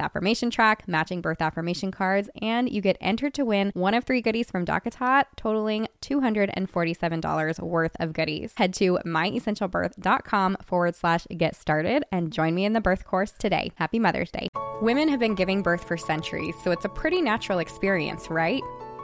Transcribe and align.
affirmation 0.00 0.50
track, 0.50 0.88
matching 0.88 1.20
birth 1.20 1.40
affirmation 1.40 1.90
cards, 1.90 2.28
and 2.40 2.70
you 2.70 2.80
get 2.80 2.96
entered 3.00 3.34
to 3.34 3.44
win 3.44 3.70
one 3.74 3.94
of 3.94 4.04
three 4.04 4.20
goodies 4.20 4.50
from 4.50 4.64
DockATot, 4.64 5.24
totaling 5.36 5.86
$247 6.02 7.60
worth 7.60 7.96
of 8.00 8.12
goodies. 8.12 8.52
Head 8.56 8.74
to 8.74 8.98
myessentialbirth.com 9.04 10.56
forward 10.64 10.96
slash 10.96 11.26
get 11.36 11.54
started 11.54 12.04
and 12.10 12.32
join 12.32 12.54
me 12.54 12.64
in 12.64 12.72
the 12.72 12.80
birth 12.80 13.04
course 13.04 13.32
today. 13.32 13.72
Happy 13.76 13.98
Mother's 13.98 14.30
Day. 14.30 14.48
Women 14.80 15.08
have 15.08 15.20
been 15.20 15.34
giving 15.34 15.62
birth 15.62 15.84
for 15.84 15.96
centuries, 15.96 16.54
so 16.64 16.70
it's 16.70 16.84
a 16.84 16.88
pretty 16.88 17.20
natural 17.20 17.58
experience, 17.58 18.28
right? 18.30 18.62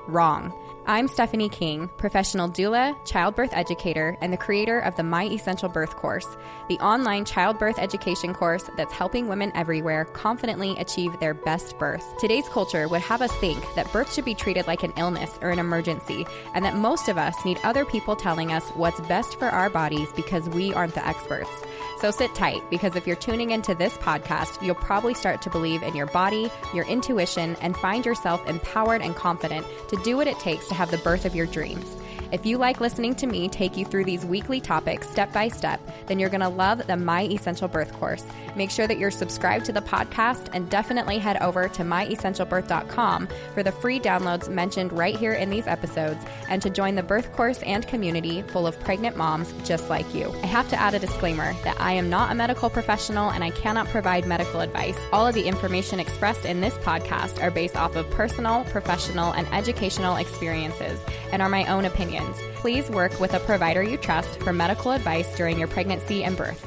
Wrong. 0.09 0.53
I'm 0.89 1.09
Stephanie 1.09 1.49
King, 1.49 1.91
professional 1.97 2.49
doula, 2.49 2.97
childbirth 3.05 3.51
educator, 3.53 4.17
and 4.21 4.33
the 4.33 4.37
creator 4.37 4.79
of 4.79 4.95
the 4.95 5.03
My 5.03 5.25
Essential 5.25 5.69
Birth 5.69 5.97
course, 5.97 6.37
the 6.69 6.79
online 6.79 7.25
childbirth 7.25 7.81
education 7.81 8.33
course 8.33 8.71
that's 8.77 8.93
helping 8.93 9.27
women 9.27 9.51
everywhere 9.57 10.05
confidently 10.05 10.77
achieve 10.79 11.19
their 11.19 11.35
best 11.35 11.77
birth. 11.81 12.05
Today's 12.21 12.49
culture 12.49 12.87
would 12.87 13.01
have 13.01 13.21
us 13.21 13.33
think 13.39 13.59
that 13.75 13.93
birth 13.93 14.15
should 14.15 14.25
be 14.25 14.35
treated 14.35 14.69
like 14.69 14.85
an 14.85 14.93
illness 14.97 15.41
or 15.43 15.51
an 15.51 15.59
emergency, 15.59 16.25
and 16.55 16.65
that 16.65 16.77
most 16.77 17.09
of 17.09 17.19
us 17.19 17.35
need 17.45 17.59
other 17.65 17.85
people 17.85 18.15
telling 18.15 18.53
us 18.53 18.69
what's 18.71 19.01
best 19.09 19.41
for 19.41 19.47
our 19.47 19.69
bodies 19.69 20.13
because 20.15 20.49
we 20.51 20.73
aren't 20.73 20.95
the 20.95 21.05
experts. 21.05 21.51
So 21.99 22.11
sit 22.11 22.35
tight 22.35 22.63
because 22.71 22.95
if 22.95 23.07
you're 23.07 23.17
tuning 23.17 23.53
into 23.53 23.75
this 23.75 23.97
podcast, 23.99 24.63
you'll 24.63 24.75
probably 24.75 25.15
start 25.15 25.41
to 25.43 25.51
believe 25.51 25.83
in 25.83 25.97
your 25.97 26.07
body, 26.07 26.51
your 26.75 26.85
intuition, 26.85 27.57
and 27.63 27.77
find 27.77 28.05
yourself 28.05 28.47
empowered 28.47 29.01
and 29.01 29.17
confident 29.17 29.67
to 29.89 29.97
do 30.05 30.17
what 30.17 30.27
it 30.27 30.39
takes 30.39 30.69
to 30.69 30.75
have 30.75 30.91
the 30.91 30.99
birth 30.99 31.25
of 31.25 31.35
your 31.35 31.47
dreams. 31.47 31.97
If 32.33 32.45
you 32.45 32.59
like 32.59 32.81
listening 32.81 33.15
to 33.17 33.27
me 33.27 33.49
take 33.49 33.77
you 33.77 33.85
through 33.85 34.05
these 34.05 34.25
weekly 34.25 34.61
topics 34.61 35.09
step 35.09 35.33
by 35.33 35.49
step, 35.49 35.81
then 36.07 36.19
you're 36.19 36.29
going 36.29 36.41
to 36.41 36.49
love 36.49 36.87
the 36.87 36.97
My 36.97 37.23
Essential 37.23 37.69
Birth 37.69 37.93
course. 37.93 38.25
Make 38.57 38.71
sure 38.71 38.87
that 38.87 38.99
you're 38.99 39.11
subscribed 39.11 39.67
to 39.67 39.73
the 39.73 39.81
podcast 39.81 40.49
and 40.53 40.69
definitely 40.69 41.19
head 41.19 41.37
over 41.41 41.69
to 41.69 41.83
myessentialbirth.com 41.83 43.29
for 43.55 43.63
the 43.63 43.73
free 43.73 44.01
downloads 44.01 44.49
mentioned 44.49 44.93
right 44.93 45.17
here 45.17 45.35
in 45.35 45.51
these 45.51 45.67
episodes 45.67 46.25
and 46.49 46.61
to 46.63 46.71
join 46.71 46.95
the 46.95 47.03
birth 47.03 47.33
course 47.33 47.63
and 47.63 47.87
community 47.87 48.43
full 48.43 48.67
of 48.67 48.79
pregnant 48.81 49.17
moms 49.17 49.53
just 49.65 49.89
like 49.89 50.15
you. 50.15 50.33
I 50.43 50.47
have 50.47 50.69
to 50.71 50.81
add 50.81 50.95
a 50.95 50.99
disclaimer 50.99 51.53
that 51.65 51.81
I 51.81 51.93
am 51.93 52.11
not 52.11 52.33
a 52.33 52.35
medical 52.35 52.71
professional 52.71 53.31
and 53.31 53.45
I 53.45 53.51
cannot 53.51 53.89
provide 53.89 54.27
medical 54.27 54.61
advice. 54.61 54.99
All 55.13 55.27
of 55.27 55.35
the 55.35 55.47
information 55.47 56.01
expressed 56.01 56.45
in 56.45 56.61
this 56.61 56.75
podcast 56.79 57.43
are 57.43 57.51
based 57.51 57.77
off 57.77 57.95
of 57.97 58.09
personal, 58.11 58.65
professional, 58.65 59.33
and 59.33 59.47
educational 59.53 60.17
experiences 60.17 61.01
and 61.33 61.43
are 61.43 61.49
my 61.49 61.65
own 61.67 61.85
opinions. 61.85 62.37
Please 62.57 62.89
work 62.91 63.19
with 63.21 63.35
a 63.35 63.41
provider 63.41 63.83
you 63.83 63.97
trust 63.97 64.41
for 64.41 64.53
medical 64.53 64.93
advice 64.93 65.35
during 65.37 65.59
your 65.59 65.69
pregnancy 65.69 66.25
and 66.25 66.37
birth. 66.37 66.67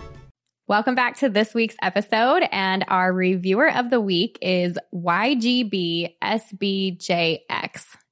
Welcome 0.69 0.93
back 0.93 1.17
to 1.17 1.29
this 1.29 1.55
week's 1.55 1.75
episode. 1.81 2.43
And 2.51 2.85
our 2.89 3.11
reviewer 3.11 3.73
of 3.73 3.89
the 3.89 3.99
week 3.99 4.37
is 4.39 4.77
YGBSBJX. 4.93 6.11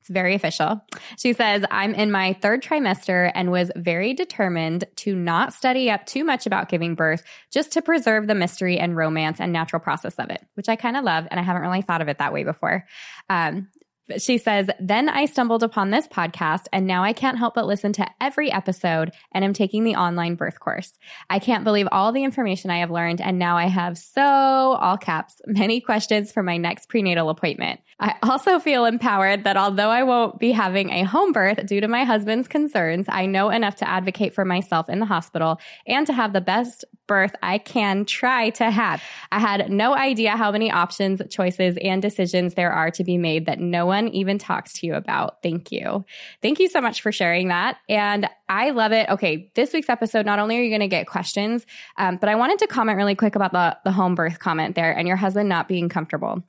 It's 0.07 0.09
very 0.09 0.33
official. 0.33 0.81
She 1.19 1.33
says, 1.33 1.65
I'm 1.69 1.93
in 1.93 2.11
my 2.11 2.33
third 2.41 2.63
trimester 2.63 3.31
and 3.35 3.51
was 3.51 3.69
very 3.75 4.15
determined 4.15 4.85
to 4.95 5.15
not 5.15 5.53
study 5.53 5.91
up 5.91 6.07
too 6.07 6.23
much 6.23 6.47
about 6.47 6.69
giving 6.69 6.95
birth, 6.95 7.21
just 7.51 7.73
to 7.73 7.83
preserve 7.83 8.25
the 8.25 8.33
mystery 8.33 8.79
and 8.79 8.97
romance 8.97 9.39
and 9.39 9.53
natural 9.53 9.79
process 9.79 10.15
of 10.15 10.31
it, 10.31 10.43
which 10.55 10.67
I 10.67 10.77
kind 10.77 10.97
of 10.97 11.03
love. 11.03 11.27
And 11.29 11.39
I 11.39 11.43
haven't 11.43 11.61
really 11.61 11.83
thought 11.83 12.01
of 12.01 12.07
it 12.07 12.17
that 12.17 12.33
way 12.33 12.43
before. 12.43 12.87
Um, 13.29 13.67
she 14.17 14.37
says, 14.37 14.69
then 14.79 15.09
I 15.09 15.25
stumbled 15.25 15.63
upon 15.63 15.89
this 15.89 16.07
podcast 16.07 16.67
and 16.71 16.87
now 16.87 17.03
I 17.03 17.13
can't 17.13 17.37
help 17.37 17.55
but 17.55 17.65
listen 17.65 17.93
to 17.93 18.07
every 18.21 18.51
episode 18.51 19.11
and 19.33 19.43
I'm 19.43 19.53
taking 19.53 19.83
the 19.83 19.95
online 19.95 20.35
birth 20.35 20.59
course. 20.59 20.97
I 21.29 21.39
can't 21.39 21.63
believe 21.63 21.87
all 21.91 22.11
the 22.11 22.23
information 22.23 22.71
I 22.71 22.79
have 22.79 22.91
learned 22.91 23.21
and 23.21 23.37
now 23.37 23.57
I 23.57 23.67
have 23.67 23.97
so, 23.97 24.21
all 24.21 24.97
caps, 24.97 25.41
many 25.45 25.81
questions 25.81 26.31
for 26.31 26.43
my 26.43 26.57
next 26.57 26.89
prenatal 26.89 27.29
appointment. 27.29 27.81
I 27.99 28.13
also 28.21 28.59
feel 28.59 28.85
empowered 28.85 29.43
that 29.45 29.57
although 29.57 29.89
I 29.89 30.03
won't 30.03 30.37
be 30.37 30.51
having 30.51 30.91
a 30.91 31.03
home 31.03 31.31
birth 31.31 31.65
due 31.65 31.81
to 31.81 31.87
my 31.87 32.03
husband's 32.03 32.47
concerns, 32.47 33.07
I 33.09 33.25
know 33.25 33.49
enough 33.49 33.77
to 33.77 33.89
advocate 33.89 34.35
for 34.35 34.45
myself 34.45 34.87
in 34.87 34.99
the 34.99 35.05
hospital 35.05 35.59
and 35.87 36.05
to 36.05 36.13
have 36.13 36.31
the 36.31 36.41
best 36.41 36.85
birth 37.07 37.33
I 37.41 37.57
can 37.57 38.05
try 38.05 38.51
to 38.51 38.69
have. 38.69 39.01
I 39.31 39.39
had 39.39 39.71
no 39.71 39.95
idea 39.95 40.31
how 40.31 40.51
many 40.51 40.69
options, 40.69 41.21
choices, 41.31 41.75
and 41.81 41.99
decisions 41.99 42.53
there 42.53 42.71
are 42.71 42.91
to 42.91 43.03
be 43.03 43.17
made 43.17 43.47
that 43.47 43.59
no 43.59 43.87
one 43.87 44.09
even 44.09 44.37
talks 44.37 44.73
to 44.73 44.85
you 44.85 44.93
about. 44.93 45.41
Thank 45.41 45.71
you. 45.71 46.05
Thank 46.43 46.59
you 46.59 46.67
so 46.67 46.81
much 46.81 47.01
for 47.01 47.11
sharing 47.11 47.47
that. 47.47 47.77
And 47.89 48.29
I 48.47 48.71
love 48.71 48.91
it. 48.91 49.09
Okay, 49.09 49.51
this 49.55 49.73
week's 49.73 49.89
episode, 49.89 50.25
not 50.25 50.37
only 50.37 50.59
are 50.59 50.61
you 50.61 50.69
going 50.69 50.81
to 50.81 50.87
get 50.87 51.07
questions, 51.07 51.65
um, 51.97 52.17
but 52.17 52.29
I 52.29 52.35
wanted 52.35 52.59
to 52.59 52.67
comment 52.67 52.97
really 52.97 53.15
quick 53.15 53.35
about 53.35 53.53
the, 53.53 53.77
the 53.85 53.91
home 53.91 54.13
birth 54.13 54.37
comment 54.37 54.75
there 54.75 54.95
and 54.95 55.07
your 55.07 55.17
husband 55.17 55.49
not 55.49 55.67
being 55.67 55.89
comfortable 55.89 56.43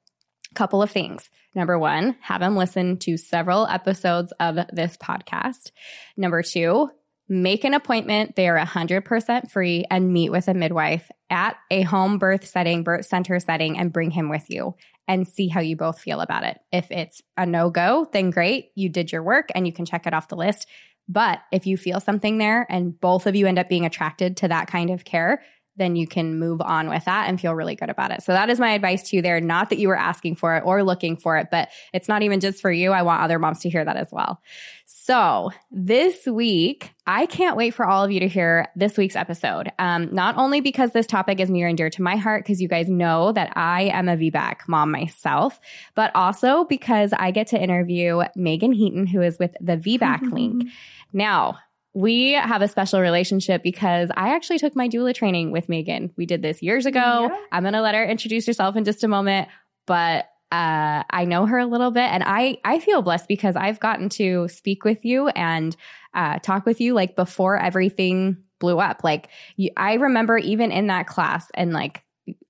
couple 0.54 0.82
of 0.82 0.90
things. 0.90 1.28
Number 1.54 1.78
one, 1.78 2.16
have 2.20 2.42
him 2.42 2.56
listen 2.56 2.98
to 2.98 3.16
several 3.16 3.66
episodes 3.66 4.32
of 4.38 4.56
this 4.72 4.96
podcast. 4.96 5.70
Number 6.16 6.42
two, 6.42 6.90
make 7.28 7.64
an 7.64 7.74
appointment. 7.74 8.36
They 8.36 8.48
are 8.48 8.58
100% 8.58 9.50
free 9.50 9.84
and 9.90 10.12
meet 10.12 10.30
with 10.30 10.48
a 10.48 10.54
midwife 10.54 11.10
at 11.30 11.56
a 11.70 11.82
home 11.82 12.18
birth 12.18 12.46
setting, 12.46 12.84
birth 12.84 13.06
center 13.06 13.38
setting, 13.40 13.78
and 13.78 13.92
bring 13.92 14.10
him 14.10 14.28
with 14.28 14.44
you 14.48 14.74
and 15.06 15.26
see 15.26 15.48
how 15.48 15.60
you 15.60 15.76
both 15.76 16.00
feel 16.00 16.20
about 16.20 16.44
it. 16.44 16.58
If 16.70 16.90
it's 16.90 17.22
a 17.36 17.46
no 17.46 17.70
go, 17.70 18.08
then 18.12 18.30
great. 18.30 18.70
You 18.74 18.88
did 18.88 19.10
your 19.10 19.22
work 19.22 19.48
and 19.54 19.66
you 19.66 19.72
can 19.72 19.86
check 19.86 20.06
it 20.06 20.14
off 20.14 20.28
the 20.28 20.36
list. 20.36 20.66
But 21.08 21.40
if 21.50 21.66
you 21.66 21.78
feel 21.78 22.00
something 22.00 22.36
there 22.36 22.66
and 22.68 22.98
both 23.00 23.26
of 23.26 23.34
you 23.34 23.46
end 23.46 23.58
up 23.58 23.68
being 23.68 23.86
attracted 23.86 24.36
to 24.38 24.48
that 24.48 24.68
kind 24.68 24.90
of 24.90 25.04
care, 25.04 25.42
then 25.78 25.96
you 25.96 26.06
can 26.06 26.38
move 26.38 26.60
on 26.60 26.88
with 26.88 27.04
that 27.06 27.28
and 27.28 27.40
feel 27.40 27.54
really 27.54 27.74
good 27.74 27.88
about 27.88 28.10
it. 28.10 28.22
So 28.22 28.32
that 28.32 28.50
is 28.50 28.60
my 28.60 28.70
advice 28.70 29.08
to 29.10 29.16
you 29.16 29.22
there. 29.22 29.40
Not 29.40 29.70
that 29.70 29.78
you 29.78 29.88
were 29.88 29.98
asking 29.98 30.36
for 30.36 30.56
it 30.56 30.64
or 30.64 30.82
looking 30.82 31.16
for 31.16 31.36
it, 31.36 31.48
but 31.50 31.68
it's 31.92 32.08
not 32.08 32.22
even 32.22 32.40
just 32.40 32.60
for 32.60 32.70
you. 32.70 32.92
I 32.92 33.02
want 33.02 33.22
other 33.22 33.38
moms 33.38 33.60
to 33.60 33.70
hear 33.70 33.84
that 33.84 33.96
as 33.96 34.08
well. 34.12 34.40
So 34.86 35.50
this 35.70 36.26
week, 36.26 36.92
I 37.06 37.26
can't 37.26 37.56
wait 37.56 37.72
for 37.72 37.86
all 37.86 38.04
of 38.04 38.10
you 38.10 38.20
to 38.20 38.28
hear 38.28 38.68
this 38.76 38.98
week's 38.98 39.16
episode. 39.16 39.70
Um, 39.78 40.14
not 40.14 40.36
only 40.36 40.60
because 40.60 40.92
this 40.92 41.06
topic 41.06 41.40
is 41.40 41.48
near 41.48 41.68
and 41.68 41.76
dear 41.78 41.90
to 41.90 42.02
my 42.02 42.16
heart, 42.16 42.44
because 42.44 42.60
you 42.60 42.68
guys 42.68 42.88
know 42.88 43.32
that 43.32 43.52
I 43.56 43.84
am 43.84 44.08
a 44.08 44.16
VBAC 44.16 44.68
mom 44.68 44.90
myself, 44.90 45.60
but 45.94 46.10
also 46.14 46.64
because 46.64 47.12
I 47.18 47.30
get 47.30 47.46
to 47.48 47.62
interview 47.62 48.22
Meagan 48.34 48.72
Heaton, 48.72 49.06
who 49.06 49.22
is 49.22 49.38
with 49.38 49.54
the 49.60 49.76
VBAC 49.76 50.20
link. 50.32 50.64
Now, 51.12 51.58
we 51.98 52.30
have 52.30 52.62
a 52.62 52.68
special 52.68 53.00
relationship 53.00 53.60
because 53.60 54.08
I 54.16 54.36
actually 54.36 54.60
took 54.60 54.76
my 54.76 54.88
doula 54.88 55.12
training 55.12 55.50
with 55.50 55.68
Meagan. 55.68 56.12
We 56.16 56.26
did 56.26 56.42
this 56.42 56.62
years 56.62 56.86
ago. 56.86 57.00
Yeah. 57.28 57.36
I'm 57.50 57.64
going 57.64 57.72
to 57.72 57.82
let 57.82 57.96
her 57.96 58.04
introduce 58.04 58.46
herself 58.46 58.76
in 58.76 58.84
just 58.84 59.02
a 59.02 59.08
moment, 59.08 59.48
but 59.84 60.26
uh, 60.52 61.02
I 61.10 61.24
know 61.24 61.44
her 61.46 61.58
a 61.58 61.66
little 61.66 61.90
bit 61.90 62.04
and 62.04 62.22
I, 62.24 62.58
I 62.64 62.78
feel 62.78 63.02
blessed 63.02 63.26
because 63.26 63.56
I've 63.56 63.80
gotten 63.80 64.10
to 64.10 64.46
speak 64.46 64.84
with 64.84 65.04
you 65.04 65.26
and 65.30 65.76
uh, 66.14 66.38
talk 66.38 66.66
with 66.66 66.80
you 66.80 66.94
like 66.94 67.16
before 67.16 67.58
everything 67.58 68.44
blew 68.60 68.78
up. 68.78 69.02
Like 69.02 69.28
you, 69.56 69.70
I 69.76 69.94
remember 69.94 70.38
even 70.38 70.70
in 70.70 70.86
that 70.86 71.08
class 71.08 71.50
and 71.54 71.72
like 71.72 72.04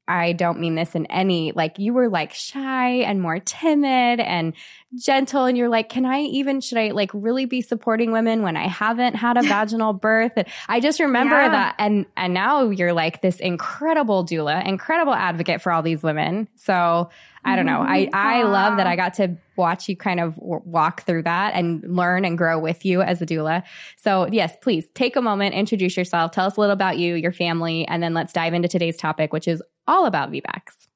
I 0.09 0.33
don't 0.33 0.59
mean 0.59 0.75
this 0.75 0.95
in 0.95 1.07
any, 1.07 1.53
like 1.53 1.79
you 1.79 1.93
were 1.93 2.09
like 2.09 2.33
shy 2.33 2.89
and 2.89 3.21
more 3.21 3.39
timid 3.39 4.21
and 4.21 4.55
gentle. 4.97 5.45
And 5.45 5.57
you're 5.57 5.69
like, 5.69 5.91
can 5.91 6.07
I 6.07 6.21
even, 6.21 6.63
should 6.63 6.79
I 6.79 6.93
like 6.93 7.11
really 7.13 7.45
be 7.45 7.61
supporting 7.61 8.11
women 8.11 8.43
when 8.43 8.57
I 8.57 8.67
haven't 8.67 9.15
had 9.15 9.37
a 9.37 9.43
vaginal 9.43 9.93
birth? 10.01 10.33
And 10.37 10.47
I 10.67 10.81
just 10.81 10.99
remember 10.99 11.37
yeah. 11.37 11.51
that. 11.51 11.75
And, 11.79 12.07
and 12.17 12.33
now 12.33 12.71
you're 12.71 12.95
like 12.95 13.21
this 13.21 13.39
incredible 13.39 14.25
doula, 14.25 14.67
incredible 14.67 15.15
advocate 15.15 15.61
for 15.61 15.71
all 15.71 15.83
these 15.83 16.03
women. 16.03 16.49
So 16.57 17.11
I 17.45 17.57
don't 17.57 17.67
know. 17.67 17.81
I, 17.81 18.09
I 18.13 18.43
love 18.43 18.77
that 18.79 18.87
I 18.87 18.97
got 18.97 19.15
to 19.15 19.37
watch 19.57 19.89
you 19.89 19.97
kind 19.97 20.21
of 20.21 20.35
walk 20.39 21.05
through 21.05 21.23
that 21.23 21.55
and 21.55 21.83
learn 21.97 22.25
and 22.25 22.37
grow 22.37 22.59
with 22.59 22.85
you 22.85 23.03
as 23.03 23.23
a 23.23 23.27
doula. 23.27 23.63
So 23.97 24.29
yes, 24.31 24.55
please 24.61 24.87
take 24.95 25.17
a 25.17 25.23
moment, 25.23 25.55
introduce 25.55 25.97
yourself, 25.97 26.33
tell 26.33 26.47
us 26.47 26.57
a 26.57 26.61
little 26.61 26.73
about 26.73 26.99
you, 26.99 27.15
your 27.15 27.33
family, 27.33 27.87
and 27.87 28.03
then 28.03 28.15
let's 28.15 28.33
dive 28.33 28.55
into 28.55 28.69
today's 28.69 28.97
topic, 28.97 29.33
which 29.33 29.49
is 29.49 29.63
all 29.87 30.07
about 30.07 30.31
VBACs 30.31 30.89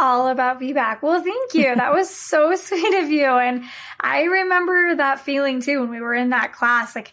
all 0.00 0.28
about 0.28 0.60
VBAC. 0.60 1.02
Well, 1.02 1.22
thank 1.22 1.54
you. 1.54 1.74
That 1.74 1.92
was 1.92 2.08
so 2.08 2.54
sweet 2.56 3.02
of 3.02 3.10
you. 3.10 3.26
And 3.26 3.64
I 4.00 4.22
remember 4.22 4.96
that 4.96 5.20
feeling 5.20 5.60
too 5.60 5.80
when 5.80 5.90
we 5.90 6.00
were 6.00 6.14
in 6.14 6.30
that 6.30 6.52
class. 6.52 6.96
Like 6.96 7.12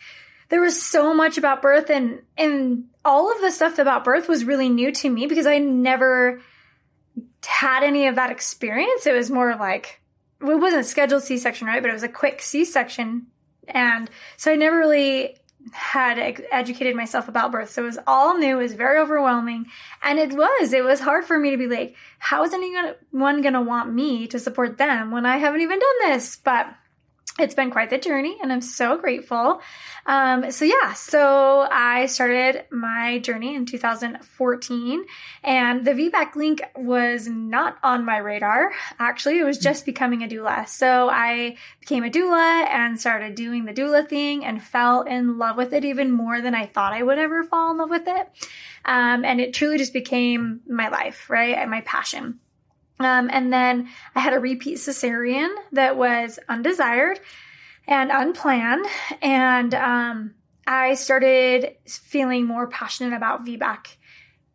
there 0.49 0.61
was 0.61 0.81
so 0.81 1.13
much 1.13 1.37
about 1.37 1.61
birth 1.61 1.89
and 1.89 2.21
and 2.37 2.85
all 3.03 3.31
of 3.31 3.41
the 3.41 3.51
stuff 3.51 3.79
about 3.79 4.03
birth 4.03 4.27
was 4.27 4.45
really 4.45 4.69
new 4.69 4.91
to 4.91 5.09
me 5.09 5.27
because 5.27 5.45
I 5.45 5.59
never 5.59 6.41
had 7.45 7.83
any 7.83 8.07
of 8.07 8.15
that 8.15 8.31
experience. 8.31 9.05
It 9.05 9.13
was 9.13 9.29
more 9.29 9.55
like, 9.55 10.01
it 10.41 10.45
wasn't 10.45 10.81
a 10.81 10.83
scheduled 10.83 11.23
C 11.23 11.37
section, 11.37 11.67
right? 11.67 11.81
But 11.81 11.89
it 11.89 11.93
was 11.93 12.03
a 12.03 12.09
quick 12.09 12.41
C 12.41 12.65
section. 12.65 13.27
And 13.67 14.09
so 14.37 14.51
I 14.51 14.55
never 14.55 14.77
really 14.77 15.37
had 15.71 16.17
educated 16.51 16.95
myself 16.95 17.27
about 17.27 17.51
birth. 17.51 17.69
So 17.71 17.83
it 17.83 17.87
was 17.87 17.99
all 18.07 18.37
new. 18.37 18.57
It 18.57 18.61
was 18.61 18.73
very 18.73 18.99
overwhelming. 18.99 19.65
And 20.01 20.17
it 20.17 20.31
was, 20.33 20.71
it 20.71 20.83
was 20.83 20.99
hard 20.99 21.25
for 21.25 21.37
me 21.37 21.51
to 21.51 21.57
be 21.57 21.67
like, 21.67 21.95
how 22.19 22.43
is 22.43 22.53
anyone 22.53 23.41
going 23.41 23.53
to 23.53 23.61
want 23.61 23.93
me 23.93 24.27
to 24.27 24.39
support 24.39 24.77
them 24.77 25.11
when 25.11 25.25
I 25.25 25.37
haven't 25.37 25.61
even 25.61 25.79
done 25.79 26.11
this? 26.11 26.37
But 26.37 26.73
it's 27.39 27.53
been 27.53 27.69
quite 27.69 27.89
the 27.89 27.97
journey 27.97 28.37
and 28.41 28.51
I'm 28.51 28.61
so 28.61 28.97
grateful. 28.97 29.61
Um, 30.05 30.51
so 30.51 30.65
yeah, 30.65 30.93
so 30.93 31.67
I 31.69 32.07
started 32.07 32.65
my 32.71 33.19
journey 33.19 33.55
in 33.55 33.65
2014 33.65 35.05
and 35.43 35.85
the 35.85 35.91
VBAC 35.91 36.35
link 36.35 36.61
was 36.75 37.27
not 37.27 37.77
on 37.83 38.05
my 38.05 38.17
radar. 38.17 38.71
Actually, 38.99 39.39
it 39.39 39.43
was 39.43 39.57
just 39.57 39.85
becoming 39.85 40.23
a 40.23 40.27
doula. 40.27 40.67
So 40.67 41.09
I 41.09 41.57
became 41.79 42.03
a 42.03 42.09
doula 42.09 42.67
and 42.67 42.99
started 42.99 43.35
doing 43.35 43.65
the 43.65 43.73
doula 43.73 44.07
thing 44.07 44.43
and 44.43 44.63
fell 44.63 45.01
in 45.01 45.37
love 45.37 45.57
with 45.57 45.73
it 45.73 45.85
even 45.85 46.11
more 46.11 46.41
than 46.41 46.55
I 46.55 46.65
thought 46.65 46.93
I 46.93 47.03
would 47.03 47.19
ever 47.19 47.43
fall 47.43 47.71
in 47.71 47.77
love 47.77 47.89
with 47.89 48.07
it. 48.07 48.29
Um, 48.85 49.25
and 49.25 49.39
it 49.39 49.53
truly 49.53 49.77
just 49.77 49.93
became 49.93 50.61
my 50.67 50.87
life, 50.87 51.29
right? 51.29 51.55
And 51.55 51.69
my 51.69 51.81
passion. 51.81 52.39
Um, 52.99 53.29
and 53.31 53.53
then 53.53 53.89
I 54.15 54.19
had 54.19 54.33
a 54.33 54.39
repeat 54.39 54.77
cesarean 54.77 55.53
that 55.71 55.97
was 55.97 56.39
undesired 56.49 57.19
and 57.87 58.11
unplanned. 58.11 58.85
And 59.21 59.73
um, 59.73 60.33
I 60.65 60.95
started 60.95 61.75
feeling 61.85 62.45
more 62.45 62.67
passionate 62.67 63.15
about 63.15 63.45
VBAC 63.45 63.95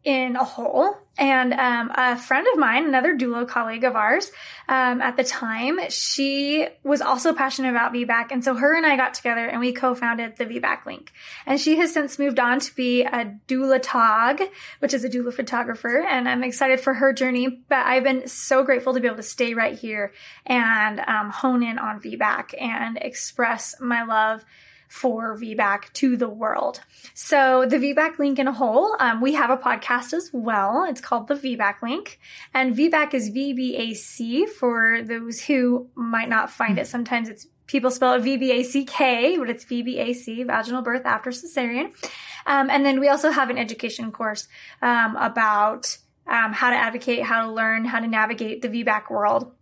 in 0.05 0.37
a 0.37 0.45
hole. 0.45 0.97
And 1.19 1.53
um, 1.53 1.93
a 1.95 2.17
friend 2.17 2.47
of 2.53 2.59
mine, 2.59 2.87
another 2.87 3.17
doula 3.17 3.47
colleague 3.47 3.85
of 3.85 3.95
ours, 3.95 4.31
um, 4.67 5.03
at 5.03 5.17
the 5.17 5.25
time, 5.25 5.79
she 5.91 6.67
was 6.83 7.03
also 7.03 7.35
passionate 7.35 7.69
about 7.69 7.93
VBAC. 7.93 8.29
And 8.31 8.43
so 8.43 8.55
her 8.55 8.75
and 8.75 8.87
I 8.87 8.97
got 8.97 9.13
together 9.13 9.47
and 9.47 9.61
we 9.61 9.73
co-founded 9.73 10.37
the 10.37 10.47
VBAC 10.47 10.87
Link. 10.87 11.13
And 11.45 11.61
she 11.61 11.77
has 11.77 11.93
since 11.93 12.19
moved 12.19 12.41
on 12.41 12.61
to 12.61 12.75
be 12.75 13.03
a 13.03 13.39
doula 13.47 13.81
tog, 13.83 14.41
which 14.79 14.95
is 14.95 15.05
a 15.05 15.11
doula 15.11 15.35
photographer. 15.35 16.01
And 16.01 16.27
I'm 16.27 16.43
excited 16.43 16.81
for 16.81 16.95
her 16.95 17.13
journey. 17.13 17.63
But 17.69 17.87
I've 17.87 18.05
been 18.05 18.27
so 18.27 18.65
grateful 18.65 18.95
to 18.95 19.01
be 19.01 19.07
able 19.07 19.19
to 19.19 19.23
stay 19.23 19.53
right 19.53 19.79
here 19.79 20.13
and 20.47 20.99
um, 21.01 21.29
hone 21.29 21.63
in 21.63 21.79
on 21.79 22.01
VBAC 22.01 22.61
and 22.61 22.97
express 22.97 23.75
my 23.81 24.03
love 24.05 24.45
for 24.93 25.39
VBAC 25.39 25.91
to 25.94 26.19
the 26.19 26.29
world. 26.29 26.81
So 27.15 27.65
the 27.67 27.79
VBAC 27.79 28.19
link 28.19 28.39
in 28.39 28.47
a 28.47 28.53
whole, 28.53 28.94
um, 29.00 29.23
we 29.23 29.33
have 29.33 29.49
a 29.49 29.56
podcast 29.56 30.12
as 30.12 30.29
well. 30.35 30.85
It's 30.87 31.00
called 31.00 31.29
the 31.29 31.35
VBAC 31.35 31.81
link 31.83 32.21
and 32.53 32.77
VBAC 32.77 33.15
is 33.15 33.31
VBAC 33.31 34.50
for 34.50 35.00
those 35.03 35.41
who 35.41 35.89
might 35.94 36.29
not 36.29 36.50
find 36.50 36.79
it. 36.79 36.87
Sometimes 36.87 37.31
it's 37.31 37.47
people 37.67 37.91
spell 37.91 38.12
it 38.12 38.23
VBACK, 38.23 39.39
but 39.39 39.49
it's 39.49 39.65
VBAC, 39.65 40.47
vaginal 40.47 40.83
birth 40.83 41.06
after 41.06 41.31
cesarean. 41.31 41.94
Um, 42.44 42.69
and 42.69 42.85
then 42.85 43.00
we 43.00 43.09
also 43.09 43.31
have 43.31 43.49
an 43.49 43.56
education 43.56 44.12
course, 44.12 44.47
um, 44.83 45.17
about, 45.17 45.97
um, 46.27 46.53
how 46.53 46.69
to 46.69 46.77
advocate, 46.77 47.23
how 47.23 47.47
to 47.47 47.53
learn, 47.53 47.87
how 47.87 48.00
to 48.00 48.06
navigate 48.06 48.61
the 48.61 48.69
VBAC 48.69 49.11
world 49.11 49.55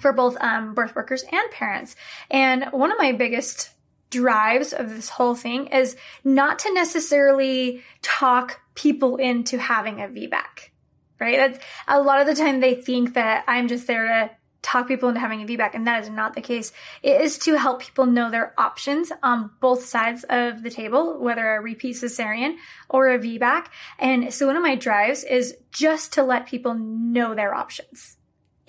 for 0.00 0.12
both 0.12 0.36
um, 0.40 0.74
birth 0.74 0.96
workers 0.96 1.22
and 1.22 1.50
parents. 1.52 1.94
And 2.28 2.64
one 2.72 2.90
of 2.90 2.98
my 2.98 3.12
biggest 3.12 3.71
drives 4.12 4.72
of 4.72 4.90
this 4.90 5.08
whole 5.08 5.34
thing 5.34 5.66
is 5.68 5.96
not 6.22 6.60
to 6.60 6.72
necessarily 6.72 7.82
talk 8.02 8.60
people 8.74 9.16
into 9.16 9.58
having 9.58 10.00
a 10.00 10.06
VBAC, 10.06 10.70
right? 11.18 11.36
That's, 11.36 11.64
a 11.88 12.00
lot 12.00 12.20
of 12.20 12.26
the 12.26 12.34
time 12.34 12.60
they 12.60 12.74
think 12.74 13.14
that 13.14 13.44
I'm 13.48 13.66
just 13.66 13.86
there 13.86 14.06
to 14.06 14.30
talk 14.60 14.86
people 14.86 15.08
into 15.08 15.20
having 15.20 15.42
a 15.42 15.46
VBAC, 15.46 15.74
and 15.74 15.86
that 15.86 16.02
is 16.02 16.10
not 16.10 16.34
the 16.34 16.40
case. 16.40 16.72
It 17.02 17.20
is 17.20 17.38
to 17.38 17.58
help 17.58 17.80
people 17.80 18.06
know 18.06 18.30
their 18.30 18.54
options 18.58 19.10
on 19.22 19.50
both 19.60 19.84
sides 19.84 20.24
of 20.28 20.62
the 20.62 20.70
table, 20.70 21.18
whether 21.18 21.56
a 21.56 21.60
repeat 21.60 21.96
cesarean 21.96 22.56
or 22.88 23.08
a 23.08 23.18
VBAC. 23.18 23.66
And 23.98 24.32
so 24.32 24.46
one 24.46 24.56
of 24.56 24.62
my 24.62 24.76
drives 24.76 25.24
is 25.24 25.56
just 25.72 26.12
to 26.12 26.22
let 26.22 26.46
people 26.46 26.74
know 26.74 27.34
their 27.34 27.54
options 27.54 28.18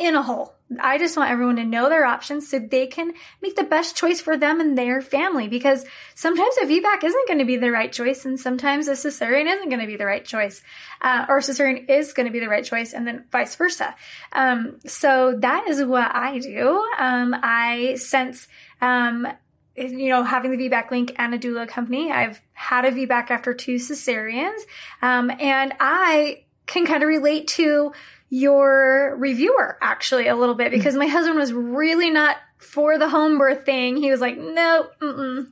in 0.05 0.15
a 0.15 0.23
hole. 0.23 0.53
I 0.79 0.97
just 0.97 1.17
want 1.17 1.29
everyone 1.29 1.57
to 1.57 1.63
know 1.63 1.89
their 1.89 2.05
options 2.05 2.49
so 2.49 2.59
they 2.59 2.87
can 2.87 3.13
make 3.41 3.55
the 3.55 3.63
best 3.63 3.95
choice 3.95 4.21
for 4.21 4.37
them 4.37 4.59
and 4.59 4.77
their 4.77 5.01
family 5.01 5.47
because 5.47 5.85
sometimes 6.15 6.55
a 6.61 6.65
VBAC 6.65 7.03
isn't 7.03 7.27
going 7.27 7.39
to 7.39 7.45
be 7.45 7.57
the 7.57 7.71
right 7.71 7.91
choice 7.91 8.25
and 8.25 8.39
sometimes 8.39 8.87
a 8.87 8.93
cesarean 8.93 9.45
isn't 9.45 9.69
going 9.69 9.81
to 9.81 9.87
be 9.87 9.97
the 9.97 10.05
right 10.05 10.25
choice 10.25 10.61
uh, 11.01 11.25
or 11.29 11.39
cesarean 11.39 11.89
is 11.89 12.13
going 12.13 12.25
to 12.25 12.31
be 12.31 12.39
the 12.39 12.47
right 12.47 12.65
choice 12.65 12.93
and 12.93 13.05
then 13.05 13.25
vice 13.31 13.55
versa. 13.55 13.95
Um, 14.31 14.79
so 14.85 15.35
that 15.39 15.67
is 15.67 15.83
what 15.83 16.13
I 16.15 16.39
do. 16.39 16.83
Um, 16.97 17.35
I 17.41 17.95
sense, 17.95 18.47
um, 18.81 19.27
you 19.75 20.09
know, 20.09 20.23
having 20.23 20.51
the 20.51 20.69
VBAC 20.69 20.91
link 20.91 21.13
and 21.17 21.33
a 21.33 21.39
doula 21.39 21.67
company, 21.67 22.11
I've 22.11 22.41
had 22.53 22.85
a 22.85 22.91
VBAC 22.91 23.31
after 23.31 23.53
two 23.53 23.75
cesareans. 23.75 24.59
Um, 25.01 25.31
and 25.31 25.73
I 25.79 26.43
can 26.65 26.85
kind 26.85 27.03
of 27.03 27.09
relate 27.09 27.47
to 27.49 27.91
your 28.33 29.15
reviewer 29.19 29.77
actually 29.79 30.27
a 30.27 30.35
little 30.35 30.55
bit 30.55 30.71
because 30.71 30.95
my 30.95 31.05
husband 31.05 31.37
was 31.37 31.53
really 31.53 32.09
not 32.09 32.35
for 32.57 32.97
the 32.97 33.07
home 33.07 33.37
birth 33.37 33.63
thing. 33.63 33.95
He 33.95 34.09
was 34.09 34.21
like, 34.21 34.39
no, 34.39 34.87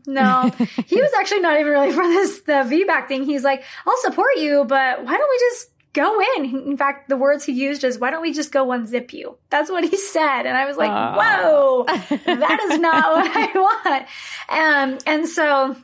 no. 0.07 0.51
he 0.88 1.00
was 1.00 1.12
actually 1.19 1.42
not 1.42 1.60
even 1.60 1.72
really 1.72 1.92
for 1.92 2.04
this, 2.04 2.42
the 2.42 2.54
VBAC 2.54 3.07
thing. 3.07 3.24
He's 3.25 3.44
like, 3.44 3.63
I'll 3.86 3.98
support 3.98 4.38
you, 4.38 4.66
but 4.66 5.06
why 5.06 5.16
don't 5.16 5.30
we 5.30 5.38
just 5.51 5.69
go 5.94 6.22
in? 6.36 6.69
In 6.72 6.75
fact, 6.75 7.07
the 7.07 7.18
words 7.18 7.45
he 7.45 7.51
used 7.51 7.83
is, 7.83 8.00
why 8.00 8.10
don't 8.10 8.24
we 8.24 8.33
just 8.33 8.51
go 8.51 8.69
unzip 8.69 9.13
you? 9.13 9.38
That's 9.51 9.69
what 9.69 9.84
he 9.84 9.95
said. 9.95 10.48
And 10.48 10.57
I 10.57 10.66
was 10.66 10.75
like, 10.75 10.89
whoa, 10.89 11.84
that 12.25 12.60
is 12.72 12.80
not 12.80 13.12
what 13.12 13.31
I 13.31 13.60
want. 13.60 14.06
Um, 14.50 14.98
and 15.06 15.30
so, 15.30 15.75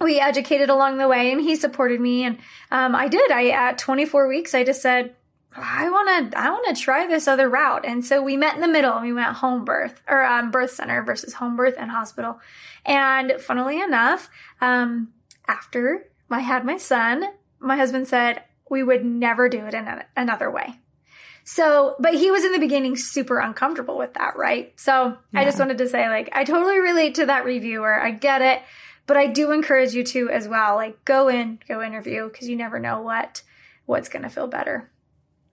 we 0.00 0.18
educated 0.18 0.70
along 0.70 0.96
the 0.96 1.08
way 1.08 1.32
and 1.32 1.40
he 1.40 1.56
supported 1.56 2.00
me 2.00 2.22
and 2.22 2.38
um, 2.70 2.94
i 2.94 3.08
did 3.08 3.32
i 3.32 3.48
at 3.48 3.78
24 3.78 4.28
weeks 4.28 4.54
i 4.54 4.62
just 4.62 4.80
said 4.80 5.12
I 5.56 5.90
want 5.90 6.32
to, 6.32 6.38
I 6.38 6.50
want 6.50 6.74
to 6.74 6.82
try 6.82 7.06
this 7.06 7.26
other 7.26 7.48
route. 7.48 7.84
And 7.84 8.04
so 8.04 8.22
we 8.22 8.36
met 8.36 8.54
in 8.54 8.60
the 8.60 8.68
middle 8.68 8.92
and 8.92 9.04
we 9.04 9.12
went 9.12 9.36
home 9.36 9.64
birth 9.64 10.00
or 10.08 10.22
um, 10.22 10.50
birth 10.50 10.72
center 10.72 11.02
versus 11.02 11.34
home 11.34 11.56
birth 11.56 11.74
and 11.78 11.90
hospital. 11.90 12.40
And 12.84 13.32
funnily 13.40 13.80
enough, 13.80 14.30
um, 14.60 15.08
after 15.46 16.06
I 16.30 16.40
had 16.40 16.64
my 16.64 16.76
son, 16.76 17.24
my 17.58 17.76
husband 17.76 18.08
said 18.08 18.42
we 18.70 18.82
would 18.82 19.04
never 19.04 19.48
do 19.48 19.64
it 19.66 19.74
in 19.74 19.88
another 20.16 20.50
way. 20.50 20.74
So, 21.44 21.96
but 21.98 22.14
he 22.14 22.30
was 22.30 22.44
in 22.44 22.52
the 22.52 22.58
beginning 22.58 22.94
super 22.94 23.38
uncomfortable 23.38 23.96
with 23.96 24.14
that, 24.14 24.36
right? 24.36 24.78
So 24.78 25.16
yeah. 25.32 25.40
I 25.40 25.44
just 25.44 25.58
wanted 25.58 25.78
to 25.78 25.88
say, 25.88 26.06
like, 26.08 26.28
I 26.34 26.44
totally 26.44 26.78
relate 26.78 27.14
to 27.14 27.26
that 27.26 27.46
reviewer. 27.46 27.98
I 27.98 28.10
get 28.10 28.42
it, 28.42 28.60
but 29.06 29.16
I 29.16 29.28
do 29.28 29.50
encourage 29.52 29.94
you 29.94 30.04
to 30.04 30.28
as 30.28 30.46
well. 30.46 30.74
Like, 30.74 31.02
go 31.06 31.28
in, 31.28 31.58
go 31.66 31.80
interview 31.82 32.28
because 32.28 32.50
you 32.50 32.56
never 32.56 32.78
know 32.78 33.00
what 33.00 33.42
what's 33.86 34.10
going 34.10 34.24
to 34.24 34.28
feel 34.28 34.46
better. 34.46 34.90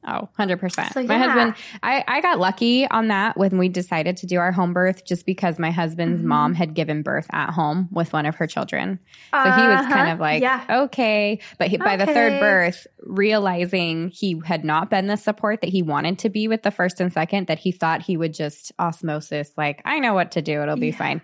Oh, 0.07 0.29
100%. 0.37 0.93
So, 0.93 0.99
yeah. 0.99 1.07
My 1.07 1.17
husband, 1.17 1.55
I, 1.81 2.03
I 2.07 2.21
got 2.21 2.39
lucky 2.39 2.87
on 2.87 3.07
that 3.07 3.37
when 3.37 3.57
we 3.57 3.69
decided 3.69 4.17
to 4.17 4.27
do 4.27 4.37
our 4.37 4.51
home 4.51 4.71
birth 4.71 5.03
just 5.03 5.25
because 5.25 5.57
my 5.57 5.71
husband's 5.71 6.19
mm-hmm. 6.19 6.29
mom 6.29 6.53
had 6.53 6.75
given 6.75 7.01
birth 7.01 7.27
at 7.31 7.49
home 7.49 7.87
with 7.91 8.13
one 8.13 8.25
of 8.25 8.35
her 8.35 8.45
children. 8.45 8.99
So 9.31 9.37
uh-huh. 9.37 9.61
he 9.61 9.67
was 9.67 9.81
kind 9.87 9.93
uh-huh. 9.93 10.13
of 10.13 10.19
like, 10.19 10.41
yeah. 10.41 10.65
okay. 10.83 11.39
But 11.57 11.69
he, 11.69 11.77
by 11.77 11.97
the 11.97 12.05
third 12.05 12.39
birth, 12.39 12.85
realizing 13.01 14.09
he 14.09 14.39
had 14.45 14.63
not 14.63 14.89
been 14.89 15.07
the 15.07 15.17
support 15.17 15.61
that 15.61 15.69
he 15.69 15.81
wanted 15.81 16.19
to 16.19 16.29
be 16.29 16.47
with 16.47 16.61
the 16.61 16.71
first 16.71 17.01
and 17.01 17.11
second, 17.11 17.47
that 17.47 17.57
he 17.57 17.71
thought 17.71 18.03
he 18.03 18.15
would 18.15 18.33
just 18.33 18.71
osmosis, 18.77 19.51
like, 19.57 19.81
I 19.85 19.99
know 19.99 20.13
what 20.13 20.31
to 20.31 20.41
do. 20.41 20.61
It'll 20.61 20.77
be 20.77 20.89
yeah. 20.89 20.97
fine 20.97 21.21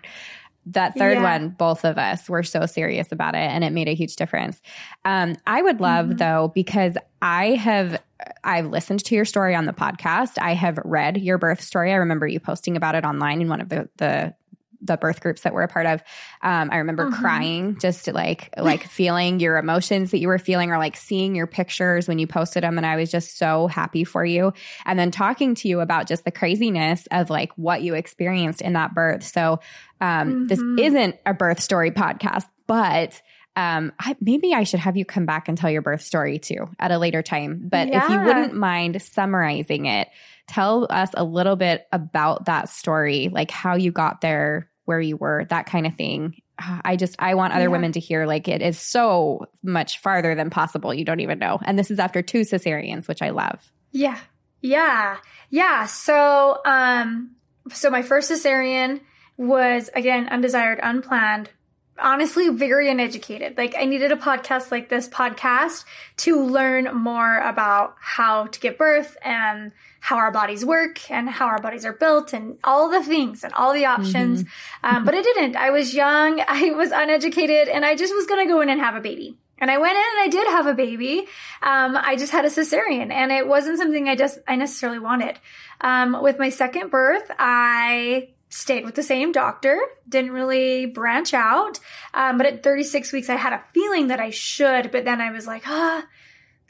that 0.66 0.96
third 0.96 1.18
yeah. 1.18 1.22
one, 1.22 1.48
both 1.50 1.84
of 1.84 1.98
us 1.98 2.28
were 2.28 2.42
so 2.42 2.66
serious 2.66 3.10
about 3.10 3.34
it 3.34 3.38
and 3.38 3.64
it 3.64 3.72
made 3.72 3.88
a 3.88 3.94
huge 3.94 4.16
difference. 4.16 4.60
Um, 5.04 5.36
I 5.46 5.60
would 5.62 5.80
love 5.80 6.06
mm-hmm. 6.06 6.18
though, 6.18 6.52
because 6.54 6.96
I 7.20 7.50
have, 7.54 8.00
I've 8.44 8.66
listened 8.66 9.04
to 9.06 9.14
your 9.14 9.24
story 9.24 9.54
on 9.54 9.64
the 9.64 9.72
podcast. 9.72 10.38
I 10.40 10.54
have 10.54 10.78
read 10.84 11.18
your 11.18 11.38
birth 11.38 11.60
story. 11.60 11.92
I 11.92 11.96
remember 11.96 12.26
you 12.26 12.38
posting 12.38 12.76
about 12.76 12.94
it 12.94 13.04
online 13.04 13.40
in 13.40 13.48
one 13.48 13.60
of 13.60 13.68
the, 13.68 13.88
the 13.96 14.34
the 14.82 14.96
birth 14.96 15.20
groups 15.20 15.42
that 15.42 15.54
we're 15.54 15.62
a 15.62 15.68
part 15.68 15.86
of. 15.86 16.02
Um, 16.42 16.70
I 16.72 16.78
remember 16.78 17.06
mm-hmm. 17.06 17.20
crying, 17.20 17.78
just 17.78 18.06
like 18.12 18.50
like 18.56 18.84
feeling 18.88 19.40
your 19.40 19.56
emotions 19.56 20.10
that 20.10 20.18
you 20.18 20.28
were 20.28 20.38
feeling, 20.38 20.70
or 20.70 20.78
like 20.78 20.96
seeing 20.96 21.34
your 21.34 21.46
pictures 21.46 22.08
when 22.08 22.18
you 22.18 22.26
posted 22.26 22.62
them, 22.62 22.76
and 22.76 22.86
I 22.86 22.96
was 22.96 23.10
just 23.10 23.38
so 23.38 23.66
happy 23.68 24.04
for 24.04 24.24
you. 24.24 24.52
And 24.84 24.98
then 24.98 25.10
talking 25.10 25.54
to 25.56 25.68
you 25.68 25.80
about 25.80 26.08
just 26.08 26.24
the 26.24 26.30
craziness 26.30 27.06
of 27.10 27.30
like 27.30 27.52
what 27.56 27.82
you 27.82 27.94
experienced 27.94 28.60
in 28.60 28.74
that 28.74 28.94
birth. 28.94 29.24
So 29.24 29.60
um, 30.00 30.46
mm-hmm. 30.46 30.46
this 30.48 30.60
isn't 30.86 31.16
a 31.24 31.34
birth 31.34 31.60
story 31.60 31.90
podcast, 31.90 32.46
but 32.66 33.20
um, 33.54 33.92
I, 33.98 34.16
maybe 34.20 34.54
I 34.54 34.64
should 34.64 34.80
have 34.80 34.96
you 34.96 35.04
come 35.04 35.26
back 35.26 35.48
and 35.48 35.58
tell 35.58 35.70
your 35.70 35.82
birth 35.82 36.00
story 36.00 36.38
too 36.38 36.68
at 36.78 36.90
a 36.90 36.98
later 36.98 37.22
time. 37.22 37.68
But 37.68 37.88
yeah. 37.88 38.04
if 38.04 38.10
you 38.10 38.20
wouldn't 38.20 38.54
mind 38.54 39.00
summarizing 39.02 39.86
it, 39.86 40.08
tell 40.48 40.86
us 40.88 41.10
a 41.14 41.24
little 41.24 41.56
bit 41.56 41.86
about 41.92 42.46
that 42.46 42.68
story, 42.68 43.28
like 43.30 43.50
how 43.50 43.76
you 43.76 43.92
got 43.92 44.20
there, 44.20 44.70
where 44.92 45.00
you 45.00 45.16
were, 45.16 45.46
that 45.48 45.66
kind 45.66 45.86
of 45.86 45.94
thing. 45.94 46.36
I 46.58 46.96
just, 46.96 47.16
I 47.18 47.34
want 47.34 47.54
other 47.54 47.64
yeah. 47.64 47.68
women 47.68 47.92
to 47.92 48.00
hear 48.00 48.26
like 48.26 48.46
it 48.46 48.62
is 48.62 48.78
so 48.78 49.46
much 49.62 49.98
farther 49.98 50.34
than 50.34 50.50
possible. 50.50 50.94
You 50.94 51.04
don't 51.04 51.20
even 51.20 51.38
know. 51.38 51.58
And 51.64 51.78
this 51.78 51.90
is 51.90 51.98
after 51.98 52.22
two 52.22 52.42
cesareans, 52.42 53.08
which 53.08 53.22
I 53.22 53.30
love. 53.30 53.58
Yeah. 53.90 54.18
Yeah. 54.60 55.16
Yeah. 55.50 55.86
So, 55.86 56.60
um, 56.64 57.34
so 57.72 57.90
my 57.90 58.02
first 58.02 58.30
cesarean 58.30 59.00
was 59.36 59.90
again 59.94 60.28
undesired, 60.28 60.78
unplanned, 60.82 61.50
honestly 61.98 62.48
very 62.48 62.90
uneducated. 62.90 63.56
Like 63.56 63.74
I 63.78 63.84
needed 63.84 64.12
a 64.12 64.16
podcast 64.16 64.70
like 64.70 64.88
this 64.88 65.08
podcast 65.08 65.84
to 66.18 66.42
learn 66.44 66.94
more 66.94 67.38
about 67.38 67.96
how 68.00 68.46
to 68.46 68.60
give 68.60 68.78
birth 68.78 69.16
and 69.22 69.72
how 70.00 70.16
our 70.16 70.32
bodies 70.32 70.64
work 70.64 71.10
and 71.10 71.28
how 71.28 71.46
our 71.46 71.60
bodies 71.60 71.84
are 71.84 71.92
built 71.92 72.32
and 72.32 72.58
all 72.64 72.90
the 72.90 73.02
things 73.02 73.44
and 73.44 73.52
all 73.52 73.72
the 73.72 73.84
options. 73.84 74.42
Mm-hmm. 74.42 74.96
Um, 74.96 75.04
but 75.04 75.14
I 75.14 75.22
didn't. 75.22 75.56
I 75.56 75.70
was 75.70 75.94
young. 75.94 76.42
I 76.48 76.70
was 76.70 76.90
uneducated 76.90 77.68
and 77.68 77.84
I 77.84 77.94
just 77.94 78.14
was 78.14 78.26
going 78.26 78.46
to 78.46 78.52
go 78.52 78.60
in 78.60 78.68
and 78.68 78.80
have 78.80 78.96
a 78.96 79.00
baby. 79.00 79.36
And 79.58 79.70
I 79.70 79.78
went 79.78 79.96
in 79.96 80.04
and 80.16 80.20
I 80.22 80.28
did 80.28 80.48
have 80.48 80.66
a 80.66 80.74
baby. 80.74 81.20
Um, 81.62 81.96
I 81.96 82.16
just 82.16 82.32
had 82.32 82.44
a 82.44 82.48
cesarean 82.48 83.12
and 83.12 83.30
it 83.30 83.46
wasn't 83.46 83.78
something 83.78 84.08
I 84.08 84.16
just, 84.16 84.40
I 84.48 84.56
necessarily 84.56 84.98
wanted. 84.98 85.38
Um, 85.80 86.20
with 86.20 86.36
my 86.36 86.48
second 86.48 86.90
birth, 86.90 87.30
I 87.38 88.30
stayed 88.52 88.84
with 88.84 88.94
the 88.94 89.02
same 89.02 89.32
doctor, 89.32 89.80
didn't 90.08 90.32
really 90.32 90.86
branch 90.86 91.32
out. 91.34 91.80
Um, 92.12 92.36
but 92.36 92.46
at 92.46 92.62
36 92.62 93.12
weeks, 93.12 93.30
I 93.30 93.36
had 93.36 93.52
a 93.52 93.62
feeling 93.72 94.08
that 94.08 94.20
I 94.20 94.30
should, 94.30 94.90
but 94.90 95.04
then 95.04 95.20
I 95.20 95.30
was 95.30 95.46
like, 95.46 95.62
ah, 95.66 96.04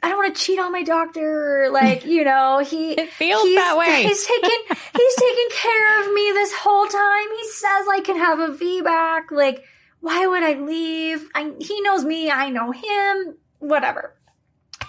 I 0.01 0.09
don't 0.09 0.17
want 0.17 0.35
to 0.35 0.41
cheat 0.41 0.59
on 0.59 0.71
my 0.71 0.83
doctor. 0.83 1.69
Like, 1.71 2.05
you 2.05 2.23
know, 2.23 2.59
he 2.59 2.91
it 2.93 3.11
feels 3.11 3.43
that 3.43 3.77
way. 3.77 4.03
He's 4.03 4.25
taking 4.25 4.59
he's 4.69 5.15
taking 5.15 5.49
care 5.51 6.01
of 6.01 6.13
me 6.13 6.31
this 6.33 6.53
whole 6.53 6.87
time. 6.87 7.27
He 7.37 7.47
says 7.49 7.87
I 7.89 8.01
can 8.03 8.17
have 8.17 8.39
a 8.39 8.49
VBAC. 8.49 9.31
Like, 9.31 9.63
why 9.99 10.25
would 10.25 10.43
I 10.43 10.53
leave? 10.53 11.29
I, 11.35 11.53
he 11.59 11.81
knows 11.81 12.03
me. 12.03 12.31
I 12.31 12.49
know 12.49 12.71
him. 12.71 13.37
Whatever 13.59 14.13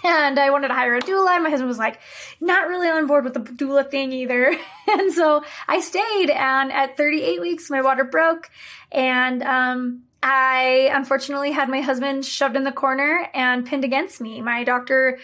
and 0.05 0.39
I 0.39 0.49
wanted 0.49 0.69
to 0.69 0.73
hire 0.73 0.95
a 0.95 1.01
doula. 1.01 1.35
And 1.35 1.43
my 1.43 1.49
husband 1.49 1.67
was 1.67 1.79
like, 1.79 1.99
not 2.39 2.67
really 2.67 2.87
on 2.87 3.07
board 3.07 3.23
with 3.23 3.33
the 3.33 3.39
doula 3.39 3.89
thing 3.89 4.11
either. 4.11 4.55
and 4.87 5.13
so 5.13 5.43
I 5.67 5.81
stayed. 5.81 6.29
And 6.29 6.71
at 6.71 6.97
38 6.97 7.41
weeks, 7.41 7.69
my 7.69 7.81
water 7.81 8.03
broke. 8.03 8.49
And, 8.91 9.43
um, 9.43 10.03
I 10.27 10.89
unfortunately 10.91 11.51
had 11.51 11.69
my 11.69 11.81
husband 11.81 12.25
shoved 12.25 12.55
in 12.55 12.63
the 12.63 12.71
corner 12.71 13.29
and 13.31 13.63
pinned 13.63 13.83
against 13.83 14.19
me. 14.19 14.41
My 14.41 14.63
doctor 14.63 15.19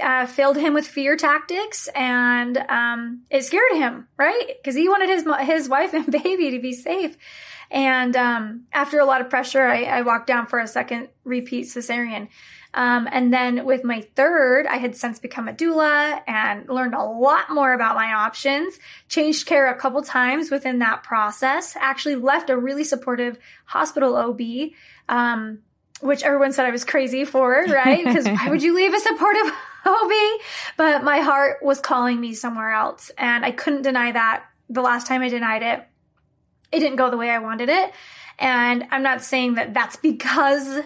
uh, 0.00 0.26
failed 0.26 0.56
him 0.56 0.74
with 0.74 0.86
fear 0.86 1.16
tactics, 1.16 1.88
and 1.88 2.56
um, 2.56 3.22
it 3.30 3.42
scared 3.42 3.72
him, 3.72 4.06
right? 4.16 4.52
Because 4.62 4.76
he 4.76 4.88
wanted 4.88 5.08
his 5.08 5.26
his 5.40 5.68
wife 5.68 5.92
and 5.92 6.06
baby 6.22 6.52
to 6.52 6.60
be 6.60 6.72
safe. 6.72 7.16
And 7.70 8.16
um, 8.16 8.62
after 8.72 8.98
a 8.98 9.04
lot 9.04 9.20
of 9.20 9.28
pressure, 9.28 9.66
I, 9.66 9.84
I 9.84 10.02
walked 10.02 10.26
down 10.26 10.46
for 10.46 10.58
a 10.58 10.66
second 10.66 11.08
repeat 11.24 11.66
cesarean. 11.66 12.28
Um, 12.74 13.08
and 13.10 13.32
then 13.32 13.64
with 13.64 13.82
my 13.82 14.02
third, 14.14 14.66
I 14.66 14.76
had 14.76 14.94
since 14.94 15.18
become 15.18 15.48
a 15.48 15.52
doula 15.52 16.20
and 16.26 16.68
learned 16.68 16.94
a 16.94 17.02
lot 17.02 17.50
more 17.50 17.72
about 17.72 17.96
my 17.96 18.12
options, 18.12 18.78
changed 19.08 19.46
care 19.46 19.68
a 19.68 19.74
couple 19.74 20.02
times 20.02 20.50
within 20.50 20.78
that 20.80 21.02
process, 21.02 21.76
actually 21.76 22.16
left 22.16 22.50
a 22.50 22.56
really 22.56 22.84
supportive 22.84 23.38
hospital 23.64 24.16
OB, 24.16 24.40
um, 25.08 25.60
which 26.00 26.22
everyone 26.22 26.52
said 26.52 26.66
I 26.66 26.70
was 26.70 26.84
crazy 26.84 27.24
for, 27.24 27.64
right? 27.68 28.04
Because 28.04 28.26
why 28.26 28.48
would 28.48 28.62
you 28.62 28.74
leave 28.74 28.92
a 28.92 29.00
supportive 29.00 29.52
OB? 29.86 30.12
But 30.76 31.02
my 31.02 31.20
heart 31.20 31.62
was 31.62 31.80
calling 31.80 32.20
me 32.20 32.34
somewhere 32.34 32.70
else 32.70 33.10
and 33.16 33.44
I 33.44 33.50
couldn't 33.50 33.82
deny 33.82 34.12
that 34.12 34.44
the 34.68 34.82
last 34.82 35.06
time 35.06 35.22
I 35.22 35.30
denied 35.30 35.62
it. 35.62 35.86
It 36.72 36.80
didn't 36.80 36.96
go 36.96 37.10
the 37.10 37.16
way 37.16 37.30
I 37.30 37.38
wanted 37.38 37.68
it. 37.68 37.92
And 38.38 38.86
I'm 38.90 39.02
not 39.02 39.22
saying 39.22 39.54
that 39.54 39.74
that's 39.74 39.96
because 39.96 40.80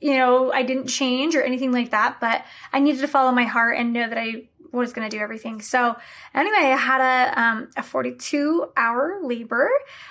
you 0.00 0.16
know, 0.16 0.52
I 0.52 0.62
didn't 0.62 0.88
change 0.88 1.34
or 1.36 1.42
anything 1.42 1.72
like 1.72 1.90
that, 1.90 2.18
but 2.20 2.44
I 2.72 2.80
needed 2.80 3.00
to 3.00 3.08
follow 3.08 3.32
my 3.32 3.44
heart 3.44 3.78
and 3.78 3.92
know 3.92 4.08
that 4.08 4.18
I 4.18 4.48
was 4.72 4.92
going 4.92 5.08
to 5.08 5.16
do 5.16 5.22
everything. 5.22 5.62
So 5.62 5.96
anyway, 6.34 6.72
I 6.72 6.76
had 6.76 7.00
a, 7.00 7.40
um, 7.40 7.68
a 7.76 7.82
42 7.82 8.72
hour 8.76 9.20
labor, 9.22 9.70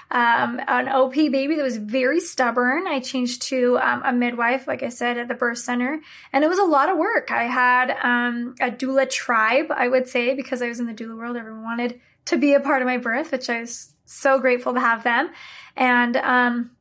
um, 0.09 0.59
an 0.67 0.87
OP 0.89 1.13
baby 1.13 1.55
that 1.55 1.63
was 1.63 1.77
very 1.77 2.19
stubborn. 2.19 2.87
I 2.87 2.99
changed 2.99 3.43
to, 3.43 3.77
um, 3.77 4.01
a 4.03 4.11
midwife, 4.11 4.67
like 4.67 4.81
I 4.81 4.89
said, 4.89 5.17
at 5.17 5.27
the 5.27 5.35
birth 5.35 5.59
center. 5.59 6.01
And 6.33 6.43
it 6.43 6.47
was 6.47 6.59
a 6.59 6.63
lot 6.63 6.89
of 6.89 6.97
work. 6.97 7.31
I 7.31 7.43
had, 7.43 7.91
um, 8.01 8.55
a 8.59 8.71
doula 8.71 9.09
tribe, 9.09 9.67
I 9.69 9.87
would 9.87 10.07
say, 10.07 10.33
because 10.33 10.61
I 10.61 10.67
was 10.67 10.79
in 10.79 10.87
the 10.87 10.93
doula 10.93 11.17
world. 11.17 11.37
Everyone 11.37 11.63
wanted 11.63 12.01
to 12.25 12.37
be 12.37 12.53
a 12.53 12.59
part 12.59 12.81
of 12.81 12.87
my 12.87 12.97
birth, 12.97 13.31
which 13.31 13.49
I 13.49 13.61
was 13.61 13.93
so 14.05 14.39
grateful 14.39 14.73
to 14.73 14.79
have 14.79 15.03
them. 15.03 15.29
And, 15.75 16.15
um, 16.17 16.71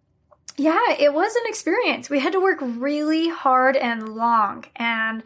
yeah, 0.56 0.92
it 0.98 1.12
was 1.12 1.34
an 1.34 1.42
experience. 1.46 2.08
We 2.08 2.20
had 2.20 2.32
to 2.32 2.40
work 2.40 2.58
really 2.60 3.28
hard 3.28 3.76
and 3.76 4.14
long. 4.14 4.64
And 4.76 5.22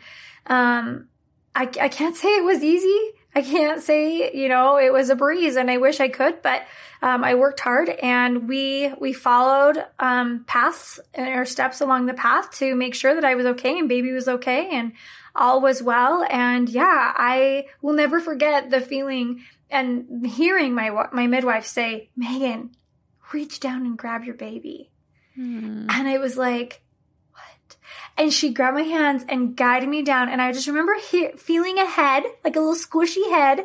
um, 0.46 1.08
I, 1.54 1.62
I 1.80 1.88
can't 1.88 2.16
say 2.16 2.28
it 2.28 2.44
was 2.44 2.62
easy. 2.62 3.12
I 3.34 3.42
can't 3.42 3.82
say, 3.82 4.32
you 4.32 4.48
know, 4.48 4.78
it 4.78 4.92
was 4.92 5.10
a 5.10 5.14
breeze 5.14 5.56
and 5.56 5.70
I 5.70 5.76
wish 5.76 6.00
I 6.00 6.08
could, 6.08 6.42
but 6.42 6.62
um, 7.02 7.22
I 7.22 7.34
worked 7.34 7.60
hard 7.60 7.88
and 7.88 8.48
we 8.48 8.92
we 8.98 9.12
followed 9.12 9.84
um, 9.98 10.44
paths 10.46 10.98
or 11.16 11.44
steps 11.44 11.80
along 11.80 12.06
the 12.06 12.14
path 12.14 12.50
to 12.58 12.74
make 12.74 12.94
sure 12.94 13.14
that 13.14 13.24
I 13.24 13.34
was 13.34 13.46
okay 13.46 13.78
and 13.78 13.88
baby 13.88 14.12
was 14.12 14.28
okay 14.28 14.70
and 14.70 14.92
all 15.36 15.60
was 15.60 15.82
well. 15.82 16.26
And 16.28 16.68
yeah, 16.68 17.12
I 17.16 17.66
will 17.82 17.94
never 17.94 18.18
forget 18.18 18.70
the 18.70 18.80
feeling 18.80 19.44
and 19.70 20.26
hearing 20.26 20.74
my 20.74 20.90
my 21.12 21.26
midwife 21.26 21.66
say, 21.66 22.10
"Meagan, 22.16 22.70
reach 23.32 23.60
down 23.60 23.86
and 23.86 23.98
grab 23.98 24.24
your 24.24 24.34
baby." 24.34 24.90
Hmm. 25.38 25.86
And 25.88 26.08
it 26.08 26.20
was 26.20 26.36
like, 26.36 26.82
what? 27.32 27.76
And 28.16 28.32
she 28.32 28.52
grabbed 28.52 28.76
my 28.76 28.82
hands 28.82 29.24
and 29.28 29.56
guided 29.56 29.88
me 29.88 30.02
down. 30.02 30.28
And 30.28 30.42
I 30.42 30.50
just 30.50 30.66
remember 30.66 30.94
he- 31.10 31.30
feeling 31.36 31.78
a 31.78 31.86
head, 31.86 32.24
like 32.42 32.56
a 32.56 32.60
little 32.60 32.74
squishy 32.74 33.30
head, 33.30 33.64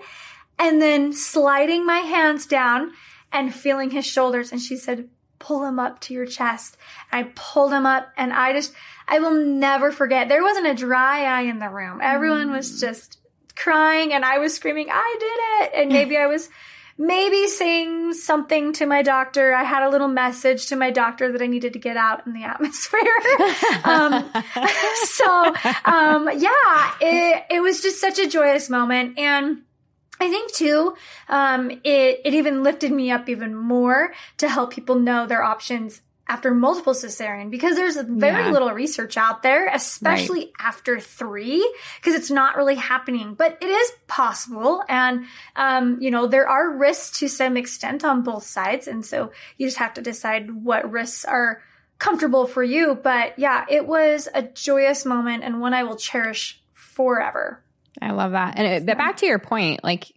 and 0.60 0.80
then 0.80 1.14
sliding 1.14 1.84
my 1.84 1.98
hands 1.98 2.46
down 2.46 2.92
and 3.32 3.54
feeling 3.54 3.90
his 3.90 4.06
shoulders. 4.06 4.52
And 4.52 4.62
she 4.62 4.78
said, 4.78 5.10
pull 5.40 5.66
him 5.66 5.80
up 5.80 6.00
to 6.02 6.14
your 6.14 6.28
chest. 6.28 6.78
And 7.12 7.26
I 7.26 7.32
pulled 7.36 7.74
him 7.74 7.88
up 7.88 8.08
and 8.18 8.32
I 8.32 8.54
just, 8.54 8.72
I 9.08 9.18
will 9.18 9.34
never 9.34 9.92
forget. 9.92 10.30
There 10.30 10.44
wasn't 10.44 10.68
a 10.68 10.76
dry 10.76 11.24
eye 11.24 11.50
in 11.50 11.58
the 11.58 11.70
room. 11.70 12.00
Everyone 12.04 12.52
was 12.52 12.70
hmm. 12.72 12.86
just 12.86 13.18
crying 13.56 14.14
and 14.14 14.26
I 14.26 14.40
was 14.40 14.54
screaming, 14.54 14.88
I 14.92 15.16
did 15.20 15.76
it. 15.76 15.82
And 15.82 15.92
maybe 15.92 16.18
I 16.18 16.28
was 16.28 16.50
maybe 16.98 17.48
saying 17.48 18.14
something 18.14 18.74
to 18.74 18.86
my 18.86 19.02
doctor. 19.02 19.54
I 19.54 19.64
had 19.64 19.84
a 19.84 19.90
little 19.90 20.08
message 20.08 20.68
to 20.68 20.76
my 20.76 20.92
doctor 20.92 21.32
that 21.32 21.42
I 21.42 21.48
needed 21.48 21.74
to 21.74 21.80
get 21.80 21.98
out 21.98 22.26
in 22.26 22.34
the 22.34 22.44
atmosphere. 22.44 23.02
um, 23.84 24.32
so, 25.06 25.56
um, 25.86 26.30
yeah, 26.38 26.94
it, 27.02 27.46
it 27.50 27.62
was 27.62 27.82
just 27.82 28.00
such 28.00 28.20
a 28.20 28.28
joyous 28.28 28.70
moment. 28.70 29.18
And 29.18 29.64
I 30.20 30.30
think 30.30 30.54
too, 30.54 30.96
um, 31.30 31.72
it, 31.72 32.22
it 32.24 32.34
even 32.34 32.64
lifted 32.64 32.92
me 32.92 33.12
up 33.12 33.28
even 33.28 33.56
more 33.56 34.14
to 34.38 34.48
help 34.48 34.72
people 34.72 34.96
know 34.96 35.26
their 35.26 35.44
options 35.44 36.02
after 36.28 36.54
multiple 36.54 36.94
cesarean 36.94 37.52
because 37.52 37.76
there's 37.76 37.98
very 37.98 38.46
yeah. 38.46 38.52
little 38.52 38.72
research 38.72 39.18
out 39.18 39.44
there, 39.44 39.68
especially 39.68 40.40
right. 40.40 40.52
after 40.60 41.00
three, 41.00 41.60
because 41.98 42.16
it's 42.16 42.32
not 42.32 42.56
really 42.56 42.76
happening, 42.76 43.34
but 43.34 43.58
it 43.62 43.70
is 43.70 43.92
possible. 44.08 44.84
And, 44.88 45.26
um, 45.56 45.98
you 46.02 46.12
know, 46.12 46.28
there 46.28 46.48
are 46.48 46.78
risks 46.78 47.20
to 47.20 47.28
some 47.28 47.58
extent 47.58 48.06
on 48.06 48.24
both 48.24 48.44
sides. 48.46 48.88
And 48.88 49.06
so 49.06 49.32
you 49.58 49.68
just 49.68 49.78
have 49.78 49.96
to 49.96 50.02
decide 50.02 50.50
what 50.50 50.90
risks 50.90 51.26
are 51.26 51.62
comfortable 52.00 52.48
for 52.48 52.64
you. 52.64 52.98
But 53.02 53.38
yeah, 53.38 53.66
it 53.70 53.86
was 53.86 54.30
a 54.34 54.44
joyous 54.44 55.06
moment 55.06 55.44
and 55.44 55.60
one 55.60 55.74
I 55.74 55.84
will 55.84 55.98
cherish 55.98 56.62
forever. 56.74 57.62
I 58.02 58.12
love 58.12 58.32
that. 58.32 58.58
And 58.58 58.66
it, 58.66 58.86
but 58.86 58.98
back 58.98 59.18
to 59.18 59.26
your 59.26 59.40
point, 59.40 59.84
like, 59.84 60.12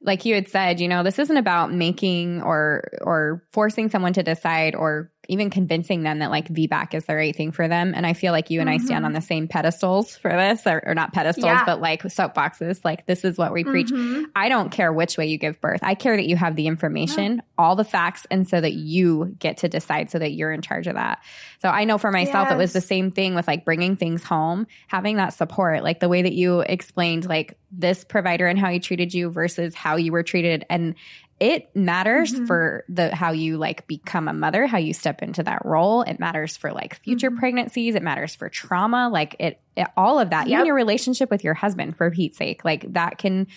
like 0.00 0.24
you 0.24 0.34
had 0.34 0.48
said, 0.48 0.80
you 0.80 0.88
know, 0.88 1.02
this 1.02 1.18
isn't 1.18 1.36
about 1.36 1.72
making 1.72 2.42
or 2.42 2.90
or 3.02 3.44
forcing 3.52 3.88
someone 3.88 4.14
to 4.14 4.22
decide 4.24 4.74
or 4.74 5.11
even 5.28 5.50
convincing 5.50 6.02
them 6.02 6.18
that 6.18 6.30
like 6.30 6.48
VBAC 6.48 6.94
is 6.94 7.04
the 7.04 7.14
right 7.14 7.34
thing 7.34 7.52
for 7.52 7.68
them. 7.68 7.92
And 7.94 8.04
I 8.04 8.12
feel 8.12 8.32
like 8.32 8.50
you 8.50 8.60
and 8.60 8.68
mm-hmm. 8.68 8.82
I 8.82 8.84
stand 8.84 8.98
mm-hmm. 8.98 9.06
on 9.06 9.12
the 9.12 9.20
same 9.20 9.46
pedestals 9.46 10.16
for 10.16 10.30
this, 10.30 10.66
or, 10.66 10.82
or 10.84 10.94
not 10.94 11.12
pedestals, 11.12 11.44
yeah. 11.44 11.64
but 11.64 11.80
like 11.80 12.02
soapboxes. 12.02 12.84
Like 12.84 13.06
this 13.06 13.24
is 13.24 13.38
what 13.38 13.52
we 13.52 13.62
preach. 13.62 13.88
Mm-hmm. 13.88 14.24
I 14.34 14.48
don't 14.48 14.70
care 14.70 14.92
which 14.92 15.16
way 15.16 15.26
you 15.26 15.38
give 15.38 15.60
birth. 15.60 15.80
I 15.82 15.94
care 15.94 16.16
that 16.16 16.26
you 16.26 16.36
have 16.36 16.56
the 16.56 16.66
information, 16.66 17.36
yeah. 17.36 17.42
all 17.56 17.76
the 17.76 17.84
facts, 17.84 18.26
and 18.30 18.48
so 18.48 18.60
that 18.60 18.72
you 18.72 19.36
get 19.38 19.58
to 19.58 19.68
decide 19.68 20.10
so 20.10 20.18
that 20.18 20.32
you're 20.32 20.52
in 20.52 20.60
charge 20.60 20.88
of 20.88 20.94
that. 20.94 21.22
So 21.60 21.68
I 21.68 21.84
know 21.84 21.98
for 21.98 22.10
myself, 22.10 22.46
yes. 22.46 22.54
it 22.54 22.58
was 22.58 22.72
the 22.72 22.80
same 22.80 23.12
thing 23.12 23.34
with 23.36 23.46
like 23.46 23.64
bringing 23.64 23.96
things 23.96 24.24
home, 24.24 24.66
having 24.88 25.16
that 25.16 25.34
support, 25.34 25.84
like 25.84 26.00
the 26.00 26.08
way 26.08 26.22
that 26.22 26.32
you 26.32 26.60
explained, 26.60 27.28
like 27.28 27.56
this 27.70 28.04
provider 28.04 28.46
and 28.46 28.58
how 28.58 28.70
he 28.70 28.80
treated 28.80 29.14
you 29.14 29.30
versus 29.30 29.74
how 29.74 29.96
you 29.96 30.12
were 30.12 30.22
treated. 30.22 30.66
And 30.68 30.94
it 31.40 31.74
matters 31.74 32.32
mm-hmm. 32.32 32.46
for 32.46 32.84
the 32.88 33.14
how 33.14 33.32
you 33.32 33.58
like 33.58 33.86
become 33.86 34.28
a 34.28 34.32
mother, 34.32 34.66
how 34.66 34.78
you 34.78 34.94
step 34.94 35.22
into 35.22 35.42
that 35.42 35.64
role. 35.64 36.02
It 36.02 36.20
matters 36.20 36.56
for 36.56 36.72
like 36.72 36.94
future 36.94 37.30
mm-hmm. 37.30 37.40
pregnancies. 37.40 37.94
It 37.94 38.02
matters 38.02 38.34
for 38.34 38.48
trauma, 38.48 39.08
like 39.08 39.36
it, 39.40 39.60
it 39.76 39.88
all 39.96 40.20
of 40.20 40.30
that. 40.30 40.46
Yep. 40.46 40.54
Even 40.54 40.66
your 40.66 40.76
relationship 40.76 41.30
with 41.30 41.42
your 41.42 41.54
husband, 41.54 41.96
for 41.96 42.10
Pete's 42.10 42.36
sake, 42.36 42.64
like 42.64 42.92
that 42.92 43.18
can 43.18 43.48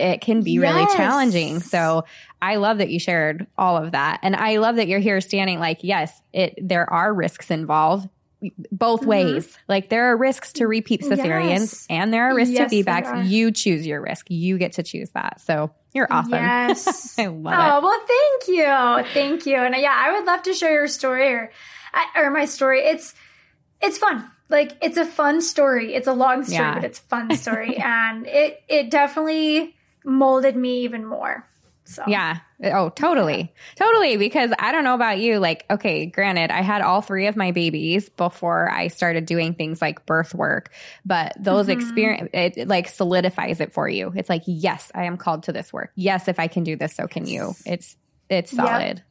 it 0.00 0.20
can 0.20 0.42
be 0.42 0.52
yes. 0.52 0.62
really 0.62 0.86
challenging. 0.96 1.60
So 1.60 2.04
I 2.42 2.56
love 2.56 2.78
that 2.78 2.90
you 2.90 2.98
shared 2.98 3.46
all 3.56 3.76
of 3.76 3.92
that, 3.92 4.20
and 4.22 4.34
I 4.34 4.56
love 4.56 4.76
that 4.76 4.88
you're 4.88 5.00
here 5.00 5.20
standing 5.20 5.60
like, 5.60 5.78
yes, 5.82 6.20
it 6.32 6.58
there 6.60 6.92
are 6.92 7.12
risks 7.14 7.50
involved 7.50 8.08
both 8.70 9.04
ways. 9.04 9.58
Like 9.68 9.88
there 9.88 10.12
are 10.12 10.16
risks 10.16 10.52
to 10.54 10.66
repeat 10.66 11.02
cesareans 11.02 11.48
Yes. 11.48 11.86
and 11.90 12.12
there 12.12 12.30
are 12.30 12.34
risks 12.34 12.54
Yes, 12.54 12.70
to. 12.70 12.84
VBACs. 12.84 13.28
You 13.28 13.50
choose 13.50 13.86
your 13.86 14.00
risk. 14.00 14.26
You 14.28 14.58
get 14.58 14.74
to 14.74 14.82
choose 14.82 15.10
that. 15.10 15.40
So 15.40 15.72
you're 15.98 16.12
awesome. 16.12 16.32
Yes. 16.32 17.18
I 17.18 17.26
love 17.26 17.54
oh, 17.56 17.78
it. 17.78 17.82
well, 17.82 18.00
thank 18.06 18.48
you. 18.56 19.12
Thank 19.12 19.46
you. 19.46 19.56
And 19.56 19.74
uh, 19.74 19.78
yeah, 19.78 19.94
I 19.94 20.12
would 20.12 20.26
love 20.26 20.42
to 20.44 20.54
share 20.54 20.72
your 20.72 20.88
story 20.88 21.28
or, 21.28 21.50
or 22.16 22.30
my 22.30 22.46
story. 22.46 22.80
It's, 22.80 23.14
it's 23.82 23.98
fun. 23.98 24.30
Like 24.48 24.76
it's 24.80 24.96
a 24.96 25.04
fun 25.04 25.42
story. 25.42 25.94
It's 25.94 26.06
a 26.06 26.12
long 26.12 26.44
story, 26.44 26.58
Yeah. 26.58 26.74
but 26.74 26.84
it's 26.84 27.00
a 27.00 27.02
fun 27.02 27.36
story. 27.36 27.76
and 27.84 28.26
it, 28.26 28.62
it 28.68 28.90
definitely 28.90 29.76
molded 30.04 30.56
me 30.56 30.84
even 30.84 31.04
more. 31.04 31.46
So 31.88 32.02
Yeah. 32.06 32.38
Oh, 32.62 32.90
totally. 32.90 33.54
Totally. 33.76 34.16
Because 34.16 34.50
I 34.58 34.72
don't 34.72 34.84
know 34.84 34.94
about 34.94 35.18
you. 35.18 35.38
Like, 35.38 35.64
okay, 35.70 36.06
granted, 36.06 36.50
I 36.50 36.60
had 36.60 36.82
all 36.82 37.00
three 37.00 37.26
of 37.26 37.36
my 37.36 37.52
babies 37.52 38.08
before 38.10 38.70
I 38.70 38.88
started 38.88 39.26
doing 39.26 39.54
things 39.54 39.80
like 39.80 40.04
birth 40.06 40.34
work, 40.34 40.70
but 41.06 41.32
those 41.38 41.66
Mhm. 41.68 41.72
experience, 41.72 42.30
it, 42.34 42.58
it, 42.58 42.68
like 42.68 42.88
solidifies 42.88 43.60
it 43.60 43.72
for 43.72 43.88
you. 43.88 44.12
It's 44.14 44.28
like, 44.28 44.42
yes, 44.46 44.90
I 44.94 45.04
am 45.04 45.16
called 45.16 45.44
to 45.44 45.52
this 45.52 45.72
work. 45.72 45.92
Yes, 45.94 46.28
if 46.28 46.38
I 46.38 46.46
can 46.48 46.64
do 46.64 46.76
this, 46.76 46.94
so 46.94 47.06
can 47.06 47.26
you. 47.26 47.54
It's, 47.64 47.96
it's 48.28 48.52
Yep. 48.52 48.66
solid. 48.66 49.02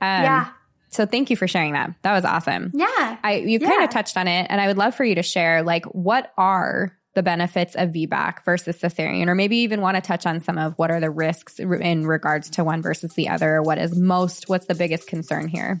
Um, 0.00 0.22
Yeah. 0.22 0.46
So 0.90 1.04
thank 1.04 1.28
you 1.30 1.36
for 1.36 1.48
sharing 1.48 1.72
that. 1.72 1.90
That 2.02 2.12
was 2.14 2.24
awesome. 2.24 2.70
Yeah. 2.72 3.16
I, 3.22 3.42
you 3.44 3.58
kind 3.60 3.82
of 3.82 3.90
touched 3.90 4.16
on 4.16 4.28
it 4.28 4.46
and 4.48 4.60
I 4.60 4.68
would 4.68 4.78
love 4.78 4.94
for 4.94 5.04
you 5.04 5.16
to 5.16 5.22
share 5.22 5.62
like, 5.62 5.84
what 5.86 6.32
are 6.38 6.95
the 7.16 7.22
benefits 7.22 7.74
of 7.74 7.88
VBAC 7.90 8.44
versus 8.44 8.76
cesarean, 8.76 9.26
or 9.26 9.34
maybe 9.34 9.56
even 9.56 9.80
want 9.80 9.96
to 9.96 10.00
touch 10.00 10.26
on 10.26 10.40
some 10.40 10.58
of 10.58 10.74
what 10.76 10.90
are 10.90 11.00
the 11.00 11.10
risks 11.10 11.58
in 11.58 12.06
regards 12.06 12.50
to 12.50 12.62
one 12.62 12.82
versus 12.82 13.14
the 13.14 13.28
other. 13.28 13.62
What 13.62 13.78
is 13.78 13.98
most, 13.98 14.48
what's 14.48 14.66
the 14.66 14.74
biggest 14.74 15.08
concern 15.08 15.48
here? 15.48 15.80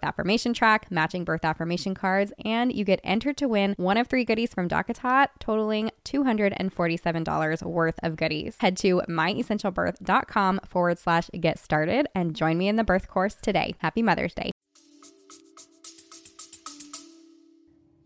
affirmation 0.03 0.53
track, 0.53 0.89
matching 0.91 1.23
birth 1.23 1.45
affirmation 1.45 1.93
cards, 1.93 2.33
and 2.43 2.73
you 2.73 2.83
get 2.83 2.99
entered 3.03 3.37
to 3.37 3.47
win 3.47 3.73
one 3.77 3.97
of 3.97 4.07
three 4.07 4.25
goodies 4.25 4.53
from 4.53 4.67
DockATot, 4.67 5.27
totaling 5.39 5.91
$247 6.05 7.63
worth 7.63 7.99
of 8.03 8.15
goodies. 8.15 8.55
Head 8.59 8.77
to 8.77 9.01
myessentialbirth.com 9.07 10.61
forward 10.67 10.99
slash 10.99 11.29
get 11.39 11.59
started 11.59 12.07
and 12.15 12.35
join 12.35 12.57
me 12.57 12.67
in 12.67 12.75
the 12.75 12.83
birth 12.83 13.07
course 13.07 13.35
today. 13.35 13.75
Happy 13.79 14.01
Mother's 14.01 14.33
Day. 14.33 14.51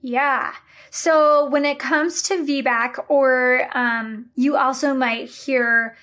Yeah. 0.01 0.53
So 0.91 1.49
when 1.49 1.65
it 1.65 1.79
comes 1.79 2.21
to 2.23 2.35
VBAC, 2.35 3.05
or 3.09 3.69
um, 3.75 4.27
you 4.35 4.55
also 4.55 4.93
might 4.93 5.29
hear 5.29 5.97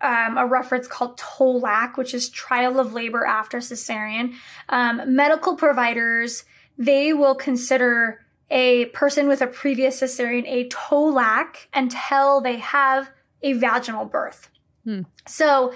um, 0.00 0.36
a 0.36 0.46
reference 0.46 0.86
called 0.86 1.18
TOLAC, 1.18 1.96
which 1.96 2.14
is 2.14 2.28
trial 2.28 2.78
of 2.78 2.92
labor 2.92 3.24
after 3.24 3.58
cesarean. 3.58 4.34
Um, 4.68 5.14
medical 5.14 5.56
providers 5.56 6.44
they 6.78 7.12
will 7.12 7.34
consider 7.34 8.20
a 8.50 8.86
person 8.86 9.28
with 9.28 9.40
a 9.40 9.46
previous 9.46 10.00
cesarean 10.00 10.44
a 10.46 10.68
TOLAC 10.68 11.66
until 11.74 12.40
they 12.40 12.56
have 12.56 13.10
a 13.42 13.54
vaginal 13.54 14.04
birth. 14.04 14.50
Hmm. 14.84 15.02
So 15.26 15.72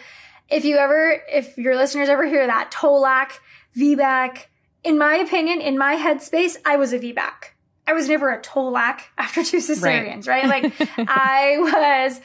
if 0.48 0.64
you 0.64 0.76
ever, 0.76 1.22
if 1.28 1.56
your 1.56 1.76
listeners 1.76 2.08
ever 2.08 2.26
hear 2.26 2.46
that 2.46 2.70
TOLAC, 2.70 3.32
VBAC, 3.76 4.44
in 4.84 4.98
my 4.98 5.16
opinion, 5.16 5.60
in 5.60 5.78
my 5.78 5.96
headspace, 5.96 6.56
I 6.64 6.76
was 6.76 6.92
a 6.92 6.98
VBAC. 6.98 7.52
I 7.86 7.92
was 7.92 8.08
never 8.08 8.30
a 8.30 8.40
TOLAC 8.40 9.00
after 9.18 9.42
two 9.42 9.58
cesareans, 9.58 10.28
right? 10.28 10.46
Like 10.46 10.72
I 10.98 11.56
was, 12.06 12.20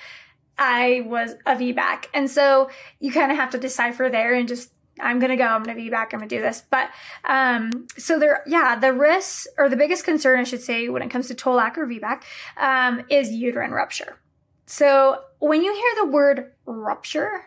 I 0.58 1.04
was 1.06 1.34
a 1.46 1.56
VBAC. 1.56 2.06
And 2.13 2.30
so 2.30 2.70
you 3.00 3.12
kind 3.12 3.32
of 3.32 3.38
have 3.38 3.52
to 3.52 3.58
decipher 3.58 4.10
there 4.10 4.34
and 4.34 4.48
just, 4.48 4.72
I'm 5.00 5.20
going 5.20 5.32
to 5.32 5.36
go, 5.36 5.44
I'm 5.46 5.63
going 5.63 5.76
to 5.76 5.84
VBAC, 5.84 6.13
I'm 6.13 6.20
going 6.20 6.30
to 6.30 6.36
do 6.36 6.41
this. 6.41 6.63
But, 6.70 6.89
um, 7.26 7.88
so 7.98 8.18
there, 8.18 8.44
yeah, 8.48 8.78
the 8.78 8.94
risks 8.94 9.48
or 9.58 9.68
the 9.68 9.76
biggest 9.76 10.06
concern, 10.06 10.39
I 10.39 10.44
should 10.44 10.62
say, 10.62 10.88
when 10.88 11.02
it 11.02 11.10
comes 11.10 11.28
to 11.28 11.36
TOLAC 11.36 11.78
or 11.78 11.86
VBAC, 11.86 12.22
um, 12.58 13.06
is 13.10 13.32
uterine 13.32 13.72
rupture. 13.72 14.18
So 14.65 15.22
when 15.39 15.63
you 15.63 15.74
hear 15.74 16.06
the 16.06 16.12
word 16.12 16.54
rupture, 16.65 17.44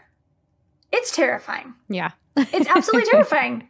it's 0.93 1.11
terrifying. 1.11 1.75
Yeah. 1.89 2.11
It's 2.37 2.69
absolutely 2.69 3.11
terrifying. 3.11 3.69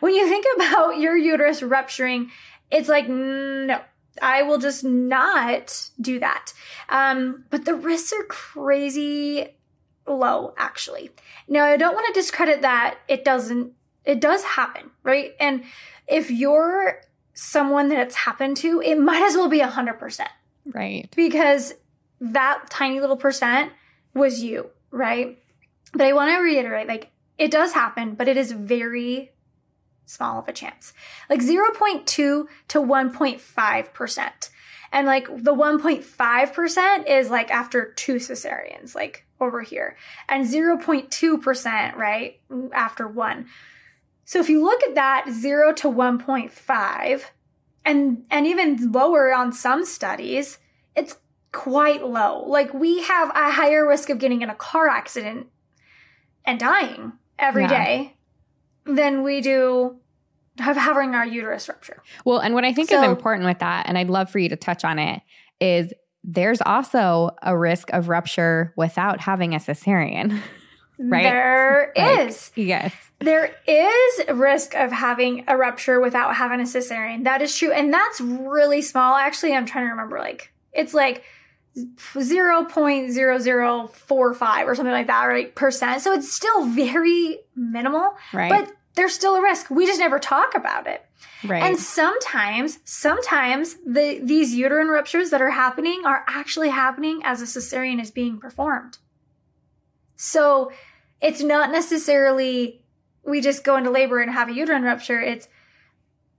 When 0.00 0.14
you 0.14 0.28
think 0.28 0.44
about 0.56 0.98
your 0.98 1.16
uterus 1.16 1.62
rupturing, 1.62 2.30
it's 2.70 2.88
like, 2.88 3.08
no, 3.08 3.80
I 4.20 4.42
will 4.42 4.58
just 4.58 4.84
not 4.84 5.90
do 6.00 6.18
that. 6.20 6.52
Um, 6.88 7.44
but 7.50 7.64
the 7.64 7.74
risks 7.74 8.12
are 8.12 8.24
crazy 8.24 9.48
low, 10.06 10.54
actually. 10.56 11.10
Now, 11.48 11.64
I 11.64 11.76
don't 11.76 11.94
want 11.94 12.06
to 12.12 12.20
discredit 12.20 12.62
that 12.62 12.98
it 13.08 13.24
doesn't, 13.24 13.72
it 14.04 14.20
does 14.20 14.42
happen, 14.42 14.90
right? 15.02 15.32
And 15.38 15.64
if 16.08 16.30
you're 16.30 17.02
someone 17.34 17.88
that 17.88 18.00
it's 18.00 18.14
happened 18.16 18.56
to, 18.58 18.80
it 18.80 18.98
might 18.98 19.22
as 19.22 19.36
well 19.36 19.48
be 19.48 19.60
100% 19.60 20.26
Right. 20.66 21.08
because 21.16 21.74
that 22.20 22.64
tiny 22.68 23.00
little 23.00 23.16
percent 23.16 23.72
was 24.14 24.42
you, 24.42 24.70
right? 24.90 25.38
But 25.92 26.02
I 26.02 26.12
want 26.12 26.30
to 26.32 26.40
reiterate 26.40 26.86
like 26.88 27.10
it 27.38 27.50
does 27.50 27.72
happen, 27.72 28.14
but 28.14 28.28
it 28.28 28.36
is 28.36 28.52
very 28.52 29.32
small 30.10 30.38
of 30.40 30.48
a 30.48 30.52
chance. 30.52 30.92
Like 31.28 31.40
0.2 31.40 32.04
to 32.06 32.46
1.5%. 32.68 34.50
And 34.92 35.06
like 35.06 35.26
the 35.28 35.54
1.5% 35.54 37.08
is 37.08 37.30
like 37.30 37.50
after 37.50 37.92
two 37.92 38.16
cesareans, 38.16 38.94
like 38.94 39.24
over 39.40 39.62
here, 39.62 39.96
and 40.28 40.44
0.2%, 40.46 41.96
right, 41.96 42.40
after 42.72 43.06
one. 43.06 43.46
So 44.24 44.40
if 44.40 44.48
you 44.48 44.62
look 44.62 44.82
at 44.82 44.96
that 44.96 45.26
0 45.30 45.72
to 45.74 45.88
1.5 45.88 47.22
and 47.84 48.26
and 48.30 48.46
even 48.46 48.92
lower 48.92 49.32
on 49.34 49.52
some 49.52 49.84
studies, 49.84 50.58
it's 50.94 51.16
quite 51.52 52.04
low. 52.04 52.44
Like 52.46 52.74
we 52.74 53.02
have 53.02 53.30
a 53.30 53.50
higher 53.50 53.86
risk 53.86 54.10
of 54.10 54.18
getting 54.18 54.42
in 54.42 54.50
a 54.50 54.54
car 54.54 54.88
accident 54.88 55.48
and 56.44 56.60
dying 56.60 57.12
every 57.38 57.62
Yeah. 57.62 57.68
day 57.68 58.16
than 58.84 59.22
we 59.22 59.40
do 59.40 59.96
have 60.58 60.76
having 60.76 61.14
our 61.14 61.26
uterus 61.26 61.68
rupture. 61.68 62.02
Well, 62.24 62.38
and 62.38 62.54
what 62.54 62.64
I 62.64 62.72
think 62.72 62.92
is 62.92 63.02
important 63.02 63.46
with 63.46 63.60
that, 63.60 63.86
and 63.88 63.96
I'd 63.96 64.10
love 64.10 64.30
for 64.30 64.38
you 64.38 64.48
to 64.50 64.56
touch 64.56 64.84
on 64.84 64.98
it, 64.98 65.22
is 65.60 65.92
there's 66.22 66.60
also 66.60 67.30
a 67.42 67.56
risk 67.56 67.90
of 67.92 68.08
rupture 68.08 68.74
without 68.76 69.20
having 69.20 69.54
a 69.54 69.58
cesarean. 69.58 70.40
Right. 71.02 71.22
There 71.22 71.92
Like- 71.96 72.28
is. 72.28 72.52
yes. 72.56 72.94
There 73.20 73.54
is 73.66 74.20
risk 74.34 74.74
of 74.74 74.92
having 74.92 75.44
a 75.48 75.56
rupture 75.56 75.98
without 75.98 76.36
having 76.36 76.60
a 76.60 76.64
cesarean. 76.64 77.24
That 77.24 77.40
is 77.40 77.56
true. 77.56 77.72
And 77.72 77.90
that's 77.90 78.20
really 78.20 78.82
small. 78.82 79.16
Actually, 79.16 79.54
I'm 79.54 79.64
trying 79.64 79.86
to 79.86 79.92
remember 79.92 80.18
like 80.18 80.52
it's 80.74 80.92
like 80.92 81.22
0.0045 81.76 84.66
or 84.66 84.74
something 84.74 84.92
like 84.92 85.06
that, 85.06 85.24
right? 85.26 85.54
Percent. 85.54 86.02
So 86.02 86.12
it's 86.12 86.32
still 86.32 86.66
very 86.66 87.38
minimal, 87.54 88.14
Right. 88.32 88.50
but 88.50 88.72
there's 88.96 89.14
still 89.14 89.36
a 89.36 89.42
risk. 89.42 89.70
We 89.70 89.86
just 89.86 90.00
never 90.00 90.18
talk 90.18 90.54
about 90.56 90.86
it. 90.86 91.04
right. 91.46 91.62
And 91.62 91.78
sometimes, 91.78 92.78
sometimes 92.84 93.76
the 93.86 94.20
these 94.22 94.54
uterine 94.54 94.88
ruptures 94.88 95.30
that 95.30 95.40
are 95.40 95.50
happening 95.50 96.02
are 96.04 96.24
actually 96.26 96.70
happening 96.70 97.20
as 97.24 97.40
a 97.40 97.44
cesarean 97.44 98.00
is 98.00 98.10
being 98.10 98.38
performed. 98.38 98.98
So 100.16 100.70
it's 101.20 101.42
not 101.42 101.70
necessarily 101.70 102.82
we 103.24 103.40
just 103.40 103.64
go 103.64 103.76
into 103.76 103.90
labor 103.90 104.20
and 104.20 104.32
have 104.32 104.48
a 104.48 104.52
uterine 104.52 104.82
rupture. 104.82 105.20
It's 105.20 105.48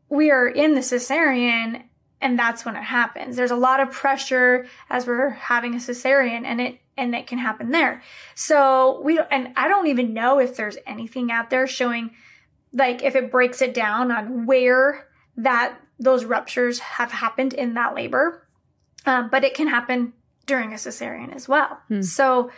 we 0.09 0.29
are 0.29 0.47
in 0.47 0.75
the 0.75 0.81
cesarean 0.81 1.83
and 2.21 2.37
that's 2.37 2.63
when 2.63 2.75
it 2.75 2.83
happens. 2.83 3.35
There's 3.35 3.51
a 3.51 3.55
lot 3.55 3.79
of 3.79 3.91
pressure 3.91 4.67
as 4.89 5.07
we're 5.07 5.29
having 5.29 5.73
a 5.73 5.77
cesarean 5.77 6.45
and 6.45 6.61
it 6.61 6.79
and 6.97 7.15
it 7.15 7.25
can 7.25 7.39
happen 7.39 7.71
there. 7.71 8.03
So 8.35 9.01
we 9.03 9.15
don't, 9.15 9.27
and 9.31 9.53
I 9.55 9.67
don't 9.67 9.87
even 9.87 10.13
know 10.13 10.39
if 10.39 10.55
there's 10.55 10.77
anything 10.85 11.31
out 11.31 11.49
there 11.49 11.65
showing 11.65 12.11
like 12.73 13.03
if 13.03 13.15
it 13.15 13.31
breaks 13.31 13.61
it 13.61 13.73
down 13.73 14.11
on 14.11 14.45
where 14.45 15.07
that 15.37 15.77
those 15.99 16.25
ruptures 16.25 16.79
have 16.79 17.11
happened 17.11 17.53
in 17.53 17.73
that 17.73 17.95
labor. 17.95 18.47
Um, 19.05 19.29
but 19.29 19.43
it 19.43 19.55
can 19.55 19.67
happen 19.67 20.13
during 20.45 20.73
a 20.73 20.75
cesarean 20.75 21.35
as 21.35 21.47
well. 21.47 21.79
Hmm. 21.87 22.01
So 22.01 22.51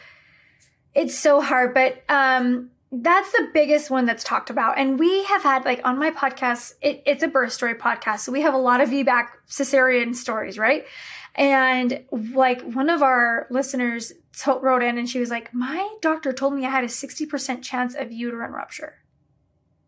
it's 0.94 1.18
so 1.18 1.42
hard, 1.42 1.74
but 1.74 2.04
um, 2.10 2.72
that's 2.96 3.32
the 3.32 3.50
biggest 3.54 3.90
one 3.90 4.06
that's 4.06 4.24
talked 4.24 4.52
about. 4.52 4.78
And 4.78 5.00
we 5.00 5.24
have 5.24 5.42
had 5.42 5.66
like 5.66 5.82
on 5.84 5.98
my 5.98 6.12
podcast, 6.12 6.74
it, 6.80 7.02
it's 7.08 7.24
a 7.24 7.28
birth 7.28 7.52
story 7.52 7.74
podcast. 7.74 8.20
So 8.20 8.32
we 8.32 8.42
have 8.42 8.54
a 8.54 8.58
lot 8.58 8.82
of 8.82 8.90
VBAC 8.90 9.30
cesarean 9.50 10.14
stories, 10.14 10.60
right? 10.60 10.86
And 11.34 12.04
like 12.12 12.62
one 12.62 12.92
of 12.92 13.02
our 13.02 13.48
listeners 13.50 14.14
to- 14.42 14.60
wrote 14.62 14.84
in 14.84 15.00
and 15.00 15.10
she 15.10 15.20
was 15.20 15.32
like, 15.32 15.52
my 15.56 15.92
doctor 16.02 16.32
told 16.32 16.54
me 16.54 16.68
I 16.68 16.70
had 16.70 16.84
a 16.84 16.88
60% 16.88 17.64
chance 17.64 17.96
of 17.96 18.12
uterine 18.12 18.52
rupture 18.52 19.00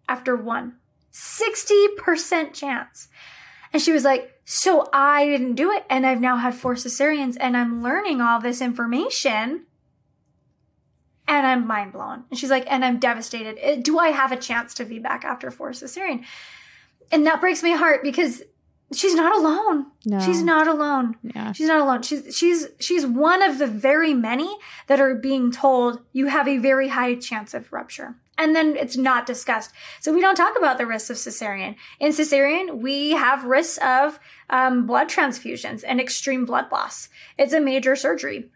after 0.09 0.35
one. 0.35 0.77
60% 1.13 2.53
chance. 2.53 3.07
And 3.71 3.81
she 3.81 3.91
was 3.91 4.03
like, 4.03 4.33
so 4.45 4.89
I 4.91 5.27
didn't 5.27 5.55
do 5.55 5.71
it. 5.71 5.85
And 5.91 6.07
I've 6.07 6.21
now 6.21 6.37
had 6.37 6.55
four 6.55 6.73
cesareans 6.73 7.37
and 7.39 7.55
I'm 7.55 7.83
learning 7.83 8.19
all 8.19 8.41
this 8.41 8.61
information 8.61 9.67
and 11.27 11.45
I'm 11.47 11.67
mind 11.67 11.93
blown. 11.93 12.23
And 12.29 12.39
she's 12.39 12.49
like, 12.49 12.65
and 12.69 12.83
I'm 12.85 12.99
devastated. 12.99 13.57
Uh, 13.63 13.75
do 13.81 13.99
I 13.99 14.09
have 14.09 14.31
a 14.31 14.37
chance 14.37 14.73
to 14.75 14.85
VBAC 14.85 15.23
after 15.23 15.51
four 15.51 15.71
cesarean? 15.71 16.23
And 17.11 17.25
that 17.25 17.41
breaks 17.41 17.63
my 17.63 17.71
heart 17.71 18.03
because 18.03 18.43
she's 18.93 19.15
not 19.15 19.35
alone. 19.35 19.87
No. 20.05 20.19
She's 20.19 20.41
not 20.41 20.67
alone. 20.67 21.15
Yeah. 21.23 21.51
She's 21.51 21.67
not 21.67 21.81
alone. 21.81 22.01
She's 22.01 22.35
she's 22.35 22.67
she's 22.79 23.05
one 23.05 23.41
of 23.41 23.57
the 23.57 23.67
very 23.67 24.13
many 24.13 24.55
that 24.87 24.99
are 24.99 25.15
being 25.15 25.51
told 25.51 25.99
you 26.13 26.27
have 26.27 26.47
a 26.47 26.57
very 26.57 26.89
high 26.89 27.15
chance 27.15 27.53
of 27.53 27.71
rupture. 27.71 28.15
And 28.37 28.53
then 28.53 28.75
it's 28.75 28.97
not 28.97 29.25
discussed. 29.25 29.71
So 30.01 30.13
we 30.13 30.19
don't 30.19 30.35
talk 30.35 30.57
about 30.57 30.77
the 30.77 30.85
risks 30.85 31.09
of 31.09 31.15
cesarean. 31.15 31.75
In 32.01 32.11
cesarean, 32.11 32.79
we 32.79 33.11
have 33.11 33.45
risks 33.45 33.77
of 33.77 34.19
um, 34.49 34.85
blood 34.85 35.07
transfusions 35.07 35.85
and 35.87 36.01
extreme 36.01 36.43
blood 36.45 36.65
loss. 36.69 37.07
It's 37.37 37.53
a 37.53 37.61
major 37.61 37.95
surgery 37.95 38.49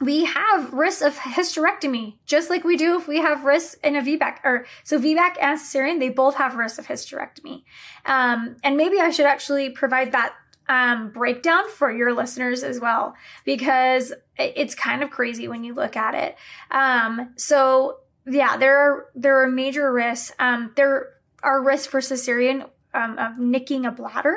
we 0.00 0.24
have 0.24 0.72
risks 0.72 1.02
of 1.02 1.16
hysterectomy, 1.16 2.14
just 2.24 2.50
like 2.50 2.62
we 2.64 2.76
do 2.76 2.96
if 2.96 3.08
we 3.08 3.18
have 3.18 3.44
risks 3.44 3.74
in 3.82 3.96
a 3.96 4.00
VBAC. 4.00 4.38
Or 4.44 4.66
so 4.84 4.98
VBAC 4.98 5.36
and 5.40 5.58
cesarean, 5.58 5.98
they 5.98 6.08
both 6.08 6.36
have 6.36 6.54
risks 6.54 6.78
of 6.78 6.86
hysterectomy. 6.86 7.64
Um, 8.06 8.56
and 8.62 8.76
maybe 8.76 9.00
I 9.00 9.10
should 9.10 9.26
actually 9.26 9.70
provide 9.70 10.12
that 10.12 10.34
um, 10.68 11.10
breakdown 11.10 11.68
for 11.70 11.90
your 11.90 12.12
listeners 12.12 12.62
as 12.62 12.78
well, 12.78 13.14
because 13.44 14.12
it's 14.36 14.74
kind 14.74 15.02
of 15.02 15.10
crazy 15.10 15.48
when 15.48 15.64
you 15.64 15.74
look 15.74 15.96
at 15.96 16.14
it. 16.14 16.36
Um, 16.70 17.30
so 17.36 17.98
yeah, 18.26 18.56
there 18.56 18.78
are 18.78 19.06
there 19.14 19.42
are 19.42 19.48
major 19.48 19.92
risks. 19.92 20.32
Um, 20.38 20.72
there 20.76 21.08
are 21.42 21.62
risks 21.62 21.86
for 21.86 22.00
cesarean 22.00 22.68
um, 22.94 23.18
of 23.18 23.38
nicking 23.38 23.86
a 23.86 23.92
bladder. 23.92 24.36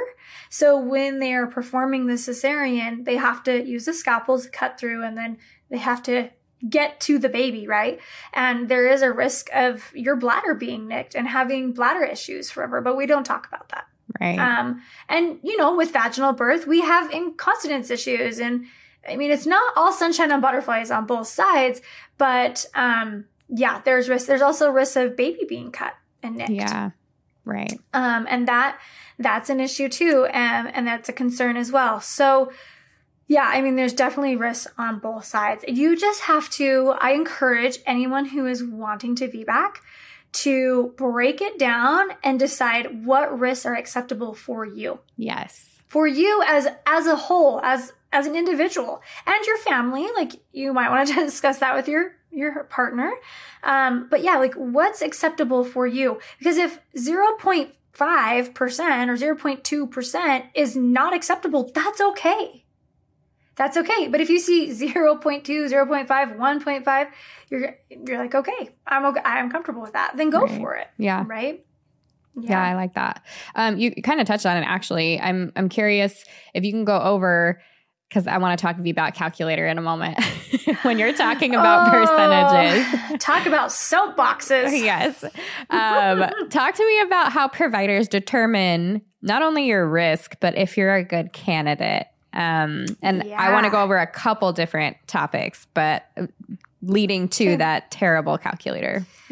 So 0.49 0.77
when 0.77 1.19
they 1.19 1.33
are 1.33 1.47
performing 1.47 2.07
the 2.07 2.13
cesarean, 2.13 3.05
they 3.05 3.15
have 3.15 3.43
to 3.43 3.63
use 3.63 3.85
the 3.85 3.93
scalpel 3.93 4.39
to 4.39 4.49
cut 4.49 4.79
through 4.79 5.03
and 5.03 5.17
then 5.17 5.37
they 5.69 5.77
have 5.77 6.03
to 6.03 6.29
get 6.67 6.99
to 7.01 7.17
the 7.17 7.29
baby, 7.29 7.67
right? 7.67 7.99
And 8.33 8.69
there 8.69 8.87
is 8.87 9.01
a 9.01 9.11
risk 9.11 9.49
of 9.53 9.91
your 9.95 10.15
bladder 10.15 10.53
being 10.53 10.87
nicked 10.87 11.15
and 11.15 11.27
having 11.27 11.73
bladder 11.73 12.03
issues 12.03 12.51
forever, 12.51 12.81
but 12.81 12.95
we 12.95 13.05
don't 13.05 13.23
talk 13.23 13.47
about 13.47 13.69
that. 13.69 13.85
Right. 14.19 14.37
Um, 14.37 14.81
and 15.07 15.39
you 15.41 15.57
know, 15.57 15.75
with 15.75 15.91
vaginal 15.91 16.33
birth, 16.33 16.67
we 16.67 16.81
have 16.81 17.11
incontinence 17.11 17.89
issues 17.89 18.39
and 18.39 18.65
I 19.07 19.15
mean, 19.15 19.31
it's 19.31 19.47
not 19.47 19.73
all 19.75 19.91
sunshine 19.91 20.31
and 20.31 20.43
butterflies 20.43 20.91
on 20.91 21.07
both 21.07 21.27
sides, 21.27 21.81
but 22.19 22.65
um, 22.75 23.25
yeah, 23.49 23.81
there's 23.83 24.07
risk. 24.09 24.27
There's 24.27 24.43
also 24.43 24.69
risk 24.69 24.95
of 24.95 25.17
baby 25.17 25.45
being 25.47 25.71
cut 25.71 25.93
and 26.21 26.35
nicked. 26.35 26.51
yeah. 26.51 26.91
Right. 27.45 27.80
Um, 27.93 28.27
and 28.30 28.47
that 28.47 28.80
that's 29.17 29.49
an 29.49 29.60
issue 29.60 29.89
too, 29.89 30.25
and 30.32 30.73
and 30.73 30.86
that's 30.88 31.10
a 31.10 31.13
concern 31.13 31.58
as 31.58 31.71
well. 31.71 31.99
So, 32.01 32.51
yeah, 33.27 33.45
I 33.45 33.62
mean, 33.62 33.75
there's 33.75 33.93
definitely 33.93 34.36
risks 34.36 34.71
on 34.77 34.99
both 34.99 35.25
sides. 35.25 35.63
You 35.67 35.97
just 35.97 36.21
have 36.21 36.49
to. 36.51 36.95
I 36.99 37.12
encourage 37.12 37.80
anyone 37.86 38.25
who 38.25 38.45
is 38.45 38.63
wanting 38.63 39.15
to 39.15 39.27
VBAC 39.27 39.75
to 40.34 40.93
break 40.97 41.41
it 41.41 41.58
down 41.60 42.10
and 42.23 42.39
decide 42.39 43.06
what 43.06 43.38
risks 43.39 43.65
are 43.65 43.75
acceptable 43.75 44.34
for 44.34 44.65
you, 44.65 44.99
Yes. 45.17 45.67
for 45.88 46.08
you 46.08 46.43
as 46.47 46.67
as 46.86 47.08
a 47.08 47.15
whole, 47.15 47.60
as 47.63 47.91
as 48.13 48.27
an 48.27 48.36
individual 48.36 49.01
and 49.25 49.45
your 49.45 49.58
family. 49.58 50.08
Like 50.15 50.34
you 50.51 50.73
might 50.73 50.89
want 50.89 51.08
to 51.10 51.15
discuss 51.25 51.58
that 51.60 51.75
with 51.75 51.88
your 51.88 52.15
your 52.32 52.63
partner. 52.65 53.12
Um, 53.63 54.08
but 54.10 54.24
yeah, 54.24 54.38
like 54.38 54.54
what's 54.56 55.02
acceptable 55.02 55.63
for 55.63 55.86
you? 55.86 56.20
Because 56.39 56.58
if 56.58 56.80
0.5% 56.98 57.72
or 58.00 59.36
0.2% 59.36 60.44
is 60.56 60.76
not 60.76 61.13
acceptable, 61.13 61.72
that's 61.74 62.02
okay. 62.02 62.65
That's 63.56 63.78
okay. 63.78 64.08
But 64.08 64.22
if 64.22 64.30
you 64.30 64.39
see 64.39 64.70
0.2, 64.72 65.22
0.5, 65.44 66.08
1.5, 66.08 67.08
you're 67.50 67.76
you're 67.89 68.17
like, 68.17 68.34
okay, 68.34 68.70
I'm 68.88 69.06
okay, 69.06 69.22
I'm 69.24 69.52
comfortable 69.52 69.82
with 69.82 69.94
that. 69.94 70.13
Then 70.15 70.30
go 70.30 70.41
Right. 70.44 70.58
for 70.60 70.76
it. 70.76 70.88
Yeah. 70.98 71.26
Right? 71.28 71.65
Yeah, 72.39 72.63
I 72.63 72.76
like 72.76 72.94
that. 72.94 73.26
Um, 73.56 73.78
you 73.78 73.91
kind 74.02 74.22
of 74.22 74.26
touched 74.26 74.46
on 74.46 74.56
it 74.56 74.62
actually. 74.62 75.20
I'm 75.20 75.52
I'm 75.58 75.67
curious 75.67 76.24
if 76.54 76.63
you 76.63 76.72
can 76.72 76.86
go 76.86 76.98
over 76.98 77.62
because 78.12 78.28
I 78.28 78.38
want 78.39 78.60
to 78.60 78.62
talk 78.62 78.76
to 78.76 78.84
you 78.84 78.91
about 78.91 79.13
calculator 79.13 79.65
in 79.65 79.78
a 79.78 79.82
moment 79.82 80.21
when 80.82 81.00
you're 81.00 81.13
talking 81.13 81.56
about 81.56 81.89
percentages. 81.89 82.86
Oh, 83.10 83.17
Talk 83.17 83.45
about 83.45 83.69
soapboxes. 83.69 84.71
yes. 84.78 85.24
Um, 85.69 86.30
talk 86.50 86.76
to 86.76 86.86
me 86.86 87.00
about 87.00 87.32
how 87.32 87.47
providers 87.47 88.10
determine 88.10 89.02
not 89.21 89.41
only 89.41 89.65
your 89.65 89.88
risk, 89.88 90.36
but 90.41 90.58
if 90.58 90.76
you're 90.76 90.93
a 90.93 91.06
good 91.06 91.32
candidate. 91.32 92.08
Um, 92.34 92.86
and 93.02 93.24
I 93.34 93.54
want 93.54 93.63
to 93.65 93.69
go 93.69 93.82
over 93.82 93.97
a 93.97 94.08
couple 94.08 94.52
different 94.52 94.97
topics, 95.08 95.67
but 95.74 96.04
leading 96.82 97.28
to 97.30 97.58
that 97.58 97.91
terrible 97.91 98.38
calculator. 98.38 99.06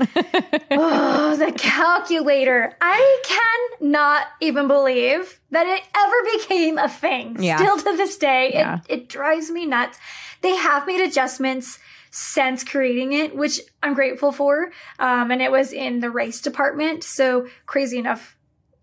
oh, 0.72 1.36
the 1.38 1.52
calculator. 1.58 2.76
I 2.80 3.68
cannot 3.80 4.28
even 4.40 4.68
believe 4.68 5.40
that 5.52 5.66
it 5.68 5.84
ever 5.96 6.38
became 6.38 6.78
a 6.78 6.88
thing. 6.88 7.42
Yeah. 7.42 7.58
Still 7.58 7.78
to 7.78 7.98
this 7.98 8.18
day, 8.18 8.52
Yeah. 8.54 8.80
it, 8.88 9.02
it 9.02 9.10
drives 9.10 9.50
me 9.50 9.66
nuts. 9.66 9.98
They 10.42 10.56
have 10.56 10.88
made 10.88 11.02
adjustments 11.02 11.80
since 12.12 12.64
creating 12.64 13.14
it, 13.14 13.36
which 13.36 13.60
I'm 13.84 13.94
grateful 13.94 14.32
for. 14.32 14.72
Um, 15.00 15.32
and 15.32 15.42
it 15.42 15.52
was 15.52 15.74
in 15.74 16.00
the 16.00 16.10
race 16.10 16.42
department. 16.42 17.04
So 17.04 17.48
crazy 17.66 17.98
enough, 17.98 18.36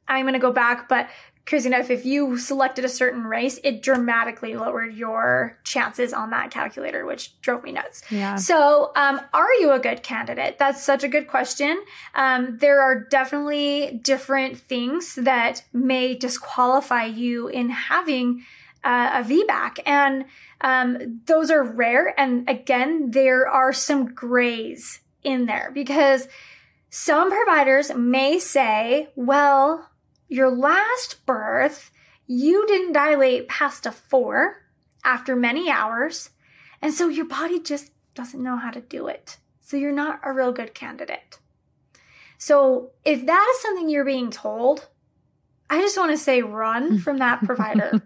I'm 0.09 0.25
going 0.25 0.35
to 0.35 0.39
go 0.39 0.53
back, 0.53 0.89
but 0.89 1.09
crazy 1.47 1.69
enough, 1.69 1.91
if 1.91 2.05
you 2.05 2.37
selected 2.37 2.85
a 2.85 2.89
certain 2.89 3.23
race, 3.25 3.61
it 3.63 3.81
dramatically 3.81 4.57
lowered 4.57 4.95
your 4.95 5.57
chances 5.63 6.13
on 6.13 6.31
that 6.31 6.51
calculator, 6.51 7.07
which 7.07 7.41
drove 7.41 7.63
me 7.63 7.71
nuts. 7.71 8.03
Yeah. 8.11 8.35
So, 8.35 8.91
um, 8.97 9.21
are 9.33 9.53
you 9.61 9.71
a 9.71 9.79
good 9.79 10.03
candidate? 10.03 10.59
That's 10.59 10.83
such 10.83 11.05
a 11.05 11.09
good 11.09 11.29
question. 11.29 11.81
Um, 12.17 12.59
there 12.59 12.81
are 12.81 12.99
definitely 12.99 14.01
different 14.03 14.59
things 14.59 15.15
that 15.15 15.63
may 15.73 16.15
disqualify 16.15 17.05
you 17.05 17.47
in 17.47 17.71
having 17.71 18.45
uh, 18.83 19.23
a 19.23 19.29
VBAC, 19.29 19.79
and 19.87 20.25
um, 20.63 21.21
those 21.27 21.51
are 21.53 21.63
rare. 21.63 22.19
And 22.19 22.49
again, 22.49 23.13
there 23.13 23.49
are 23.49 23.73
some 23.73 24.07
grays 24.15 25.01
in 25.23 25.47
there 25.47 25.71
because 25.73 26.27
some 26.91 27.31
providers 27.31 27.95
may 27.95 28.39
say, 28.39 29.11
well, 29.15 29.91
your 30.29 30.51
last 30.51 31.25
birth, 31.27 31.91
you 32.27 32.67
didn't 32.67 32.93
dilate 32.93 33.49
past 33.49 33.87
a 33.87 33.93
four 33.93 34.63
after 35.05 35.37
many 35.37 35.71
hours. 35.71 36.31
And 36.83 36.93
so 36.93 37.09
your 37.09 37.27
body 37.27 37.61
just 37.61 37.93
doesn't 38.15 38.43
know 38.43 38.57
how 38.57 38.71
to 38.71 38.81
do 38.81 39.07
it. 39.07 39.39
So 39.61 39.77
you're 39.77 39.93
not 39.93 40.21
a 40.23 40.33
real 40.33 40.53
good 40.53 40.75
candidate. 40.75 41.39
So 42.39 42.91
if 43.05 43.25
that 43.27 43.53
is 43.55 43.63
something 43.63 43.89
you're 43.89 44.05
being 44.05 44.31
told, 44.31 44.89
I 45.69 45.81
just 45.81 45.99
want 45.99 46.13
to 46.13 46.19
say 46.19 46.43
run 46.43 46.99
from 47.01 47.19
that 47.19 47.43
provider 47.45 48.01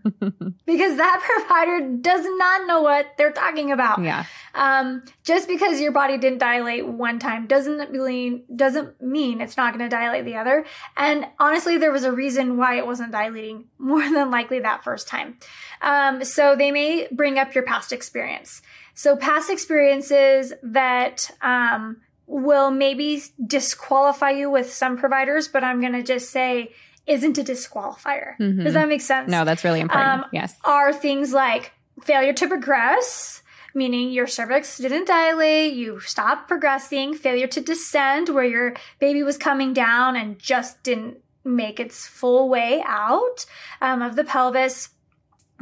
because 0.67 0.97
that 0.97 1.23
provider 1.47 1.97
does 1.97 2.25
not 2.39 2.67
know 2.67 2.83
what 2.83 3.17
they're 3.19 3.33
talking 3.33 3.71
about. 3.73 4.03
yeah. 4.03 4.25
Um, 4.55 5.03
just 5.23 5.47
because 5.47 5.81
your 5.81 5.93
body 5.93 6.19
didn't 6.19 6.39
dilate 6.39 6.87
one 6.87 7.19
time 7.19 7.47
doesn't 7.47 7.93
mean 7.93 8.43
doesn't 8.55 9.01
mean 9.01 9.41
it's 9.41 9.57
not 9.57 9.77
going 9.77 9.89
to 9.89 9.95
dilate 9.95 10.25
the 10.25 10.37
other. 10.37 10.65
And 10.97 11.27
honestly, 11.39 11.77
there 11.77 11.93
was 11.93 12.05
a 12.05 12.13
reason 12.13 12.57
why 12.57 12.77
it 12.77 12.87
wasn't 12.87 13.13
dilating 13.13 13.67
more 13.79 14.03
than 14.03 14.31
likely 14.31 14.61
that 14.61 14.83
first 14.83 15.09
time. 15.09 15.39
Um, 15.83 16.25
so 16.25 16.57
they 16.57 16.71
may 16.71 17.09
bring 17.11 17.39
up 17.39 17.55
your 17.55 17.65
past 17.65 17.93
experience. 17.93 18.63
So 18.95 19.17
past 19.17 19.51
experiences 19.51 20.53
that 20.63 21.31
um, 21.41 21.99
will 22.27 22.71
maybe 22.71 23.23
disqualify 23.45 24.31
you 24.31 24.51
with 24.51 24.73
some 24.73 24.97
providers, 24.97 25.49
but 25.49 25.65
I'm 25.65 25.81
going 25.81 25.95
to 25.95 26.03
just 26.03 26.31
say 26.31 26.73
isn't 27.11 27.37
a 27.39 27.43
disqualifier. 27.43 28.39
Mhm. 28.39 28.65
Does 28.65 28.75
that 28.75 28.89
make 28.89 29.01
sense? 29.01 29.29
No, 29.29 29.45
that's 29.45 29.65
really 29.65 29.81
important. 29.81 30.23
Um, 30.23 30.25
yes. 30.33 30.57
are 30.65 30.93
things 30.93 31.33
like 31.33 31.73
failure 32.03 32.33
to 32.33 32.47
progress, 32.47 33.43
meaning 33.75 34.11
your 34.11 34.27
cervix 34.27 34.79
didn't 34.79 35.07
dilate, 35.07 35.75
you 35.75 35.99
stopped 36.01 36.49
progressing, 36.49 37.15
failure 37.15 37.49
to 37.49 37.61
descend, 37.61 38.29
where 38.29 38.45
your 38.45 38.75
baby 39.01 39.23
was 39.23 39.37
coming 39.37 39.73
down 39.73 40.17
and 40.17 40.39
just 40.39 40.83
didn't 40.85 41.19
make 41.45 41.81
its 41.81 42.07
full 42.07 42.49
way 42.49 42.83
out 42.87 43.45
um, 43.81 44.03
of 44.03 44.15
the 44.17 44.25
pelvis. 44.25 44.91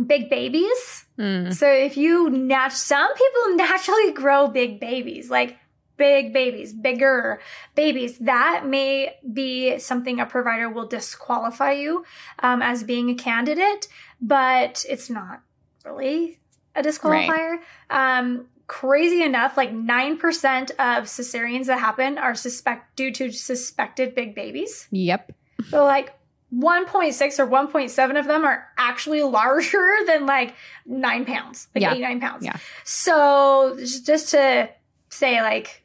Big 0.06 0.30
babies. 0.30 1.06
Mm. 1.18 1.52
So 1.52 1.68
if 1.68 1.96
you 1.96 2.30
nat, 2.30 2.68
some 2.68 3.12
people 3.14 3.56
naturally 3.56 4.12
grow 4.12 4.46
big 4.46 4.78
babies, 4.78 5.28
like 5.28 5.56
big 5.98 6.32
babies, 6.32 6.72
bigger 6.72 7.40
babies, 7.74 8.18
that 8.18 8.64
may 8.66 9.16
be 9.32 9.78
something 9.78 10.20
a 10.20 10.26
provider 10.26 10.70
will 10.70 10.86
disqualify 10.86 11.72
you 11.72 12.04
um, 12.38 12.62
as 12.62 12.82
being 12.82 13.10
a 13.10 13.14
candidate, 13.14 13.88
but 14.20 14.84
it's 14.88 15.10
not 15.10 15.42
really 15.84 16.38
a 16.74 16.82
disqualifier. 16.82 17.58
Right. 17.90 18.18
Um, 18.18 18.46
crazy 18.68 19.22
enough, 19.22 19.56
like 19.56 19.72
9% 19.72 20.70
of 20.70 21.04
cesareans 21.04 21.66
that 21.66 21.80
happen 21.80 22.18
are 22.18 22.34
suspect 22.34 22.96
due 22.96 23.10
to 23.12 23.32
suspected 23.32 24.14
big 24.14 24.34
babies. 24.34 24.86
Yep. 24.90 25.32
So 25.70 25.84
like 25.84 26.14
1.6 26.54 27.38
or 27.38 27.46
1.7 27.46 28.18
of 28.18 28.26
them 28.26 28.44
are 28.44 28.68
actually 28.76 29.22
larger 29.22 29.96
than 30.06 30.26
like 30.26 30.54
nine 30.86 31.24
pounds, 31.24 31.68
like 31.74 31.82
yeah. 31.82 31.94
eight, 31.94 32.00
nine 32.00 32.20
pounds. 32.20 32.44
Yeah. 32.44 32.56
So 32.84 33.78
just 33.80 34.30
to 34.30 34.70
say 35.08 35.40
like, 35.40 35.84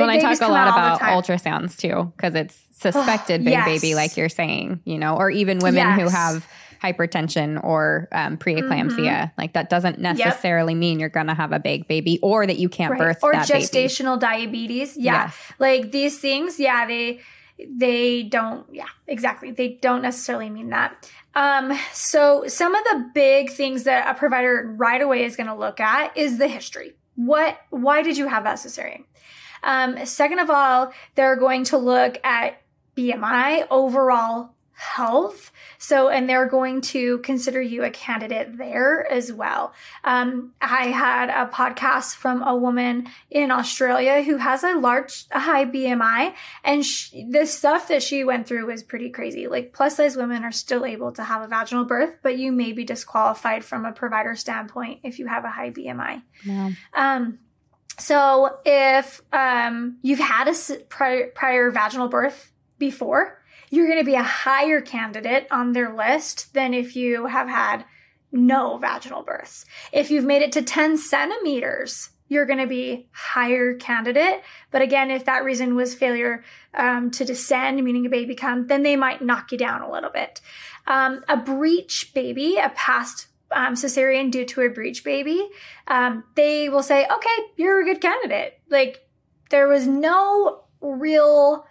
well, 0.00 0.10
I 0.10 0.18
talk 0.18 0.40
a 0.40 0.50
lot 0.50 0.68
about 0.68 1.00
ultrasounds 1.00 1.76
too, 1.76 2.12
because 2.16 2.34
it's 2.34 2.60
suspected 2.72 3.44
big 3.44 3.52
yes. 3.52 3.66
baby, 3.66 3.94
like 3.94 4.16
you're 4.16 4.28
saying, 4.28 4.80
you 4.84 4.98
know, 4.98 5.16
or 5.16 5.30
even 5.30 5.58
women 5.58 5.86
yes. 5.86 6.00
who 6.00 6.08
have 6.08 6.46
hypertension 6.82 7.62
or 7.62 8.08
um, 8.12 8.38
preeclampsia. 8.38 8.96
Mm-hmm. 8.96 9.40
Like 9.40 9.52
that 9.52 9.70
doesn't 9.70 9.98
necessarily 9.98 10.72
yep. 10.72 10.80
mean 10.80 11.00
you're 11.00 11.08
going 11.08 11.26
to 11.26 11.34
have 11.34 11.52
a 11.52 11.58
big 11.58 11.86
baby 11.86 12.18
or 12.22 12.46
that 12.46 12.58
you 12.58 12.68
can't 12.68 12.92
right. 12.92 12.98
birth 12.98 13.18
or 13.22 13.34
gestational 13.34 14.18
baby. 14.18 14.46
diabetes. 14.46 14.96
Yeah, 14.96 15.24
yes. 15.24 15.36
like 15.58 15.92
these 15.92 16.18
things. 16.18 16.58
Yeah, 16.58 16.86
they 16.86 17.20
they 17.68 18.22
don't. 18.22 18.66
Yeah, 18.72 18.88
exactly. 19.06 19.50
They 19.50 19.78
don't 19.80 20.02
necessarily 20.02 20.50
mean 20.50 20.70
that. 20.70 21.10
Um, 21.34 21.78
so 21.92 22.44
some 22.48 22.74
of 22.74 22.82
the 22.84 23.10
big 23.14 23.50
things 23.50 23.84
that 23.84 24.08
a 24.08 24.18
provider 24.18 24.74
right 24.76 25.00
away 25.00 25.24
is 25.24 25.36
going 25.36 25.46
to 25.46 25.54
look 25.54 25.78
at 25.78 26.16
is 26.16 26.38
the 26.38 26.48
history. 26.48 26.94
What? 27.14 27.58
Why 27.70 28.02
did 28.02 28.16
you 28.16 28.26
have 28.28 28.44
that 28.44 28.56
cesarean? 28.56 29.04
Um, 29.62 30.04
second 30.06 30.38
of 30.38 30.50
all, 30.50 30.92
they're 31.14 31.36
going 31.36 31.64
to 31.64 31.78
look 31.78 32.18
at 32.24 32.60
BMI, 32.96 33.66
overall 33.70 34.50
health. 34.80 35.52
So, 35.76 36.08
and 36.08 36.26
they're 36.26 36.48
going 36.48 36.80
to 36.80 37.18
consider 37.18 37.60
you 37.60 37.84
a 37.84 37.90
candidate 37.90 38.56
there 38.56 39.10
as 39.12 39.30
well. 39.30 39.74
Um, 40.04 40.54
I 40.62 40.86
had 40.86 41.28
a 41.28 41.50
podcast 41.50 42.14
from 42.14 42.42
a 42.42 42.56
woman 42.56 43.08
in 43.30 43.50
Australia 43.50 44.22
who 44.22 44.38
has 44.38 44.64
a 44.64 44.74
large, 44.74 45.26
a 45.32 45.38
high 45.38 45.66
BMI, 45.66 46.32
and 46.64 46.84
she, 46.84 47.26
the 47.28 47.44
stuff 47.44 47.88
that 47.88 48.02
she 48.02 48.24
went 48.24 48.46
through 48.46 48.66
was 48.66 48.82
pretty 48.82 49.10
crazy. 49.10 49.48
Like 49.48 49.74
plus 49.74 49.98
size 49.98 50.16
women 50.16 50.44
are 50.44 50.52
still 50.52 50.86
able 50.86 51.12
to 51.12 51.24
have 51.24 51.42
a 51.42 51.48
vaginal 51.48 51.84
birth, 51.84 52.16
but 52.22 52.38
you 52.38 52.50
may 52.50 52.72
be 52.72 52.84
disqualified 52.84 53.66
from 53.66 53.84
a 53.84 53.92
provider 53.92 54.34
standpoint 54.34 55.00
if 55.02 55.18
you 55.18 55.26
have 55.26 55.44
a 55.44 55.50
high 55.50 55.70
BMI. 55.70 56.22
Yeah. 56.42 56.70
Um, 56.94 57.38
so 58.00 58.58
if 58.64 59.20
um, 59.32 59.98
you've 60.02 60.18
had 60.18 60.48
a 60.48 60.54
prior, 60.88 61.28
prior 61.28 61.70
vaginal 61.70 62.08
birth 62.08 62.50
before, 62.78 63.42
you're 63.70 63.86
going 63.86 63.98
to 63.98 64.04
be 64.04 64.14
a 64.14 64.22
higher 64.22 64.80
candidate 64.80 65.46
on 65.50 65.72
their 65.72 65.94
list 65.94 66.54
than 66.54 66.74
if 66.74 66.96
you 66.96 67.26
have 67.26 67.48
had 67.48 67.84
no 68.32 68.78
vaginal 68.78 69.22
births. 69.22 69.64
If 69.92 70.10
you've 70.10 70.24
made 70.24 70.42
it 70.42 70.52
to 70.52 70.62
10 70.62 70.96
centimeters, 70.98 72.10
you're 72.28 72.46
going 72.46 72.60
to 72.60 72.66
be 72.66 73.08
higher 73.12 73.74
candidate. 73.74 74.42
But 74.70 74.82
again, 74.82 75.10
if 75.10 75.24
that 75.24 75.44
reason 75.44 75.74
was 75.74 75.94
failure 75.94 76.44
um, 76.74 77.10
to 77.12 77.24
descend, 77.24 77.82
meaning 77.84 78.06
a 78.06 78.10
baby 78.10 78.34
come, 78.34 78.68
then 78.68 78.82
they 78.82 78.96
might 78.96 79.20
knock 79.20 79.52
you 79.52 79.58
down 79.58 79.82
a 79.82 79.90
little 79.90 80.10
bit. 80.10 80.40
Um, 80.86 81.24
a 81.28 81.36
breech 81.36 82.12
baby, 82.14 82.56
a 82.56 82.70
past 82.70 83.26
um, 83.52 83.74
cesarean 83.74 84.30
due 84.30 84.44
to 84.46 84.62
a 84.62 84.68
breech 84.68 85.04
baby, 85.04 85.48
um, 85.88 86.24
they 86.34 86.68
will 86.68 86.82
say, 86.82 87.04
okay, 87.04 87.36
you're 87.56 87.80
a 87.80 87.84
good 87.84 88.00
candidate. 88.00 88.60
Like 88.68 89.06
there 89.50 89.68
was 89.68 89.86
no 89.86 90.64
real 90.80 91.66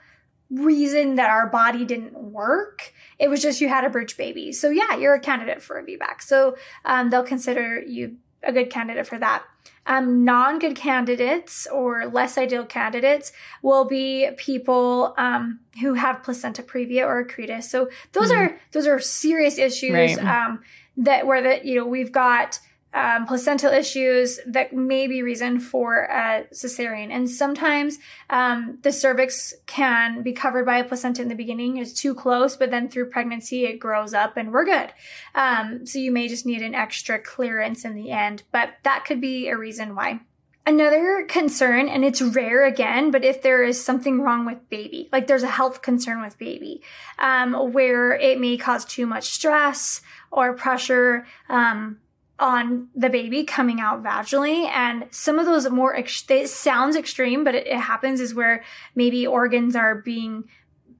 reason 0.49 1.15
that 1.15 1.29
our 1.29 1.47
body 1.47 1.85
didn't 1.85 2.13
work. 2.13 2.93
It 3.17 3.29
was 3.29 3.41
just 3.41 3.61
you 3.61 3.69
had 3.69 3.83
a 3.83 3.89
breech 3.89 4.17
baby. 4.17 4.51
So 4.51 4.69
yeah, 4.69 4.95
you're 4.95 5.13
a 5.13 5.19
candidate 5.19 5.61
for 5.61 5.77
a 5.77 5.83
VBAC. 5.83 6.21
So 6.21 6.57
um, 6.85 7.09
they'll 7.09 7.23
consider 7.23 7.81
you 7.81 8.17
a 8.43 8.51
good 8.51 8.69
candidate 8.69 9.07
for 9.07 9.19
that. 9.19 9.43
Um, 9.85 10.23
non 10.23 10.59
good 10.59 10.75
candidates 10.75 11.67
or 11.71 12.05
less 12.05 12.37
ideal 12.37 12.65
candidates 12.65 13.31
will 13.63 13.85
be 13.85 14.29
people 14.37 15.15
um, 15.17 15.61
who 15.81 15.95
have 15.95 16.21
placenta 16.21 16.61
previa 16.61 17.05
or 17.05 17.19
a 17.19 17.25
accretus. 17.25 17.63
So 17.63 17.89
those 18.11 18.29
mm-hmm. 18.29 18.53
are 18.53 18.59
those 18.71 18.85
are 18.85 18.99
serious 18.99 19.57
issues 19.57 20.15
right. 20.15 20.19
um, 20.19 20.61
that 20.99 21.25
where 21.25 21.41
that 21.41 21.65
you 21.65 21.75
know 21.75 21.85
we've 21.85 22.11
got 22.11 22.59
um, 22.93 23.27
placental 23.27 23.71
issues 23.71 24.39
that 24.47 24.73
may 24.73 25.07
be 25.07 25.21
reason 25.21 25.59
for 25.59 26.05
a 26.05 26.45
cesarean. 26.51 27.11
And 27.11 27.29
sometimes 27.29 27.99
um, 28.29 28.79
the 28.81 28.91
cervix 28.91 29.53
can 29.67 30.23
be 30.23 30.33
covered 30.33 30.65
by 30.65 30.79
a 30.79 30.83
placenta 30.83 31.21
in 31.21 31.27
the 31.27 31.35
beginning. 31.35 31.77
It's 31.77 31.93
too 31.93 32.15
close, 32.15 32.55
but 32.55 32.71
then 32.71 32.89
through 32.89 33.11
pregnancy, 33.11 33.65
it 33.65 33.79
grows 33.79 34.13
up 34.13 34.37
and 34.37 34.51
we're 34.51 34.65
good. 34.65 34.91
Um, 35.35 35.85
so 35.85 35.99
you 35.99 36.11
may 36.11 36.27
just 36.27 36.47
need 36.47 36.63
an 36.63 36.73
extra 36.73 37.19
clearance 37.19 37.85
in 37.85 37.93
the 37.93 38.09
end, 38.09 38.43
but 38.51 38.69
that 38.83 39.05
could 39.05 39.21
be 39.21 39.49
a 39.49 39.57
reason 39.57 39.93
why. 39.93 40.21
Another 40.69 41.25
concern, 41.27 41.89
and 41.89 42.05
it's 42.05 42.21
rare 42.21 42.63
again, 42.63 43.09
but 43.09 43.25
if 43.25 43.41
there 43.41 43.63
is 43.63 43.83
something 43.83 44.21
wrong 44.21 44.45
with 44.45 44.69
baby, 44.69 45.09
like 45.11 45.25
there's 45.25 45.41
a 45.41 45.47
health 45.47 45.81
concern 45.81 46.21
with 46.21 46.37
baby, 46.37 46.83
um, 47.17 47.73
where 47.73 48.13
it 48.13 48.39
may 48.39 48.55
cause 48.55 48.85
too 48.85 49.07
much 49.07 49.31
stress 49.31 50.01
or 50.29 50.53
pressure, 50.53 51.25
um, 51.49 51.97
on 52.37 52.87
the 52.95 53.09
baby 53.09 53.43
coming 53.43 53.79
out 53.79 54.03
vaginally. 54.03 54.69
And 54.69 55.05
some 55.09 55.39
of 55.39 55.47
those 55.47 55.67
more, 55.71 55.95
ex- 55.95 56.23
it 56.29 56.49
sounds 56.49 56.95
extreme, 56.95 57.43
but 57.43 57.55
it, 57.55 57.65
it 57.65 57.79
happens 57.79 58.21
is 58.21 58.35
where 58.35 58.63
maybe 58.93 59.25
organs 59.25 59.75
are 59.75 59.95
being 59.95 60.43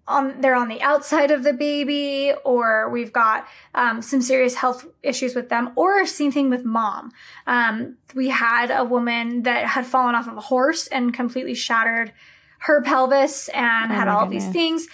on, 0.09 0.41
they're 0.41 0.55
on 0.55 0.67
the 0.67 0.81
outside 0.81 1.31
of 1.31 1.43
the 1.43 1.53
baby, 1.53 2.33
or 2.43 2.89
we've 2.89 3.13
got 3.13 3.47
um, 3.75 4.01
some 4.01 4.21
serious 4.21 4.55
health 4.55 4.85
issues 5.03 5.35
with 5.35 5.49
them, 5.49 5.71
or 5.75 6.05
same 6.05 6.31
thing 6.31 6.49
with 6.49 6.65
mom. 6.65 7.11
Um, 7.47 7.97
we 8.15 8.29
had 8.29 8.71
a 8.71 8.83
woman 8.83 9.43
that 9.43 9.65
had 9.65 9.85
fallen 9.85 10.15
off 10.15 10.27
of 10.27 10.35
a 10.35 10.41
horse 10.41 10.87
and 10.87 11.13
completely 11.13 11.53
shattered 11.53 12.11
her 12.59 12.81
pelvis 12.81 13.47
and 13.49 13.91
oh 13.91 13.95
had 13.95 14.07
all 14.07 14.25
these 14.27 14.47
things. 14.49 14.87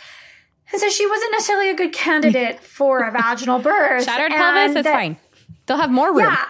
And 0.71 0.81
so 0.81 0.89
she 0.89 1.07
wasn't 1.07 1.31
necessarily 1.31 1.69
a 1.69 1.75
good 1.75 1.93
candidate 1.93 2.59
for 2.59 3.03
a 3.03 3.11
vaginal 3.11 3.59
birth. 3.59 4.03
Shattered 4.05 4.31
pelvis 4.31 4.75
is 4.75 4.85
fine. 4.85 5.17
They'll 5.65 5.77
have 5.77 5.91
more 5.91 6.09
room. 6.09 6.25
Yeah. 6.31 6.45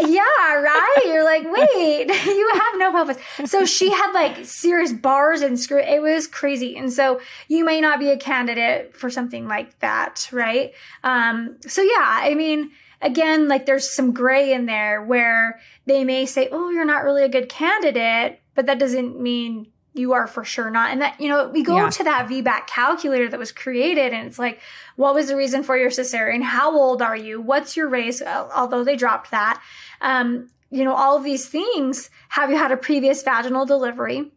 Yeah, 0.00 0.54
right. 0.54 1.02
You're 1.06 1.24
like, 1.24 1.44
wait, 1.44 2.06
you 2.26 2.50
have 2.54 2.78
no 2.78 2.92
pelvis. 2.92 3.18
So 3.46 3.64
she 3.64 3.90
had 3.90 4.12
like 4.12 4.44
serious 4.44 4.92
bars 4.92 5.42
and 5.42 5.58
screw. 5.58 5.80
It 5.80 6.02
was 6.02 6.26
crazy. 6.26 6.76
And 6.76 6.92
so 6.92 7.20
you 7.48 7.64
may 7.64 7.80
not 7.80 7.98
be 7.98 8.10
a 8.10 8.16
candidate 8.16 8.96
for 8.96 9.10
something 9.10 9.48
like 9.48 9.78
that, 9.80 10.28
right? 10.32 10.72
Um, 11.02 11.56
so 11.66 11.82
yeah, 11.82 12.04
I 12.04 12.34
mean, 12.34 12.70
again, 13.00 13.48
like 13.48 13.66
there's 13.66 13.90
some 13.90 14.12
gray 14.12 14.52
in 14.52 14.66
there 14.66 15.02
where 15.02 15.60
they 15.86 16.04
may 16.04 16.26
say, 16.26 16.48
oh, 16.50 16.70
you're 16.70 16.84
not 16.84 17.04
really 17.04 17.24
a 17.24 17.28
good 17.28 17.48
candidate, 17.48 18.40
but 18.54 18.66
that 18.66 18.78
doesn't 18.78 19.20
mean 19.20 19.68
you 19.96 20.12
are 20.12 20.26
for 20.26 20.44
sure 20.44 20.70
not. 20.70 20.90
And 20.90 21.00
that, 21.02 21.20
you 21.20 21.28
know, 21.28 21.48
we 21.48 21.62
go 21.62 21.76
yeah. 21.76 21.90
to 21.90 22.04
that 22.04 22.28
VBAC 22.28 22.66
calculator 22.66 23.28
that 23.28 23.38
was 23.38 23.52
created 23.52 24.12
and 24.12 24.26
it's 24.26 24.38
like, 24.38 24.60
what 24.96 25.14
was 25.14 25.28
the 25.28 25.36
reason 25.36 25.62
for 25.62 25.76
your 25.76 25.90
cesarean? 25.90 26.42
How 26.42 26.76
old 26.76 27.02
are 27.02 27.16
you? 27.16 27.40
What's 27.40 27.76
your 27.76 27.88
race? 27.88 28.22
Although 28.22 28.84
they 28.84 28.96
dropped 28.96 29.30
that. 29.30 29.62
Um, 30.00 30.50
you 30.70 30.84
know, 30.84 30.94
all 30.94 31.16
of 31.16 31.24
these 31.24 31.48
things. 31.48 32.10
Have 32.30 32.50
you 32.50 32.56
had 32.56 32.72
a 32.72 32.76
previous 32.76 33.22
vaginal 33.22 33.64
delivery? 33.64 34.32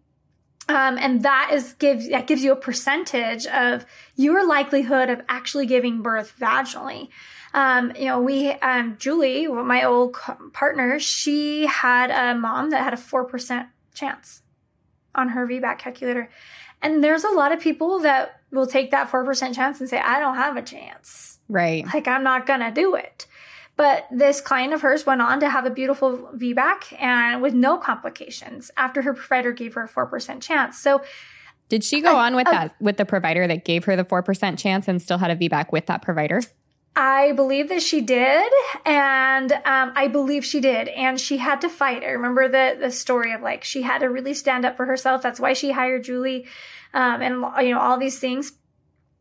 Um, 0.68 1.00
and 1.00 1.24
that 1.24 1.50
is 1.52 1.74
gives 1.74 2.08
that 2.10 2.28
gives 2.28 2.44
you 2.44 2.52
a 2.52 2.56
percentage 2.56 3.48
of 3.48 3.86
your 4.16 4.48
likelihood 4.48 5.10
of 5.10 5.22
actually 5.28 5.66
giving 5.66 6.04
birth 6.04 6.36
vaginally. 6.40 7.10
Um, 7.56 7.92
you 7.98 8.06
know, 8.06 8.22
we 8.22 8.52
um, 8.52 8.96
Julie, 9.00 9.48
my 9.48 9.84
old 9.84 10.16
partner, 10.54 11.00
she 11.00 11.66
had 11.66 12.12
a 12.12 12.38
mom 12.38 12.70
that 12.70 12.84
had 12.84 12.94
a 12.94 12.98
four 12.98 13.26
percent 13.26 13.70
chance 13.96 14.44
on 15.20 15.30
her 15.30 15.46
VBAC 15.46 15.78
calculator. 15.78 16.30
And 16.82 17.04
there's 17.04 17.24
a 17.24 17.30
lot 17.30 17.52
of 17.52 17.60
people 17.60 18.00
that 18.00 18.42
will 18.52 18.68
take 18.68 18.92
that 18.92 19.12
4% 19.12 19.54
chance 19.54 19.80
and 19.80 19.90
say, 19.90 20.00
I 20.00 20.20
don't 20.20 20.36
have 20.36 20.58
a 20.58 20.62
chance. 20.62 21.40
Right. 21.50 21.86
Like, 21.94 22.08
I'm 22.08 22.24
not 22.24 22.46
going 22.46 22.62
to 22.62 22.72
do 22.72 22.96
it. 22.96 23.28
But 23.76 24.08
this 24.12 24.42
client 24.42 24.74
of 24.74 24.82
hers 24.82 25.06
went 25.06 25.22
on 25.22 25.40
to 25.40 25.50
have 25.50 25.66
a 25.66 25.70
beautiful 25.70 26.30
VBAC 26.36 27.02
and 27.02 27.42
with 27.42 27.54
no 27.54 27.78
complications 27.78 28.72
after 28.76 29.02
her 29.02 29.14
provider 29.14 29.52
gave 29.52 29.74
her 29.76 29.84
a 29.84 29.90
4% 29.90 30.42
chance. 30.42 30.78
So, 30.78 31.02
did 31.70 31.84
she 31.84 32.02
go 32.02 32.18
on 32.18 32.36
with 32.36 32.48
uh, 32.48 32.52
that 32.52 32.76
with 32.82 32.98
the 32.98 33.06
provider 33.06 33.48
that 33.48 33.64
gave 33.64 33.86
her 33.86 33.96
the 33.96 34.04
4% 34.04 34.58
chance 34.58 34.88
and 34.88 35.02
still 35.02 35.20
had 35.20 35.32
a 35.32 35.36
VBAC 35.36 35.72
with 35.72 35.86
that 35.86 36.02
provider? 36.02 36.42
I 36.96 37.32
believe 37.32 37.70
that 37.70 37.82
she 37.82 38.02
did, 38.02 38.52
and 38.86 39.52
um, 39.52 39.94
I 39.96 40.08
believe 40.08 40.44
she 40.44 40.60
did, 40.60 40.90
and 40.90 41.20
she 41.20 41.38
had 41.38 41.62
to 41.62 41.70
fight. 41.70 42.04
I 42.04 42.10
remember 42.10 42.48
the 42.48 42.78
the 42.80 42.92
story 42.92 43.32
of 43.32 43.42
like 43.42 43.64
she 43.64 43.84
had 43.84 44.00
to 44.00 44.08
really 44.08 44.34
stand 44.34 44.66
up 44.66 44.76
for 44.76 44.86
herself. 44.86 45.22
That's 45.22 45.40
why 45.40 45.54
she 45.54 45.72
hired 45.72 46.04
Julie, 46.04 46.48
um, 46.94 47.22
and 47.22 47.66
you 47.66 47.74
know 47.74 47.80
all 47.80 47.98
these 47.98 48.20
things. 48.20 48.54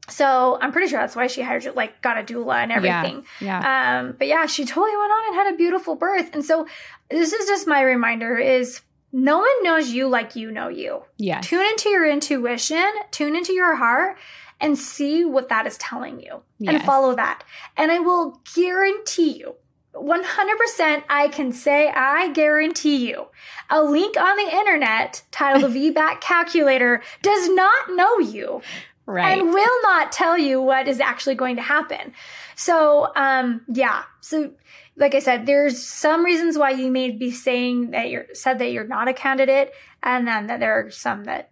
So 0.08 0.58
I'm 0.60 0.72
pretty 0.72 0.88
sure 0.88 0.98
that's 0.98 1.14
why 1.14 1.26
she 1.26 1.42
hired 1.42 1.64
like 1.76 2.00
got 2.00 2.18
a 2.18 2.22
doula 2.22 2.56
and 2.56 2.72
everything. 2.72 3.24
Yeah. 3.40 3.60
yeah. 3.60 4.00
Um, 4.00 4.16
but 4.18 4.26
yeah, 4.26 4.46
she 4.46 4.64
totally 4.64 4.96
went 4.96 5.12
on 5.12 5.26
and 5.28 5.34
had 5.34 5.54
a 5.54 5.56
beautiful 5.56 5.94
birth. 5.94 6.34
And 6.34 6.44
so 6.44 6.66
this 7.10 7.32
is 7.32 7.46
just 7.46 7.66
my 7.66 7.82
reminder: 7.82 8.38
is 8.38 8.80
no 9.12 9.38
one 9.38 9.62
knows 9.62 9.90
you 9.90 10.08
like 10.08 10.36
you 10.36 10.50
know 10.50 10.68
you. 10.68 11.02
Yes. 11.16 11.46
Tune 11.46 11.66
into 11.66 11.90
your 11.90 12.10
intuition, 12.10 12.90
tune 13.10 13.36
into 13.36 13.52
your 13.52 13.76
heart, 13.76 14.18
and 14.60 14.78
see 14.78 15.24
what 15.24 15.48
that 15.48 15.66
is 15.66 15.76
telling 15.78 16.20
you 16.20 16.42
and 16.66 16.82
follow 16.82 17.14
that. 17.14 17.44
And 17.76 17.92
I 17.92 18.00
will 18.00 18.40
guarantee 18.54 19.38
you, 19.38 19.54
100% 19.94 21.02
I 21.08 21.28
can 21.28 21.52
say, 21.52 21.88
I 21.90 22.30
guarantee 22.32 23.08
you, 23.08 23.26
a 23.70 23.82
link 23.82 24.16
on 24.16 24.36
the 24.36 24.52
internet 24.54 25.22
titled 25.30 25.72
the 25.72 25.90
VBAC 25.92 26.20
calculator 26.20 27.02
does 27.22 27.48
not 27.50 27.90
know 27.90 28.18
you 28.18 28.62
Right. 29.06 29.38
and 29.38 29.54
will 29.54 29.82
not 29.82 30.12
tell 30.12 30.36
you 30.36 30.60
what 30.60 30.86
is 30.86 31.00
actually 31.00 31.34
going 31.34 31.56
to 31.56 31.62
happen. 31.62 32.12
So, 32.56 33.10
um, 33.16 33.62
yeah. 33.66 34.02
So, 34.20 34.52
like 34.96 35.14
I 35.14 35.20
said, 35.20 35.46
there's 35.46 35.82
some 35.82 36.24
reasons 36.26 36.58
why 36.58 36.72
you 36.72 36.90
may 36.90 37.10
be 37.12 37.30
saying 37.30 37.92
that 37.92 38.10
you're 38.10 38.26
said 38.34 38.58
that 38.58 38.70
you're 38.70 38.86
not 38.86 39.08
a 39.08 39.14
candidate, 39.14 39.72
and 40.02 40.28
then 40.28 40.48
that 40.48 40.60
there 40.60 40.74
are 40.74 40.90
some 40.90 41.24
that 41.24 41.50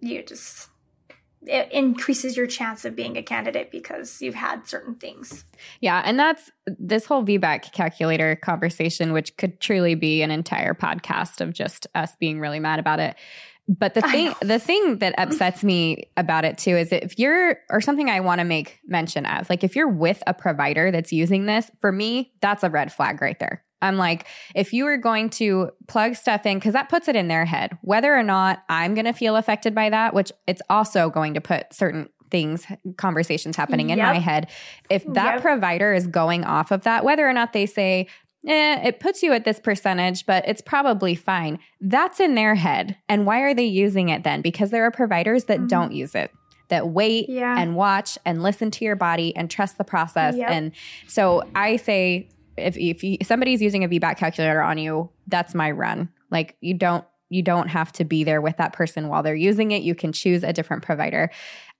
you 0.00 0.22
just 0.22 0.70
it 1.46 1.70
increases 1.72 2.36
your 2.36 2.46
chance 2.46 2.84
of 2.84 2.96
being 2.96 3.16
a 3.16 3.22
candidate 3.22 3.70
because 3.70 4.20
you've 4.20 4.34
had 4.34 4.66
certain 4.66 4.94
things. 4.94 5.44
Yeah, 5.80 6.02
and 6.04 6.18
that's 6.18 6.50
this 6.66 7.06
whole 7.06 7.24
VBAC 7.24 7.72
calculator 7.72 8.36
conversation, 8.36 9.12
which 9.12 9.36
could 9.36 9.60
truly 9.60 9.94
be 9.94 10.22
an 10.22 10.30
entire 10.30 10.74
podcast 10.74 11.40
of 11.40 11.52
just 11.52 11.86
us 11.94 12.14
being 12.18 12.40
really 12.40 12.60
mad 12.60 12.78
about 12.78 13.00
it. 13.00 13.16
But 13.68 13.94
the 13.94 14.02
thing, 14.02 14.32
the 14.42 14.60
thing 14.60 14.98
that 14.98 15.14
upsets 15.18 15.64
me 15.64 16.10
about 16.16 16.44
it 16.44 16.56
too 16.56 16.76
is 16.76 16.92
if 16.92 17.18
you're, 17.18 17.58
or 17.68 17.80
something 17.80 18.08
I 18.08 18.20
want 18.20 18.40
to 18.40 18.44
make 18.44 18.78
mention 18.86 19.26
of, 19.26 19.50
like 19.50 19.64
if 19.64 19.74
you're 19.74 19.88
with 19.88 20.22
a 20.26 20.34
provider 20.34 20.90
that's 20.90 21.12
using 21.12 21.46
this, 21.46 21.70
for 21.80 21.90
me, 21.90 22.32
that's 22.40 22.62
a 22.62 22.70
red 22.70 22.92
flag 22.92 23.20
right 23.20 23.38
there. 23.38 23.64
I'm 23.86 23.96
like, 23.96 24.26
if 24.54 24.72
you 24.72 24.86
are 24.86 24.96
going 24.96 25.30
to 25.30 25.70
plug 25.86 26.14
stuff 26.16 26.44
in, 26.46 26.58
because 26.58 26.72
that 26.74 26.88
puts 26.88 27.08
it 27.08 27.16
in 27.16 27.28
their 27.28 27.44
head, 27.44 27.78
whether 27.82 28.14
or 28.14 28.22
not 28.22 28.62
I'm 28.68 28.94
going 28.94 29.04
to 29.06 29.12
feel 29.12 29.36
affected 29.36 29.74
by 29.74 29.90
that, 29.90 30.12
which 30.14 30.32
it's 30.46 30.62
also 30.68 31.08
going 31.08 31.34
to 31.34 31.40
put 31.40 31.72
certain 31.72 32.08
things, 32.30 32.66
conversations 32.96 33.56
happening 33.56 33.90
in 33.90 33.98
Yep. 33.98 34.06
my 34.14 34.18
head. 34.18 34.48
If 34.90 35.04
that 35.14 35.34
Yep. 35.34 35.42
provider 35.42 35.94
is 35.94 36.06
going 36.08 36.44
off 36.44 36.70
of 36.72 36.82
that, 36.82 37.04
whether 37.04 37.26
or 37.26 37.32
not 37.32 37.52
they 37.52 37.66
say, 37.66 38.08
eh, 38.46 38.80
it 38.88 39.00
puts 39.00 39.22
you 39.22 39.32
at 39.32 39.44
this 39.44 39.60
percentage, 39.60 40.26
but 40.26 40.46
it's 40.46 40.60
probably 40.60 41.14
fine. 41.14 41.58
That's 41.80 42.18
in 42.20 42.34
their 42.34 42.56
head. 42.56 42.96
And 43.08 43.26
why 43.26 43.40
are 43.40 43.54
they 43.54 43.64
using 43.64 44.08
it 44.08 44.24
then? 44.24 44.40
Because 44.42 44.70
there 44.70 44.84
are 44.84 44.90
providers 44.90 45.44
that 45.44 45.60
Mhm. 45.60 45.68
don't 45.68 45.92
use 45.92 46.14
it, 46.16 46.32
that 46.68 46.88
wait 46.88 47.28
Yeah. 47.28 47.56
and 47.58 47.76
watch 47.76 48.18
and 48.24 48.42
listen 48.42 48.70
to 48.72 48.84
your 48.84 48.96
body 48.96 49.34
and 49.36 49.48
trust 49.50 49.78
the 49.78 49.84
process. 49.84 50.36
Yep. 50.36 50.50
And 50.50 50.72
so 51.06 51.42
I 51.54 51.76
say, 51.76 52.28
if, 52.56 52.76
if, 52.76 53.04
you, 53.04 53.16
if 53.20 53.26
somebody's 53.26 53.60
using 53.62 53.84
a 53.84 53.88
VBAC 53.88 54.16
calculator 54.18 54.62
on 54.62 54.78
you, 54.78 55.10
that's 55.26 55.54
my 55.54 55.70
run. 55.70 56.08
Like 56.30 56.56
you 56.60 56.74
don't 56.74 57.04
you 57.28 57.42
don't 57.42 57.68
have 57.68 57.90
to 57.92 58.04
be 58.04 58.22
there 58.22 58.40
with 58.40 58.56
that 58.58 58.72
person 58.72 59.08
while 59.08 59.22
they're 59.22 59.34
using 59.34 59.72
it. 59.72 59.82
You 59.82 59.94
can 59.96 60.12
choose 60.12 60.44
a 60.44 60.52
different 60.52 60.84
provider. 60.84 61.30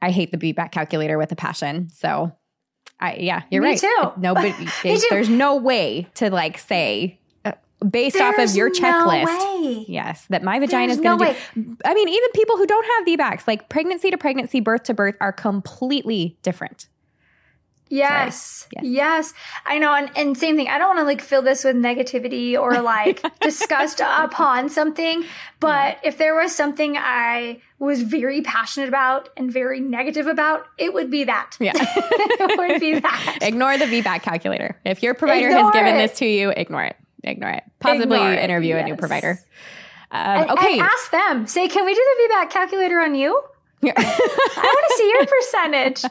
I 0.02 0.10
hate 0.10 0.32
the 0.32 0.38
VBAC 0.38 0.72
calculator 0.72 1.18
with 1.18 1.30
a 1.32 1.36
passion. 1.36 1.88
So 1.90 2.32
I 3.00 3.14
yeah, 3.16 3.42
you're 3.50 3.62
Me 3.62 3.70
right. 3.70 3.78
too. 3.78 4.12
Nobody 4.16 4.52
Me 4.84 4.98
too. 4.98 5.00
there's 5.10 5.28
no 5.28 5.56
way 5.56 6.08
to 6.14 6.30
like 6.30 6.58
say 6.58 7.18
uh, 7.44 7.52
based 7.88 8.16
off 8.16 8.32
of 8.32 8.36
There's 8.38 8.56
your 8.56 8.70
no 8.70 8.80
checklist. 8.80 9.24
way. 9.24 9.84
Yes, 9.88 10.26
that 10.30 10.42
my 10.42 10.58
vagina 10.58 10.92
is 10.92 11.00
going 11.00 11.18
to 11.18 11.24
no 11.24 11.32
do. 11.54 11.76
I 11.84 11.94
mean, 11.94 12.08
even 12.08 12.30
people 12.34 12.56
who 12.56 12.66
don't 12.66 12.86
have 12.86 13.18
VBACs, 13.18 13.46
like 13.46 13.68
pregnancy 13.68 14.10
to 14.10 14.18
pregnancy, 14.18 14.60
birth 14.60 14.84
to 14.84 14.94
birth, 14.94 15.16
are 15.20 15.32
completely 15.32 16.38
different. 16.42 16.88
Yes. 17.88 18.66
Yes. 18.72 18.84
yes. 18.84 19.34
I 19.64 19.78
know. 19.78 19.94
And, 19.94 20.10
and 20.16 20.36
same 20.36 20.56
thing. 20.56 20.68
I 20.68 20.78
don't 20.78 20.88
want 20.88 20.98
to 21.00 21.04
like 21.04 21.20
fill 21.20 21.42
this 21.42 21.64
with 21.64 21.76
negativity 21.76 22.58
or 22.58 22.80
like 22.82 23.22
disgust 23.40 24.00
upon 24.00 24.68
something. 24.68 25.24
But 25.60 25.98
if 26.02 26.18
there 26.18 26.34
was 26.34 26.54
something 26.54 26.96
I 26.96 27.60
was 27.78 28.02
very 28.02 28.42
passionate 28.42 28.88
about 28.88 29.28
and 29.36 29.52
very 29.52 29.80
negative 29.80 30.26
about, 30.26 30.66
it 30.78 30.92
would 30.94 31.10
be 31.10 31.24
that. 31.24 31.56
Yeah. 31.60 31.72
it 31.76 32.58
would 32.58 32.80
be 32.80 32.98
that. 32.98 33.38
ignore 33.42 33.78
the 33.78 33.84
VBAC 33.84 34.22
calculator. 34.22 34.78
If 34.84 35.02
your 35.02 35.14
provider 35.14 35.50
has 35.50 35.70
given 35.72 35.94
it. 35.94 36.08
this 36.08 36.18
to 36.18 36.26
you, 36.26 36.50
ignore 36.50 36.84
it. 36.84 36.96
Ignore 37.22 37.50
it. 37.50 37.64
Possibly 37.80 38.16
Ignore 38.16 38.32
it, 38.32 38.38
interview 38.40 38.76
a 38.76 38.82
new 38.82 38.96
provider. 38.96 39.40
Um, 40.10 40.42
And, 40.42 40.50
okay. 40.50 40.72
and 40.74 40.82
ask 40.82 41.10
them. 41.10 41.46
Say, 41.46 41.68
can 41.68 41.84
we 41.84 41.94
do 41.94 42.00
the 42.00 42.34
VBAC 42.34 42.50
calculator 42.50 43.00
on 43.00 43.14
you? 43.14 43.42
Yeah. 43.82 43.92
I 43.96 44.02
want 44.02 44.86
to 44.88 44.94
see 44.96 45.08
your 45.10 45.26
percentage. 45.26 46.04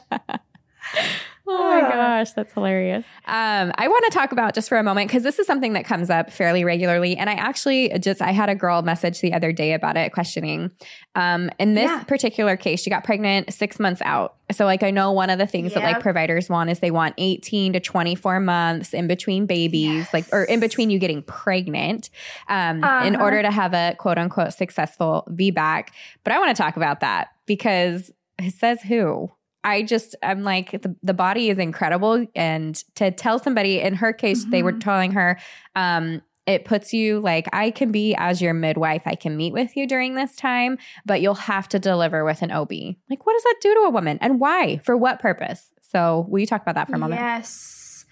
Oh 1.47 1.57
my 1.57 1.81
Ah. 1.83 1.89
gosh, 1.91 2.31
that's 2.33 2.51
hilarious. 2.53 3.05
Um, 3.27 3.71
I 3.77 3.87
want 3.87 4.03
to 4.05 4.11
talk 4.11 4.31
about 4.31 4.55
just 4.55 4.67
for 4.67 4.77
a 4.77 4.83
moment 4.83 5.09
because 5.09 5.21
this 5.23 5.37
is 5.37 5.45
something 5.45 5.73
that 5.73 5.85
comes 5.85 6.09
up 6.09 6.31
fairly 6.31 6.63
regularly, 6.63 7.15
and 7.17 7.29
I 7.29 7.33
actually 7.33 7.89
just 7.99 8.21
I 8.21 8.31
had 8.31 8.49
a 8.49 8.55
girl 8.55 8.81
message 8.81 9.21
the 9.21 9.31
other 9.33 9.51
day 9.51 9.73
about 9.73 9.95
it, 9.95 10.11
questioning. 10.11 10.71
Um, 11.13 11.51
in 11.59 11.75
this 11.75 11.89
Yeah. 11.91 12.03
particular 12.03 12.57
case, 12.57 12.81
she 12.81 12.89
got 12.89 13.03
pregnant 13.03 13.53
six 13.53 13.79
months 13.79 14.01
out. 14.03 14.35
So, 14.51 14.65
like, 14.65 14.83
I 14.83 14.91
know 14.91 15.11
one 15.11 15.29
of 15.29 15.37
the 15.39 15.47
things 15.47 15.73
that 15.73 15.83
like 15.83 15.99
providers 15.99 16.49
want 16.49 16.69
is 16.69 16.79
they 16.79 16.91
want 16.91 17.13
eighteen 17.17 17.73
to 17.73 17.79
twenty 17.79 18.15
four 18.15 18.39
months 18.39 18.93
in 18.93 19.07
between 19.07 19.45
babies, 19.45 20.07
like 20.13 20.25
or 20.31 20.43
in 20.43 20.59
between 20.59 20.89
you 20.89 20.97
getting 20.99 21.21
pregnant, 21.23 22.09
um, 22.49 22.77
in 22.77 22.83
Uh-huh. 23.15 23.23
order 23.23 23.41
to 23.43 23.51
have 23.51 23.73
a 23.73 23.95
quote 23.99 24.17
unquote 24.17 24.53
successful 24.53 25.27
VBAC. 25.31 25.89
But 26.23 26.33
I 26.33 26.39
want 26.39 26.55
to 26.55 26.61
talk 26.61 26.75
about 26.75 27.01
that 27.01 27.29
because 27.45 28.11
it 28.39 28.53
says 28.53 28.81
who. 28.81 29.31
I 29.65 29.81
just, 29.81 30.15
I'm 30.23 30.43
like, 30.43 30.71
the, 30.81 30.95
the 31.03 31.13
body 31.13 31.49
is 31.49 31.57
incredible. 31.57 32.25
And 32.35 32.75
to 32.95 33.11
tell 33.11 33.39
somebody, 33.39 33.81
in 33.81 33.95
her 33.95 34.13
case, 34.13 34.45
they 34.45 34.63
were 34.63 34.71
Mhm. 34.73 34.79
telling 34.81 35.11
her, 35.13 35.37
um, 35.75 36.21
it 36.45 36.63
puts 36.63 36.93
you 36.93 37.19
like, 37.19 37.49
I 37.51 37.71
can 37.71 37.91
be 37.91 38.13
as 38.15 38.39
your 38.39 38.53
midwife. 38.53 39.01
I 39.07 39.15
can 39.15 39.35
meet 39.35 39.51
with 39.51 39.75
you 39.75 39.87
during 39.87 40.13
this 40.13 40.35
time, 40.35 40.77
but 41.03 41.19
you'll 41.19 41.33
have 41.33 41.67
to 41.69 41.79
deliver 41.79 42.23
with 42.23 42.43
an 42.43 42.51
OB. 42.51 42.71
Like, 43.09 43.25
what 43.25 43.33
does 43.33 43.43
that 43.43 43.55
do 43.61 43.73
to 43.73 43.79
a 43.81 43.89
woman 43.89 44.19
and 44.21 44.39
why? 44.39 44.77
For 44.83 44.95
what 44.95 45.19
purpose? 45.19 45.71
So, 45.81 46.27
will 46.29 46.39
you 46.39 46.45
talk 46.45 46.61
about 46.61 46.75
that 46.75 46.87
for 46.87 46.95
a 46.95 46.99
moment? 46.99 47.19
Yes. 47.19 48.05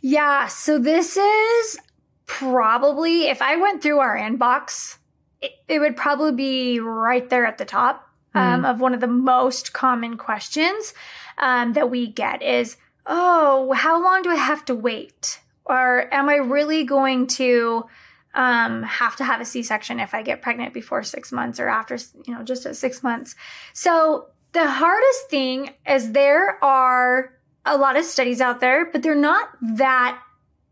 Yeah. 0.00 0.46
So 0.46 0.78
this 0.78 1.18
is 1.18 1.78
probably, 2.24 3.26
if 3.28 3.42
I 3.42 3.56
went 3.56 3.82
through 3.82 3.98
our 3.98 4.16
inbox, 4.16 4.96
it, 5.42 5.52
it 5.68 5.78
would 5.80 5.96
probably 5.96 6.32
be 6.32 6.80
right 6.80 7.28
there 7.28 7.44
at 7.44 7.58
the 7.58 7.64
top 7.66 8.07
um, 8.34 8.64
of 8.64 8.80
one 8.80 8.94
of 8.94 9.00
the 9.00 9.06
most 9.06 9.72
common 9.72 10.16
questions 10.16 10.94
um, 11.38 11.72
that 11.72 11.90
we 11.90 12.06
get 12.06 12.42
is, 12.42 12.76
oh, 13.06 13.72
how 13.72 14.02
long 14.02 14.22
do 14.22 14.30
I 14.30 14.36
have 14.36 14.64
to 14.66 14.74
wait? 14.74 15.40
Or 15.64 16.12
am 16.12 16.28
I 16.28 16.36
really 16.36 16.84
going 16.84 17.26
to 17.28 17.86
um, 18.34 18.82
have 18.82 19.16
to 19.16 19.24
have 19.24 19.40
a 19.40 19.44
C-section 19.44 20.00
if 20.00 20.14
I 20.14 20.22
get 20.22 20.42
pregnant 20.42 20.72
before 20.74 21.02
six 21.02 21.32
months 21.32 21.58
or 21.58 21.68
after, 21.68 21.98
you 22.26 22.34
know, 22.34 22.42
just 22.42 22.66
at 22.66 22.76
six 22.76 23.02
months? 23.02 23.34
So 23.72 24.28
the 24.52 24.68
hardest 24.68 25.28
thing 25.30 25.70
is 25.86 26.12
there 26.12 26.62
are 26.64 27.32
a 27.64 27.76
lot 27.76 27.96
of 27.96 28.04
studies 28.04 28.40
out 28.40 28.60
there, 28.60 28.86
but 28.90 29.02
they're 29.02 29.14
not 29.14 29.50
that 29.60 30.20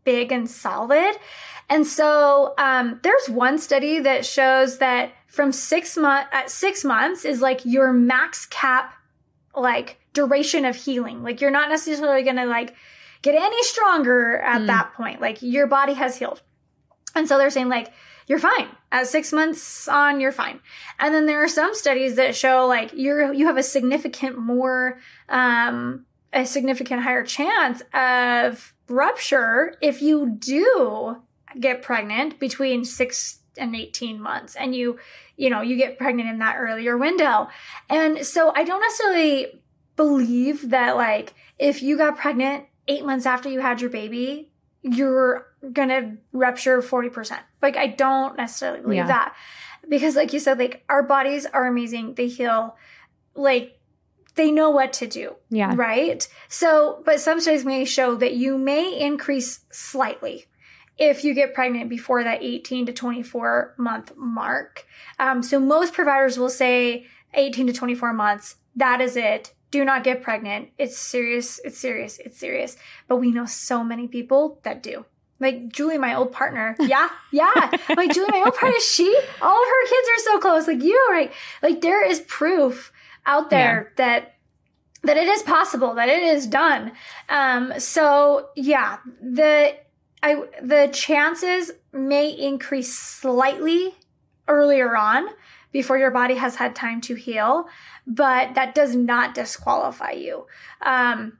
big 0.03 0.31
and 0.31 0.49
solid. 0.49 1.15
And 1.69 1.85
so 1.85 2.53
um, 2.57 2.99
there's 3.03 3.29
one 3.29 3.57
study 3.57 3.99
that 3.99 4.25
shows 4.25 4.77
that 4.77 5.11
from 5.27 5.51
six 5.51 5.97
month 5.97 6.27
at 6.31 6.49
six 6.49 6.83
months 6.85 7.25
is 7.25 7.41
like 7.41 7.65
your 7.65 7.91
max 7.91 8.45
cap 8.45 8.93
like 9.55 9.99
duration 10.13 10.65
of 10.65 10.75
healing. 10.75 11.23
Like 11.23 11.41
you're 11.41 11.51
not 11.51 11.69
necessarily 11.69 12.23
gonna 12.23 12.45
like 12.45 12.75
get 13.21 13.35
any 13.35 13.61
stronger 13.63 14.37
at 14.39 14.61
Mm. 14.61 14.67
that 14.67 14.93
point. 14.93 15.19
Like 15.19 15.41
your 15.41 15.67
body 15.67 15.93
has 15.93 16.17
healed. 16.17 16.41
And 17.15 17.27
so 17.27 17.37
they're 17.37 17.49
saying 17.49 17.69
like 17.69 17.91
you're 18.27 18.39
fine. 18.39 18.67
At 18.91 19.07
six 19.07 19.33
months 19.33 19.87
on, 19.87 20.19
you're 20.19 20.31
fine. 20.31 20.59
And 20.99 21.13
then 21.13 21.25
there 21.25 21.43
are 21.43 21.47
some 21.47 21.73
studies 21.73 22.15
that 22.15 22.35
show 22.35 22.65
like 22.67 22.91
you're 22.93 23.33
you 23.33 23.47
have 23.47 23.57
a 23.57 23.63
significant 23.63 24.37
more 24.37 24.99
um 25.27 26.05
a 26.33 26.45
significant 26.45 27.01
higher 27.03 27.23
chance 27.23 27.81
of 27.93 28.73
rupture 28.87 29.75
if 29.81 30.01
you 30.01 30.35
do 30.39 31.17
get 31.59 31.81
pregnant 31.81 32.39
between 32.39 32.85
six 32.85 33.39
and 33.57 33.75
18 33.75 34.21
months 34.21 34.55
and 34.55 34.75
you 34.75 34.99
you 35.35 35.49
know 35.49 35.61
you 35.61 35.75
get 35.77 35.97
pregnant 35.97 36.29
in 36.29 36.39
that 36.39 36.57
earlier 36.59 36.95
window 36.97 37.47
and 37.89 38.23
so 38.25 38.51
i 38.55 38.63
don't 38.63 38.81
necessarily 38.81 39.47
believe 39.95 40.69
that 40.69 40.95
like 40.95 41.33
if 41.57 41.81
you 41.81 41.97
got 41.97 42.17
pregnant 42.17 42.65
eight 42.87 43.03
months 43.03 43.25
after 43.25 43.49
you 43.49 43.59
had 43.59 43.81
your 43.81 43.89
baby 43.89 44.51
you're 44.83 45.47
gonna 45.73 46.15
rupture 46.33 46.81
40% 46.81 47.39
like 47.61 47.75
i 47.77 47.87
don't 47.87 48.37
necessarily 48.37 48.81
believe 48.81 48.97
Yeah. 48.97 49.07
that 49.07 49.35
because 49.89 50.15
like 50.15 50.33
you 50.33 50.39
said 50.39 50.59
like 50.59 50.83
our 50.87 51.01
bodies 51.01 51.45
are 51.47 51.65
amazing 51.65 52.13
they 52.13 52.27
heal 52.27 52.75
like 53.33 53.73
they 54.35 54.51
know 54.51 54.69
what 54.69 54.93
to 54.93 55.07
do 55.07 55.35
Yeah. 55.49 55.73
Right. 55.75 56.27
So, 56.47 57.01
but 57.05 57.19
some 57.19 57.39
studies 57.41 57.65
may 57.65 57.85
show 57.85 58.13
that 58.17 58.33
you 58.35 58.55
may 58.59 58.99
increase 58.99 59.61
slightly 59.71 60.45
if 60.97 61.23
you 61.23 61.33
get 61.33 61.53
pregnant 61.53 61.89
before 61.89 62.23
that 62.23 62.41
18 62.41 62.87
to 62.87 62.93
24 62.93 63.75
month 63.77 64.13
mark. 64.15 64.85
Um, 65.19 65.43
so 65.43 65.59
most 65.59 65.93
providers 65.93 66.37
will 66.37 66.49
say 66.49 67.05
18 67.33 67.67
to 67.67 67.73
24 67.73 68.13
months. 68.13 68.55
That 68.75 69.01
is 69.01 69.15
it. 69.15 69.53
Do 69.69 69.83
not 69.83 70.03
get 70.03 70.23
pregnant. 70.23 70.69
It's 70.77 70.97
serious. 70.97 71.59
It's 71.63 71.77
serious. 71.77 72.19
It's 72.19 72.37
serious. 72.37 72.77
But 73.07 73.17
we 73.17 73.31
know 73.31 73.45
so 73.45 73.83
many 73.83 74.07
people 74.07 74.59
that 74.63 74.81
do. 74.81 75.05
like 75.39 75.69
Julie, 75.69 75.97
my 75.97 76.15
old 76.15 76.31
partner. 76.31 76.75
Yeah, 76.79 77.09
yeah. 77.31 77.71
like 77.95 78.11
Julie, 78.13 78.31
my 78.31 78.43
old 78.45 78.55
partner, 78.55 78.79
she, 78.79 79.05
all 79.41 79.61
of 79.61 79.67
her 79.67 79.87
kids 79.87 80.07
are 80.09 80.23
so 80.23 80.39
close. 80.39 80.67
Like 80.67 80.81
you, 80.81 81.07
right? 81.11 81.31
Like 81.61 81.81
there 81.81 82.05
is 82.09 82.21
proof 82.21 82.91
out 83.25 83.49
there 83.49 83.91
yeah. 83.97 84.05
that 84.05 84.33
that 85.03 85.17
it 85.17 85.27
is 85.27 85.43
possible, 85.43 85.93
that 85.95 86.09
it 86.09 86.23
is 86.23 86.47
done. 86.47 86.91
Um, 87.29 87.73
so 87.77 88.49
yeah, 88.55 88.97
the 89.21 89.75
I 90.23 90.43
the 90.61 90.89
chances 90.91 91.71
may 91.93 92.29
increase 92.29 92.97
slightly 92.97 93.93
earlier 94.47 94.95
on 94.95 95.27
before 95.71 95.97
your 95.97 96.11
body 96.11 96.35
has 96.35 96.55
had 96.55 96.75
time 96.75 97.01
to 97.01 97.15
heal, 97.15 97.67
but 98.05 98.55
that 98.55 98.73
does 98.73 98.95
not 98.95 99.35
disqualify 99.35 100.11
you. 100.11 100.47
Um, 100.81 101.37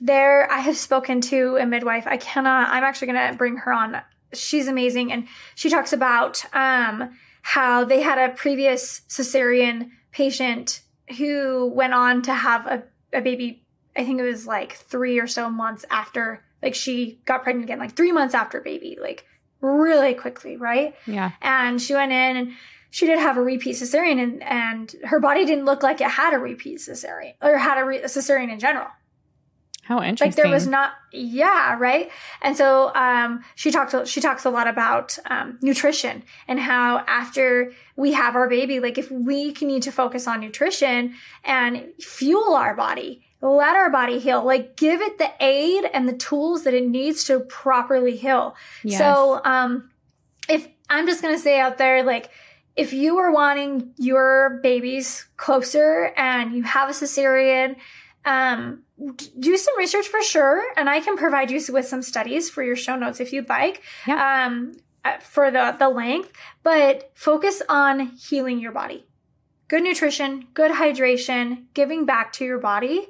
there, 0.00 0.50
I 0.50 0.58
have 0.60 0.76
spoken 0.76 1.20
to 1.22 1.56
a 1.56 1.66
midwife. 1.66 2.06
I 2.06 2.16
cannot, 2.16 2.70
I'm 2.70 2.84
actually 2.84 3.12
going 3.12 3.30
to 3.30 3.36
bring 3.36 3.56
her 3.58 3.72
on. 3.72 4.00
She's 4.32 4.68
amazing. 4.68 5.12
And 5.12 5.28
she 5.54 5.70
talks 5.70 5.92
about, 5.92 6.44
um, 6.54 7.16
how 7.42 7.84
they 7.84 8.02
had 8.02 8.18
a 8.18 8.34
previous 8.34 9.00
cesarean 9.08 9.90
patient 10.12 10.82
who 11.16 11.66
went 11.74 11.94
on 11.94 12.22
to 12.22 12.34
have 12.34 12.66
a, 12.66 12.82
a 13.12 13.20
baby. 13.20 13.62
I 13.96 14.04
think 14.04 14.20
it 14.20 14.24
was 14.24 14.46
like 14.46 14.74
three 14.74 15.18
or 15.18 15.26
so 15.26 15.50
months 15.50 15.84
after, 15.90 16.44
like 16.62 16.74
she 16.74 17.20
got 17.24 17.42
pregnant 17.42 17.64
again, 17.64 17.78
like 17.78 17.96
three 17.96 18.12
months 18.12 18.34
after 18.34 18.60
baby, 18.60 18.98
like 19.00 19.24
really 19.60 20.14
quickly, 20.14 20.56
right? 20.56 20.94
Yeah. 21.06 21.32
And 21.42 21.80
she 21.80 21.94
went 21.94 22.12
in 22.12 22.36
and 22.36 22.52
she 22.90 23.06
did 23.06 23.18
have 23.18 23.36
a 23.36 23.42
repeat 23.42 23.76
cesarean 23.76 24.22
and, 24.22 24.42
and 24.42 24.94
her 25.04 25.20
body 25.20 25.44
didn't 25.44 25.64
look 25.64 25.82
like 25.82 26.00
it 26.00 26.08
had 26.08 26.34
a 26.34 26.38
repeat 26.38 26.78
cesarean 26.78 27.34
or 27.40 27.56
had 27.56 27.78
a, 27.78 27.84
re- 27.84 28.02
a 28.02 28.06
cesarean 28.06 28.52
in 28.52 28.58
general. 28.58 28.88
How 29.90 30.02
interesting. 30.02 30.28
Like 30.28 30.36
there 30.36 30.48
was 30.48 30.68
not, 30.68 30.92
yeah, 31.12 31.76
right. 31.76 32.12
And 32.42 32.56
so 32.56 32.94
um, 32.94 33.42
she 33.56 33.72
talked. 33.72 34.06
She 34.06 34.20
talks 34.20 34.44
a 34.44 34.50
lot 34.50 34.68
about 34.68 35.18
um, 35.28 35.58
nutrition 35.62 36.22
and 36.46 36.60
how 36.60 36.98
after 37.08 37.72
we 37.96 38.12
have 38.12 38.36
our 38.36 38.48
baby, 38.48 38.78
like 38.78 38.98
if 38.98 39.10
we 39.10 39.50
can 39.50 39.66
need 39.66 39.82
to 39.82 39.90
focus 39.90 40.28
on 40.28 40.40
nutrition 40.40 41.14
and 41.42 41.88
fuel 41.98 42.54
our 42.54 42.76
body, 42.76 43.24
let 43.40 43.76
our 43.76 43.90
body 43.90 44.18
heal, 44.18 44.44
like 44.44 44.76
give 44.76 45.00
it 45.00 45.18
the 45.18 45.30
aid 45.40 45.84
and 45.92 46.08
the 46.08 46.16
tools 46.16 46.64
that 46.64 46.74
it 46.74 46.86
needs 46.86 47.24
to 47.24 47.40
properly 47.40 48.16
heal. 48.16 48.54
Yes. 48.84 48.98
So 48.98 49.40
um, 49.44 49.90
if 50.48 50.68
I'm 50.88 51.06
just 51.06 51.22
gonna 51.22 51.38
say 51.38 51.58
out 51.58 51.78
there, 51.78 52.02
like 52.02 52.30
if 52.76 52.92
you 52.92 53.18
are 53.18 53.32
wanting 53.32 53.92
your 53.96 54.60
babies 54.62 55.26
closer 55.36 56.12
and 56.16 56.54
you 56.54 56.62
have 56.62 56.88
a 56.88 56.92
cesarean 56.92 57.76
um, 58.24 58.82
do 59.38 59.56
some 59.56 59.78
research 59.78 60.06
for 60.08 60.22
sure, 60.22 60.62
and 60.76 60.88
I 60.90 61.00
can 61.00 61.16
provide 61.16 61.50
you 61.50 61.60
with 61.70 61.86
some 61.86 62.02
studies 62.02 62.50
for 62.50 62.62
your 62.62 62.76
show 62.76 62.96
notes 62.96 63.20
if 63.20 63.32
you'd 63.32 63.48
like. 63.48 63.82
Yeah. 64.06 64.46
Um, 64.46 64.74
uh, 65.02 65.16
for 65.18 65.50
the 65.50 65.74
the 65.78 65.88
length, 65.88 66.30
but 66.62 67.10
focus 67.14 67.62
on 67.70 68.00
healing 68.00 68.58
your 68.58 68.72
body. 68.72 69.06
Good 69.70 69.84
nutrition, 69.84 70.48
good 70.52 70.72
hydration, 70.72 71.66
giving 71.74 72.04
back 72.04 72.32
to 72.34 72.44
your 72.44 72.58
body, 72.58 73.06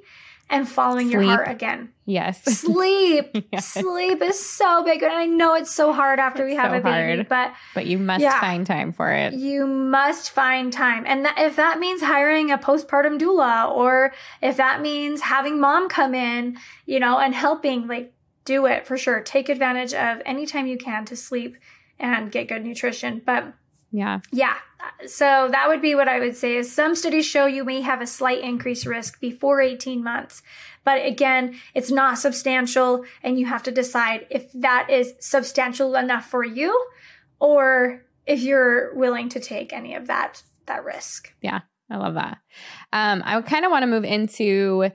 and 0.50 0.68
following 0.68 1.06
Sleep. 1.06 1.14
your 1.14 1.22
heart 1.22 1.48
again. 1.48 1.94
Yes. 2.04 2.42
Sleep. 2.58 3.34
yes. 3.50 3.72
Sleep 3.72 4.20
is 4.20 4.38
so 4.38 4.84
big. 4.84 5.02
And 5.02 5.10
I 5.10 5.24
know 5.24 5.54
it's 5.54 5.74
so 5.74 5.90
hard 5.94 6.18
after 6.18 6.44
it's 6.44 6.50
we 6.50 6.56
have 6.56 6.72
so 6.72 6.76
a 6.76 6.80
baby, 6.82 7.16
hard, 7.16 7.28
but 7.30 7.54
but 7.74 7.86
you 7.86 7.96
must 7.96 8.20
yeah, 8.20 8.38
find 8.42 8.66
time 8.66 8.92
for 8.92 9.10
it. 9.10 9.32
You 9.32 9.66
must 9.66 10.32
find 10.32 10.70
time. 10.70 11.04
And 11.06 11.24
that, 11.24 11.38
if 11.38 11.56
that 11.56 11.78
means 11.78 12.02
hiring 12.02 12.50
a 12.50 12.58
postpartum 12.58 13.18
doula 13.18 13.70
or 13.70 14.12
if 14.42 14.58
that 14.58 14.82
means 14.82 15.22
having 15.22 15.60
mom 15.60 15.88
come 15.88 16.14
in, 16.14 16.58
you 16.84 17.00
know, 17.00 17.18
and 17.18 17.34
helping, 17.34 17.86
like 17.86 18.12
do 18.44 18.66
it 18.66 18.86
for 18.86 18.98
sure. 18.98 19.22
Take 19.22 19.48
advantage 19.48 19.94
of 19.94 20.20
any 20.26 20.44
time 20.44 20.66
you 20.66 20.76
can 20.76 21.06
to 21.06 21.16
sleep 21.16 21.56
and 21.98 22.30
get 22.30 22.48
good 22.48 22.66
nutrition. 22.66 23.22
But 23.24 23.54
yeah. 23.92 24.20
Yeah. 24.30 24.56
So 25.06 25.48
that 25.50 25.68
would 25.68 25.82
be 25.82 25.94
what 25.94 26.08
I 26.08 26.18
would 26.20 26.36
say 26.36 26.56
is 26.56 26.72
some 26.72 26.94
studies 26.94 27.26
show 27.26 27.46
you 27.46 27.64
may 27.64 27.80
have 27.80 28.00
a 28.00 28.06
slight 28.06 28.42
increased 28.42 28.86
risk 28.86 29.20
before 29.20 29.60
18 29.60 30.02
months. 30.02 30.42
But 30.84 31.04
again, 31.04 31.56
it's 31.74 31.90
not 31.90 32.18
substantial 32.18 33.04
and 33.22 33.38
you 33.38 33.46
have 33.46 33.62
to 33.64 33.70
decide 33.70 34.26
if 34.30 34.52
that 34.52 34.88
is 34.90 35.14
substantial 35.18 35.94
enough 35.94 36.26
for 36.26 36.44
you 36.44 36.86
or 37.38 38.04
if 38.26 38.40
you're 38.42 38.94
willing 38.94 39.28
to 39.30 39.40
take 39.40 39.72
any 39.72 39.94
of 39.94 40.06
that 40.06 40.42
that 40.66 40.84
risk. 40.84 41.34
Yeah. 41.42 41.60
I 41.90 41.96
love 41.96 42.14
that. 42.14 42.38
Um, 42.92 43.22
I 43.24 43.40
kind 43.42 43.64
of 43.64 43.70
want 43.72 43.82
to 43.82 43.88
move 43.88 44.04
into 44.04 44.90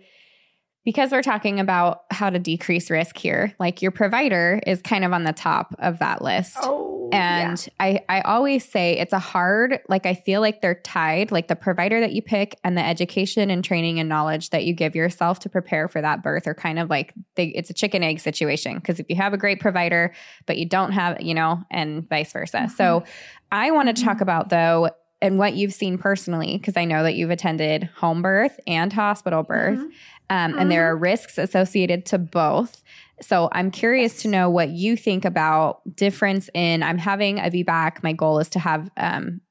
because 0.85 1.11
we're 1.11 1.23
talking 1.23 1.59
about 1.59 2.03
how 2.11 2.29
to 2.29 2.37
decrease 2.39 2.91
risk 2.91 3.17
here, 3.17 3.53
like 3.59 3.81
your 3.81 3.91
provider 3.91 4.61
is 4.67 4.81
kind 4.83 5.03
of 5.03 5.11
on 5.11 5.23
the 5.23 5.33
top 5.33 5.75
of 5.79 5.99
that 5.99 6.21
list. 6.21 6.55
Oh, 6.61 7.09
and 7.11 7.67
yeah. 7.79 7.99
I, 8.07 8.17
I 8.17 8.21
always 8.21 8.63
say 8.63 8.97
it's 8.97 9.13
a 9.13 9.19
hard, 9.19 9.79
like, 9.89 10.05
I 10.05 10.13
feel 10.13 10.41
like 10.41 10.61
they're 10.61 10.75
tied, 10.75 11.31
like 11.31 11.47
the 11.47 11.55
provider 11.55 11.99
that 11.99 12.13
you 12.13 12.21
pick 12.21 12.59
and 12.63 12.77
the 12.77 12.85
education 12.85 13.49
and 13.49 13.63
training 13.63 13.99
and 13.99 14.07
knowledge 14.07 14.51
that 14.51 14.63
you 14.63 14.73
give 14.73 14.95
yourself 14.95 15.39
to 15.39 15.49
prepare 15.49 15.87
for 15.87 16.01
that 16.01 16.23
birth 16.23 16.47
are 16.47 16.55
kind 16.55 16.77
of 16.77 16.89
like 16.89 17.13
they, 17.35 17.47
it's 17.47 17.69
a 17.69 17.73
chicken 17.73 18.03
egg 18.03 18.19
situation. 18.19 18.75
Because 18.75 18.99
if 18.99 19.09
you 19.09 19.15
have 19.15 19.33
a 19.33 19.37
great 19.37 19.59
provider, 19.59 20.13
but 20.45 20.57
you 20.57 20.67
don't 20.67 20.91
have, 20.91 21.19
you 21.19 21.33
know, 21.33 21.63
and 21.71 22.07
vice 22.07 22.31
versa. 22.31 22.57
Mm-hmm. 22.57 22.75
So 22.75 23.03
I 23.51 23.71
want 23.71 23.87
to 23.89 23.93
mm-hmm. 23.93 24.07
talk 24.07 24.21
about, 24.21 24.49
though, 24.49 24.89
and 25.25 25.39
what 25.39 25.55
you've 25.55 25.73
seen 25.73 25.97
personally, 25.97 26.57
because 26.57 26.77
I 26.77 26.85
know 26.85 27.03
that 27.03 27.15
you've 27.15 27.31
attended 27.31 27.89
home 27.95 28.21
birth 28.21 28.59
and 28.67 28.93
hospital 28.93 29.43
birth. 29.43 29.79
Mm-hmm. 29.79 29.89
Um, 30.29 30.51
mm-hmm. 30.51 30.59
And 30.59 30.71
there 30.71 30.89
are 30.89 30.95
risks 30.95 31.37
associated 31.37 32.05
to 32.07 32.17
both. 32.17 32.81
So 33.21 33.49
I'm 33.51 33.71
curious 33.71 34.21
to 34.21 34.27
know 34.27 34.49
what 34.49 34.69
you 34.69 34.95
think 34.95 35.25
about 35.25 35.81
difference 35.95 36.49
in 36.53 36.83
I'm 36.83 36.97
having 36.97 37.39
a 37.39 37.43
VBAC. 37.43 38.03
My 38.03 38.13
goal 38.13 38.39
is 38.39 38.49
to 38.49 38.59
have 38.59 38.89
um, 38.97 39.41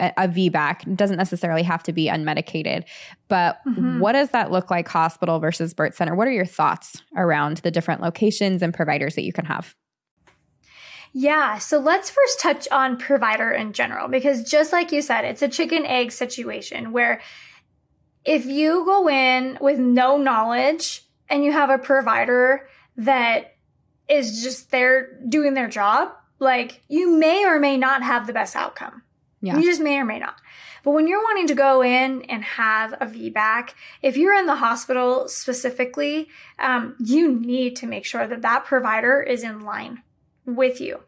a 0.00 0.28
VBAC. 0.28 0.86
It 0.86 0.96
doesn't 0.96 1.16
necessarily 1.16 1.62
have 1.62 1.82
to 1.84 1.92
be 1.92 2.06
unmedicated, 2.08 2.84
but 3.28 3.58
mm-hmm. 3.66 3.98
what 3.98 4.12
does 4.12 4.30
that 4.30 4.50
look 4.50 4.70
like 4.70 4.88
hospital 4.88 5.38
versus 5.38 5.72
birth 5.72 5.94
center? 5.94 6.14
What 6.14 6.28
are 6.28 6.32
your 6.32 6.46
thoughts 6.46 7.02
around 7.16 7.58
the 7.58 7.70
different 7.70 8.02
locations 8.02 8.62
and 8.62 8.74
providers 8.74 9.14
that 9.14 9.22
you 9.22 9.32
can 9.32 9.46
have? 9.46 9.74
Yeah, 11.18 11.56
so 11.56 11.78
let's 11.78 12.10
first 12.10 12.40
touch 12.40 12.68
on 12.70 12.98
provider 12.98 13.50
in 13.50 13.72
general 13.72 14.06
because 14.06 14.42
just 14.42 14.70
like 14.70 14.92
you 14.92 15.00
said, 15.00 15.24
it's 15.24 15.40
a 15.40 15.48
chicken 15.48 15.86
egg 15.86 16.12
situation 16.12 16.92
where 16.92 17.22
if 18.26 18.44
you 18.44 18.84
go 18.84 19.08
in 19.08 19.56
with 19.58 19.78
no 19.78 20.18
knowledge 20.18 21.06
and 21.30 21.42
you 21.42 21.52
have 21.52 21.70
a 21.70 21.78
provider 21.78 22.68
that 22.98 23.56
is 24.10 24.42
just 24.42 24.70
there 24.70 25.18
doing 25.26 25.54
their 25.54 25.70
job, 25.70 26.12
like 26.38 26.82
you 26.86 27.16
may 27.16 27.46
or 27.46 27.58
may 27.58 27.78
not 27.78 28.02
have 28.02 28.26
the 28.26 28.34
best 28.34 28.54
outcome. 28.54 29.02
Yeah. 29.40 29.56
You 29.56 29.64
just 29.64 29.80
may 29.80 29.96
or 29.96 30.04
may 30.04 30.18
not. 30.18 30.36
But 30.84 30.90
when 30.90 31.08
you're 31.08 31.22
wanting 31.22 31.46
to 31.46 31.54
go 31.54 31.82
in 31.82 32.24
and 32.24 32.44
have 32.44 32.92
a 32.92 33.06
VBAC, 33.06 33.70
if 34.02 34.18
you're 34.18 34.34
in 34.34 34.44
the 34.44 34.56
hospital 34.56 35.28
specifically, 35.28 36.28
um, 36.58 36.94
you 37.02 37.32
need 37.32 37.74
to 37.76 37.86
make 37.86 38.04
sure 38.04 38.26
that 38.26 38.42
that 38.42 38.66
provider 38.66 39.22
is 39.22 39.42
in 39.42 39.60
line 39.60 40.02
with 40.46 40.80
you. 40.80 41.00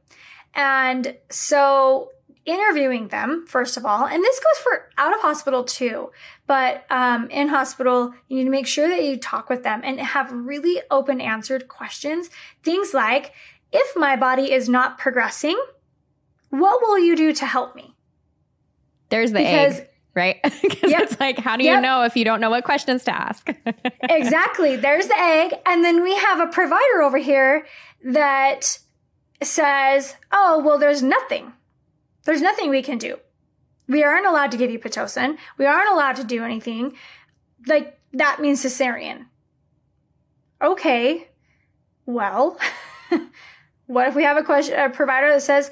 And 0.55 1.17
so 1.31 2.11
interviewing 2.49 3.09
them, 3.09 3.45
first 3.47 3.77
of 3.77 3.85
all, 3.85 4.07
and 4.07 4.25
this 4.25 4.41
goes 4.41 4.63
for 4.63 4.91
out 4.97 5.15
of 5.15 5.21
hospital 5.21 5.65
too, 5.65 6.11
but 6.47 6.85
um, 6.91 7.29
in 7.31 7.49
hospital, 7.49 8.15
you 8.29 8.39
need 8.39 8.45
to 8.45 8.51
make 8.51 8.67
sure 8.67 8.89
that 8.89 9.05
you 9.05 9.19
talk 9.19 9.51
with 9.51 9.63
them 9.63 9.83
and 9.85 10.01
have 10.01 10.33
really 10.33 10.81
open 10.91 11.21
answered 11.21 11.69
questions. 11.69 12.31
Things 12.63 12.95
like, 12.95 13.33
if 13.71 13.97
my 13.97 14.17
body 14.17 14.51
is 14.51 14.69
not 14.69 14.97
progressing, 14.97 15.61
what 16.49 16.81
will 16.81 16.99
you 16.99 17.15
do 17.15 17.35
to 17.35 17.45
help 17.45 17.77
me? 17.77 17.95
There's 19.11 19.33
the 19.33 19.41
because, 19.41 19.81
egg, 19.81 19.89
right? 20.15 20.37
Because 20.63 20.91
yep, 20.91 21.03
it's 21.03 21.21
like, 21.21 21.39
how 21.39 21.57
do 21.57 21.65
you 21.65 21.71
yep. 21.71 21.83
know 21.83 22.03
if 22.05 22.17
you 22.17 22.25
don't 22.25 22.41
know 22.41 22.51
what 22.51 22.65
questions 22.65 23.05
to 23.05 23.15
ask? 23.15 23.49
exactly. 24.03 24.77
There's 24.77 25.07
the 25.07 25.19
egg. 25.19 25.55
And 25.67 25.85
then 25.85 26.03
we 26.03 26.15
have 26.17 26.41
a 26.41 26.47
provider 26.47 27.03
over 27.03 27.19
here 27.19 27.67
that 28.05 28.79
says, 29.43 30.17
oh, 30.33 30.63
well, 30.65 30.79
there's 30.79 31.03
nothing 31.03 31.53
there's 32.29 32.43
nothing 32.43 32.69
we 32.69 32.83
can 32.83 32.99
do. 32.99 33.19
We 33.89 34.05
aren't 34.05 34.27
allowed 34.27 34.51
to 34.51 34.59
give 34.59 34.71
you 34.71 34.79
Pitocin. 34.79 35.39
We 35.57 35.65
aren't 35.65 35.91
allowed 35.91 36.17
to 36.17 36.25
do 36.25 36.45
anything. 36.45 36.93
Like, 37.67 37.99
that 38.13 38.39
means 38.39 38.63
cesarean. 38.63 39.29
Okay. 40.61 41.29
Well, 42.05 42.59
what 43.87 44.09
if 44.09 44.15
we 44.15 44.25
have 44.25 44.37
a 44.37 44.43
question, 44.43 44.79
a 44.79 44.91
provider 44.91 45.33
that 45.33 45.41
says, 45.41 45.71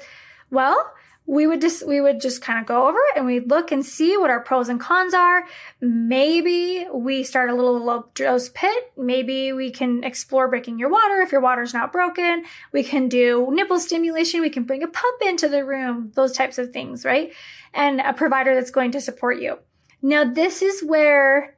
well, 0.49 0.93
we 1.27 1.45
would 1.45 1.59
just 1.59 1.85
we 1.85 1.99
would 1.99 2.21
just 2.21 2.41
kind 2.41 2.57
of 2.57 2.65
go 2.65 2.87
over 2.87 2.97
it 2.97 3.17
and 3.17 3.25
we'd 3.25 3.49
look 3.49 3.71
and 3.71 3.85
see 3.85 4.15
what 4.17 4.29
our 4.29 4.39
pros 4.39 4.69
and 4.69 4.79
cons 4.79 5.13
are. 5.13 5.43
Maybe 5.81 6.87
we 6.91 7.23
start 7.23 7.49
a 7.49 7.53
little 7.53 7.77
low 7.83 8.05
dose 8.15 8.49
pit. 8.49 8.93
Maybe 8.95 9.51
we 9.51 9.69
can 9.69 10.05
explore 10.05 10.47
breaking 10.47 10.79
your 10.79 10.89
water 10.89 11.21
if 11.21 11.33
your 11.33 11.41
water's 11.41 11.73
not 11.73 11.91
broken. 11.91 12.45
We 12.71 12.81
can 12.81 13.09
do 13.09 13.49
nipple 13.51 13.77
stimulation. 13.79 14.39
We 14.39 14.49
can 14.49 14.63
bring 14.63 14.83
a 14.83 14.87
pump 14.87 15.21
into 15.23 15.49
the 15.49 15.65
room. 15.65 16.11
Those 16.15 16.31
types 16.31 16.57
of 16.57 16.71
things, 16.71 17.03
right? 17.03 17.33
And 17.73 17.99
a 17.99 18.13
provider 18.13 18.55
that's 18.55 18.71
going 18.71 18.91
to 18.91 19.01
support 19.01 19.41
you. 19.41 19.59
Now 20.01 20.23
this 20.23 20.61
is 20.61 20.81
where 20.81 21.57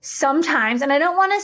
sometimes, 0.00 0.82
and 0.82 0.92
I 0.92 0.98
don't 0.98 1.16
want 1.16 1.32
to 1.32 1.40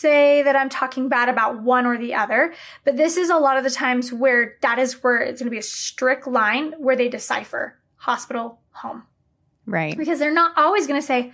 say 0.00 0.42
that 0.42 0.56
I'm 0.56 0.68
talking 0.68 1.08
bad 1.08 1.28
about 1.28 1.62
one 1.62 1.86
or 1.86 1.98
the 1.98 2.14
other, 2.14 2.54
but 2.84 2.96
this 2.96 3.16
is 3.16 3.30
a 3.30 3.36
lot 3.36 3.56
of 3.56 3.64
the 3.64 3.70
times 3.70 4.12
where 4.12 4.56
that 4.62 4.78
is 4.78 5.02
where 5.02 5.18
it's 5.18 5.40
going 5.40 5.46
to 5.46 5.50
be 5.50 5.58
a 5.58 5.62
strict 5.62 6.26
line 6.26 6.74
where 6.78 6.96
they 6.96 7.08
decipher 7.08 7.78
hospital, 7.96 8.60
home. 8.72 9.04
Right. 9.66 9.96
Because 9.96 10.18
they're 10.18 10.32
not 10.32 10.56
always 10.56 10.86
going 10.86 11.00
to 11.00 11.06
say, 11.06 11.32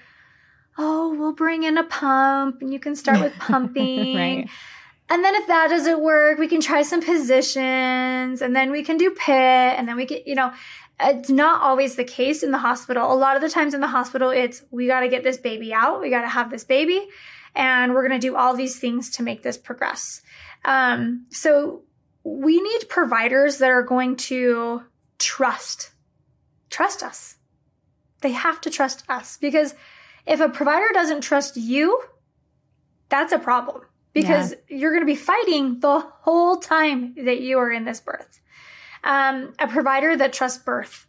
oh, 0.76 1.14
we'll 1.14 1.32
bring 1.32 1.62
in 1.62 1.78
a 1.78 1.84
pump 1.84 2.60
and 2.60 2.72
you 2.72 2.80
can 2.80 2.96
start 2.96 3.20
with 3.20 3.32
pumping. 3.38 4.16
right. 4.16 4.48
And 5.10 5.22
then 5.22 5.34
if 5.34 5.46
that 5.46 5.68
doesn't 5.68 6.00
work, 6.00 6.38
we 6.38 6.48
can 6.48 6.60
try 6.60 6.82
some 6.82 7.02
positions 7.02 8.40
and 8.40 8.56
then 8.56 8.70
we 8.70 8.82
can 8.82 8.96
do 8.96 9.10
PIT 9.10 9.78
and 9.78 9.86
then 9.86 9.96
we 9.96 10.06
can, 10.06 10.20
you 10.24 10.34
know, 10.34 10.52
it's 10.98 11.28
not 11.28 11.60
always 11.60 11.96
the 11.96 12.04
case 12.04 12.42
in 12.42 12.52
the 12.52 12.58
hospital. 12.58 13.12
A 13.12 13.14
lot 13.14 13.36
of 13.36 13.42
the 13.42 13.50
times 13.50 13.74
in 13.74 13.80
the 13.80 13.88
hospital, 13.88 14.30
it's 14.30 14.62
we 14.70 14.86
got 14.86 15.00
to 15.00 15.08
get 15.08 15.22
this 15.22 15.36
baby 15.36 15.74
out. 15.74 16.00
We 16.00 16.08
got 16.08 16.22
to 16.22 16.28
have 16.28 16.50
this 16.50 16.64
baby 16.64 17.06
and 17.54 17.94
we're 17.94 18.06
going 18.06 18.20
to 18.20 18.26
do 18.26 18.36
all 18.36 18.54
these 18.54 18.78
things 18.78 19.10
to 19.10 19.22
make 19.22 19.42
this 19.42 19.56
progress. 19.56 20.22
Um, 20.64 21.26
so 21.30 21.82
we 22.24 22.60
need 22.60 22.88
providers 22.88 23.58
that 23.58 23.70
are 23.70 23.82
going 23.82 24.16
to 24.16 24.82
trust, 25.18 25.90
trust 26.70 27.02
us. 27.02 27.36
They 28.20 28.32
have 28.32 28.60
to 28.62 28.70
trust 28.70 29.04
us 29.08 29.36
because 29.36 29.74
if 30.26 30.40
a 30.40 30.48
provider 30.48 30.88
doesn't 30.92 31.20
trust 31.20 31.56
you, 31.56 32.02
that's 33.10 33.32
a 33.32 33.38
problem 33.38 33.82
because 34.14 34.54
yeah. 34.68 34.76
you're 34.78 34.92
going 34.92 35.02
to 35.02 35.06
be 35.06 35.16
fighting 35.16 35.80
the 35.80 36.00
whole 36.00 36.56
time 36.56 37.14
that 37.24 37.40
you 37.40 37.58
are 37.58 37.70
in 37.70 37.84
this 37.84 38.00
birth. 38.00 38.40
Um, 39.02 39.52
a 39.58 39.68
provider 39.68 40.16
that 40.16 40.32
trusts 40.32 40.62
birth 40.62 41.06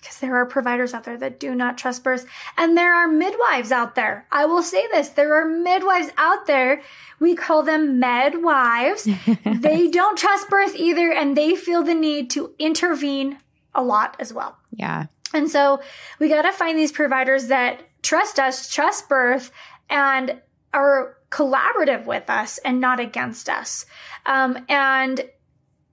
because 0.00 0.18
there 0.18 0.36
are 0.36 0.46
providers 0.46 0.94
out 0.94 1.04
there 1.04 1.16
that 1.16 1.40
do 1.40 1.54
not 1.54 1.78
trust 1.78 2.04
birth 2.04 2.26
and 2.56 2.76
there 2.76 2.94
are 2.94 3.08
midwives 3.08 3.72
out 3.72 3.94
there. 3.94 4.26
I 4.30 4.46
will 4.46 4.62
say 4.62 4.86
this. 4.88 5.08
There 5.08 5.34
are 5.40 5.44
midwives 5.44 6.10
out 6.16 6.46
there. 6.46 6.82
We 7.18 7.34
call 7.34 7.62
them 7.62 8.00
medwives. 8.00 9.04
they 9.62 9.88
don't 9.88 10.18
trust 10.18 10.48
birth 10.48 10.74
either 10.76 11.12
and 11.12 11.36
they 11.36 11.56
feel 11.56 11.82
the 11.82 11.94
need 11.94 12.30
to 12.30 12.54
intervene 12.58 13.38
a 13.74 13.82
lot 13.82 14.16
as 14.18 14.32
well. 14.32 14.56
Yeah. 14.70 15.06
And 15.34 15.50
so 15.50 15.80
we 16.18 16.28
got 16.28 16.42
to 16.42 16.52
find 16.52 16.78
these 16.78 16.92
providers 16.92 17.48
that 17.48 17.82
trust 18.02 18.38
us, 18.38 18.70
trust 18.70 19.08
birth 19.08 19.50
and 19.90 20.40
are 20.72 21.16
collaborative 21.30 22.06
with 22.06 22.30
us 22.30 22.58
and 22.58 22.80
not 22.80 23.00
against 23.00 23.48
us. 23.48 23.84
Um, 24.26 24.64
and, 24.68 25.20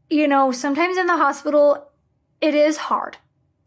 you 0.10 0.28
know, 0.28 0.52
sometimes 0.52 0.98
in 0.98 1.08
the 1.08 1.18
hospital, 1.18 1.90
it 2.42 2.56
is 2.56 2.78
hard. 2.78 3.18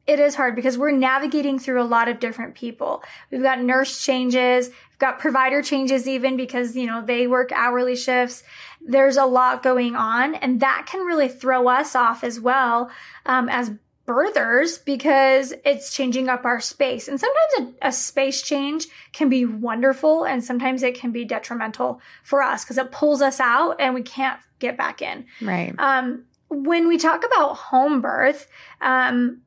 It 0.09 0.21
is 0.21 0.35
hard 0.35 0.57
because 0.57 0.79
we're 0.79 0.91
navigating 0.91 1.59
through 1.59 1.83
a 1.83 1.85
lot 1.85 2.09
of 2.09 2.19
different 2.19 2.55
people. 2.55 3.03
We've 3.31 3.43
got 3.43 3.61
nurse 3.61 4.03
changes, 4.03 4.69
we've 4.69 4.99
got 4.99 5.19
provider 5.19 5.61
changes 5.63 6.09
even 6.09 6.39
because, 6.39 6.75
you 6.75 6.87
know, 6.87 7.05
they 7.05 7.27
work 7.27 7.53
hourly 7.53 7.95
shifts. 7.95 8.43
There's 8.81 9.19
a 9.19 9.27
lot 9.27 9.63
going 9.63 9.95
on 9.95 10.35
and 10.37 10.61
that 10.61 10.87
can 10.91 11.03
really 11.05 11.29
throw 11.29 11.69
us 11.69 11.95
off 11.95 12.25
as 12.25 12.41
well, 12.41 12.91
um, 13.27 13.51
as 13.51 13.73
birthers 14.07 14.83
because 14.83 15.53
it's 15.67 15.95
changing 15.95 16.31
up 16.31 16.47
our 16.47 16.59
space. 16.59 17.07
And 17.07 17.21
sometimes 17.21 17.75
a, 17.83 17.89
a, 17.89 17.93
space 17.93 18.41
change 18.41 18.87
can 19.13 19.29
be 19.29 19.45
wonderful 19.45 20.25
and 20.25 20.43
sometimes 20.43 20.83
it 20.83 20.99
can 20.99 21.13
be 21.13 21.27
detrimental 21.27 22.01
for 22.23 22.43
us 22.43 22.65
because 22.65 22.79
it 22.79 22.91
pulls 22.91 23.21
us 23.21 23.39
out 23.39 23.79
and 23.79 23.95
we 23.95 24.01
can't 24.01 24.41
get 24.59 24.79
back 24.79 25.03
in. 25.03 25.27
Right. 25.43 25.75
Um, 25.79 26.25
when 26.49 26.89
we 26.89 26.97
talk 26.97 27.23
about 27.23 27.57
home 27.57 28.01
birth, 28.01 28.49
um, 28.81 29.43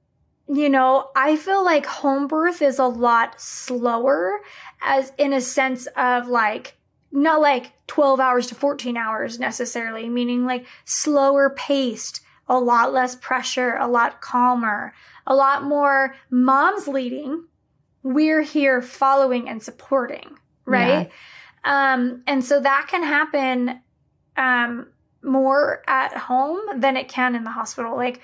you 0.47 0.69
know, 0.69 1.09
I 1.15 1.35
feel 1.35 1.63
like 1.63 1.85
home 1.85 2.27
birth 2.27 2.61
is 2.61 2.79
a 2.79 2.85
lot 2.85 3.39
slower 3.39 4.41
as 4.81 5.13
in 5.17 5.33
a 5.33 5.41
sense 5.41 5.87
of 5.95 6.27
like, 6.27 6.77
not 7.11 7.41
like 7.41 7.73
12 7.87 8.19
hours 8.19 8.47
to 8.47 8.55
14 8.55 8.95
hours 8.97 9.39
necessarily, 9.39 10.09
meaning 10.09 10.45
like 10.45 10.65
slower 10.85 11.49
paced 11.49 12.21
a 12.47 12.59
lot 12.59 12.91
less 12.93 13.15
pressure, 13.15 13.75
a 13.75 13.87
lot 13.87 14.21
calmer, 14.21 14.93
a 15.25 15.35
lot 15.35 15.63
more 15.63 16.15
moms 16.29 16.87
leading. 16.87 17.45
We're 18.03 18.41
here 18.41 18.81
following 18.81 19.47
and 19.47 19.61
supporting, 19.61 20.37
right? 20.65 21.09
Yeah. 21.65 21.93
Um, 21.93 22.23
and 22.27 22.43
so 22.43 22.59
that 22.59 22.87
can 22.89 23.03
happen, 23.03 23.81
um, 24.35 24.87
more 25.23 25.83
at 25.87 26.17
home 26.17 26.79
than 26.79 26.97
it 26.97 27.07
can 27.07 27.35
in 27.35 27.43
the 27.43 27.51
hospital. 27.51 27.95
Like, 27.95 28.21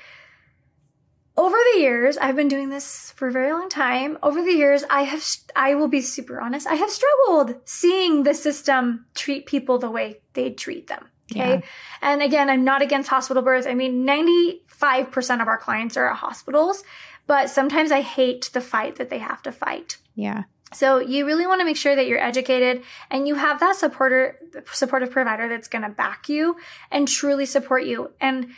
over 1.38 1.55
the 1.73 1.79
years, 1.79 2.17
I've 2.17 2.35
been 2.35 2.47
doing 2.47 2.69
this 2.69 3.11
for 3.15 3.27
a 3.27 3.31
very 3.31 3.51
long 3.53 3.69
time. 3.69 4.17
Over 4.23 4.41
the 4.41 4.51
years, 4.51 4.83
I 4.89 5.03
have, 5.03 5.23
I 5.55 5.75
will 5.75 5.88
be 5.88 6.01
super 6.01 6.41
honest, 6.41 6.65
I 6.65 6.73
have 6.75 6.89
struggled 6.89 7.55
seeing 7.63 8.23
the 8.23 8.33
system 8.33 9.05
treat 9.13 9.45
people 9.45 9.77
the 9.77 9.91
way 9.91 10.21
they 10.33 10.49
treat 10.51 10.88
them. 10.88 11.07
Okay. 11.31 11.55
Yeah. 11.55 11.61
And 12.01 12.23
again, 12.23 12.49
I'm 12.49 12.63
not 12.63 12.81
against 12.81 13.09
hospital 13.09 13.43
birth. 13.43 13.67
I 13.67 13.75
mean, 13.75 14.05
95% 14.05 15.41
of 15.41 15.47
our 15.47 15.57
clients 15.57 15.95
are 15.95 16.09
at 16.09 16.15
hospitals, 16.15 16.83
but 17.27 17.49
sometimes 17.49 17.91
I 17.91 18.01
hate 18.01 18.49
the 18.53 18.61
fight 18.61 18.95
that 18.95 19.09
they 19.09 19.19
have 19.19 19.43
to 19.43 19.51
fight. 19.51 19.97
Yeah. 20.15 20.43
So 20.73 20.99
you 20.99 21.25
really 21.25 21.47
want 21.47 21.61
to 21.61 21.65
make 21.65 21.77
sure 21.77 21.95
that 21.95 22.07
you're 22.07 22.19
educated 22.19 22.83
and 23.09 23.27
you 23.27 23.35
have 23.35 23.59
that 23.59 23.75
supporter, 23.75 24.38
supportive 24.71 25.11
provider 25.11 25.47
that's 25.47 25.67
going 25.67 25.83
to 25.83 25.89
back 25.89 26.29
you 26.29 26.57
and 26.91 27.07
truly 27.07 27.45
support 27.45 27.83
you. 27.83 28.11
And, 28.19 28.49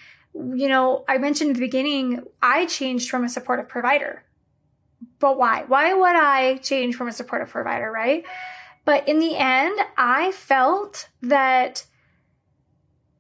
you 0.56 0.68
know, 0.68 1.04
I 1.08 1.18
mentioned 1.18 1.52
at 1.52 1.56
the 1.56 1.62
beginning, 1.62 2.24
I 2.42 2.66
changed 2.66 3.10
from 3.10 3.24
a 3.24 3.30
supportive 3.30 3.68
provider. 3.68 4.24
But 5.20 5.38
why? 5.38 5.64
Why 5.68 5.94
would 5.94 6.16
I 6.16 6.58
change 6.58 6.96
from 6.96 7.08
a 7.08 7.12
supportive 7.12 7.50
provider, 7.50 7.92
right? 7.92 8.24
But 8.86 9.08
in 9.08 9.20
the 9.20 9.36
end, 9.36 9.80
I 9.98 10.32
felt 10.32 11.10
that 11.22 11.86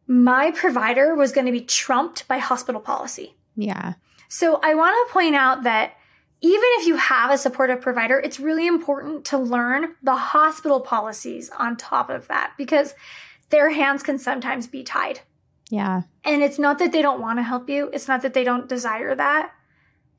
my 0.07 0.51
provider 0.51 1.13
was 1.13 1.31
going 1.31 1.45
to 1.45 1.51
be 1.51 1.61
trumped 1.61 2.27
by 2.27 2.39
hospital 2.39 2.81
policy. 2.81 3.35
Yeah. 3.55 3.93
So 4.27 4.59
I 4.63 4.73
want 4.75 4.95
to 5.07 5.13
point 5.13 5.35
out 5.35 5.63
that 5.63 5.93
even 6.41 6.69
if 6.77 6.87
you 6.87 6.95
have 6.95 7.31
a 7.31 7.37
supportive 7.37 7.81
provider, 7.81 8.17
it's 8.17 8.39
really 8.39 8.65
important 8.65 9.25
to 9.25 9.37
learn 9.37 9.95
the 10.01 10.15
hospital 10.15 10.79
policies 10.79 11.49
on 11.59 11.75
top 11.75 12.09
of 12.09 12.27
that 12.29 12.53
because 12.57 12.93
their 13.49 13.69
hands 13.71 14.03
can 14.03 14.17
sometimes 14.17 14.67
be 14.67 14.83
tied. 14.83 15.19
Yeah. 15.69 16.03
And 16.23 16.43
it's 16.43 16.59
not 16.59 16.79
that 16.79 16.91
they 16.91 17.01
don't 17.01 17.21
want 17.21 17.39
to 17.39 17.43
help 17.43 17.69
you, 17.69 17.89
it's 17.93 18.07
not 18.07 18.21
that 18.23 18.33
they 18.33 18.43
don't 18.43 18.67
desire 18.67 19.15
that, 19.15 19.51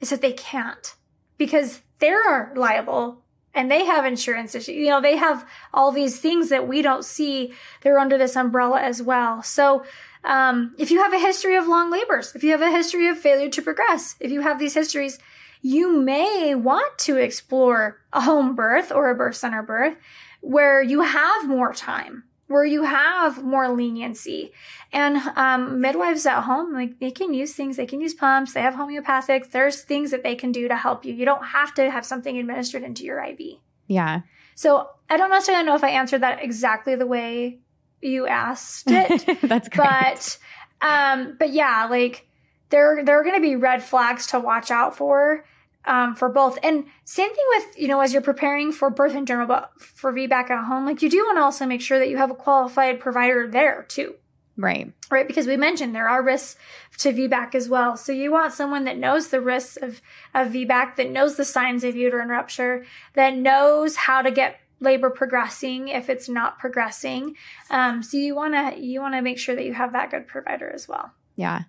it's 0.00 0.10
that 0.10 0.22
they 0.22 0.32
can't 0.32 0.94
because 1.36 1.80
they're 1.98 2.52
liable 2.56 3.22
and 3.54 3.70
they 3.70 3.84
have 3.84 4.04
insurance 4.04 4.54
issues. 4.54 4.76
You 4.76 4.90
know, 4.90 5.00
they 5.00 5.16
have 5.16 5.46
all 5.74 5.90
these 5.92 6.20
things 6.20 6.50
that 6.50 6.68
we 6.68 6.82
don't 6.82 7.04
see. 7.04 7.52
They're 7.82 7.98
under 7.98 8.16
this 8.16 8.36
umbrella 8.36 8.80
as 8.80 9.02
well. 9.02 9.42
So, 9.42 9.84
um, 10.22 10.74
if 10.78 10.90
you 10.90 11.02
have 11.02 11.14
a 11.14 11.18
history 11.18 11.56
of 11.56 11.66
long 11.66 11.90
labors, 11.90 12.34
if 12.34 12.44
you 12.44 12.50
have 12.50 12.60
a 12.60 12.70
history 12.70 13.08
of 13.08 13.18
failure 13.18 13.48
to 13.48 13.62
progress, 13.62 14.16
if 14.20 14.30
you 14.30 14.42
have 14.42 14.58
these 14.58 14.74
histories, 14.74 15.18
you 15.62 15.96
may 15.96 16.54
want 16.54 16.98
to 16.98 17.16
explore 17.16 18.00
a 18.12 18.20
home 18.20 18.54
birth 18.54 18.92
or 18.92 19.10
a 19.10 19.14
birth 19.14 19.36
center 19.36 19.62
birth 19.62 19.96
where 20.40 20.82
you 20.82 21.00
have 21.00 21.48
more 21.48 21.72
time 21.72 22.24
where 22.50 22.64
you 22.64 22.82
have 22.82 23.44
more 23.44 23.68
leniency. 23.68 24.50
And 24.92 25.18
um, 25.36 25.80
midwives 25.80 26.26
at 26.26 26.40
home, 26.40 26.74
like 26.74 26.98
they 26.98 27.12
can 27.12 27.32
use 27.32 27.54
things, 27.54 27.76
they 27.76 27.86
can 27.86 28.00
use 28.00 28.12
pumps, 28.12 28.54
they 28.54 28.60
have 28.60 28.74
homeopathics. 28.74 29.52
There's 29.52 29.82
things 29.82 30.10
that 30.10 30.24
they 30.24 30.34
can 30.34 30.50
do 30.50 30.66
to 30.66 30.74
help 30.74 31.04
you. 31.04 31.14
You 31.14 31.24
don't 31.24 31.44
have 31.44 31.72
to 31.74 31.88
have 31.88 32.04
something 32.04 32.36
administered 32.36 32.82
into 32.82 33.04
your 33.04 33.22
IV. 33.22 33.38
Yeah. 33.86 34.22
So 34.56 34.88
I 35.08 35.16
don't 35.16 35.30
necessarily 35.30 35.64
know 35.64 35.76
if 35.76 35.84
I 35.84 35.90
answered 35.90 36.22
that 36.22 36.42
exactly 36.42 36.96
the 36.96 37.06
way 37.06 37.60
you 38.02 38.26
asked 38.26 38.86
it. 38.90 39.40
That's 39.42 39.68
great. 39.68 39.86
But 39.86 40.38
um, 40.80 41.36
but 41.38 41.52
yeah, 41.52 41.86
like 41.88 42.26
there 42.70 43.04
there 43.04 43.20
are 43.20 43.22
going 43.22 43.36
to 43.36 43.40
be 43.40 43.54
red 43.54 43.80
flags 43.80 44.26
to 44.28 44.40
watch 44.40 44.72
out 44.72 44.96
for 44.96 45.44
um, 45.84 46.14
for 46.14 46.28
both. 46.28 46.58
And 46.62 46.86
same 47.04 47.34
thing 47.34 47.44
with, 47.56 47.78
you 47.78 47.88
know, 47.88 48.00
as 48.00 48.12
you're 48.12 48.22
preparing 48.22 48.72
for 48.72 48.90
birth 48.90 49.14
in 49.14 49.26
general, 49.26 49.46
but 49.46 49.72
for 49.80 50.12
VBAC 50.12 50.50
at 50.50 50.64
home, 50.64 50.86
like 50.86 51.02
you 51.02 51.10
do 51.10 51.18
want 51.24 51.38
to 51.38 51.42
also 51.42 51.66
make 51.66 51.80
sure 51.80 51.98
that 51.98 52.08
you 52.08 52.16
have 52.16 52.30
a 52.30 52.34
qualified 52.34 53.00
provider 53.00 53.48
there 53.48 53.84
too. 53.88 54.14
Right. 54.56 54.92
Right. 55.10 55.26
Because 55.26 55.46
we 55.46 55.56
mentioned 55.56 55.94
there 55.94 56.08
are 56.08 56.22
risks 56.22 56.56
to 56.98 57.12
VBAC 57.12 57.54
as 57.54 57.68
well. 57.68 57.96
So 57.96 58.12
you 58.12 58.30
want 58.30 58.52
someone 58.52 58.84
that 58.84 58.98
knows 58.98 59.28
the 59.28 59.40
risks 59.40 59.76
of, 59.76 60.02
of 60.34 60.48
VBAC, 60.48 60.96
that 60.96 61.10
knows 61.10 61.36
the 61.36 61.46
signs 61.46 61.82
of 61.82 61.96
uterine 61.96 62.28
rupture, 62.28 62.84
that 63.14 63.34
knows 63.34 63.96
how 63.96 64.20
to 64.20 64.30
get 64.30 64.60
labor 64.80 65.08
progressing 65.08 65.88
if 65.88 66.10
it's 66.10 66.28
not 66.28 66.58
progressing. 66.58 67.36
Um, 67.70 68.02
so 68.02 68.18
you 68.18 68.34
want 68.34 68.54
to, 68.54 68.80
you 68.80 69.00
want 69.00 69.14
to 69.14 69.22
make 69.22 69.38
sure 69.38 69.54
that 69.54 69.64
you 69.64 69.74
have 69.74 69.92
that 69.92 70.10
good 70.10 70.26
provider 70.26 70.70
as 70.70 70.86
well. 70.86 71.12
Yeah. 71.36 71.62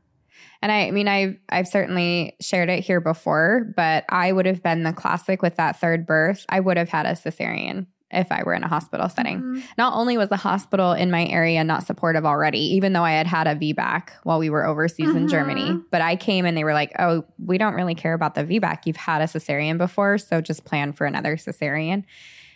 And 0.61 0.71
I, 0.71 0.87
I 0.87 0.91
mean, 0.91 1.07
I've 1.07 1.37
I've 1.49 1.67
certainly 1.67 2.35
shared 2.39 2.69
it 2.69 2.83
here 2.83 3.01
before, 3.01 3.73
but 3.75 4.05
I 4.09 4.31
would 4.31 4.45
have 4.45 4.61
been 4.61 4.83
the 4.83 4.93
classic 4.93 5.41
with 5.41 5.55
that 5.55 5.79
third 5.79 6.05
birth. 6.05 6.45
I 6.49 6.59
would 6.59 6.77
have 6.77 6.89
had 6.89 7.05
a 7.05 7.11
cesarean 7.11 7.87
if 8.11 8.31
I 8.31 8.43
were 8.43 8.53
in 8.53 8.63
a 8.63 8.67
hospital 8.67 9.07
setting. 9.09 9.37
Mm-hmm. 9.37 9.59
Not 9.77 9.93
only 9.93 10.17
was 10.17 10.29
the 10.29 10.37
hospital 10.37 10.91
in 10.91 11.11
my 11.11 11.25
area 11.27 11.63
not 11.63 11.85
supportive 11.85 12.25
already, 12.25 12.59
even 12.59 12.93
though 12.93 13.03
I 13.03 13.13
had 13.13 13.27
had 13.27 13.47
a 13.47 13.55
VBAC 13.55 14.09
while 14.23 14.37
we 14.37 14.49
were 14.49 14.65
overseas 14.65 15.07
mm-hmm. 15.07 15.17
in 15.17 15.27
Germany, 15.29 15.79
but 15.91 16.01
I 16.01 16.15
came 16.15 16.45
and 16.45 16.55
they 16.55 16.63
were 16.63 16.73
like, 16.73 16.91
"Oh, 16.99 17.23
we 17.43 17.57
don't 17.57 17.73
really 17.73 17.95
care 17.95 18.13
about 18.13 18.35
the 18.35 18.43
VBAC. 18.43 18.85
You've 18.85 18.97
had 18.97 19.21
a 19.21 19.25
cesarean 19.25 19.77
before, 19.77 20.17
so 20.17 20.41
just 20.41 20.65
plan 20.65 20.93
for 20.93 21.05
another 21.05 21.37
cesarean." 21.37 22.03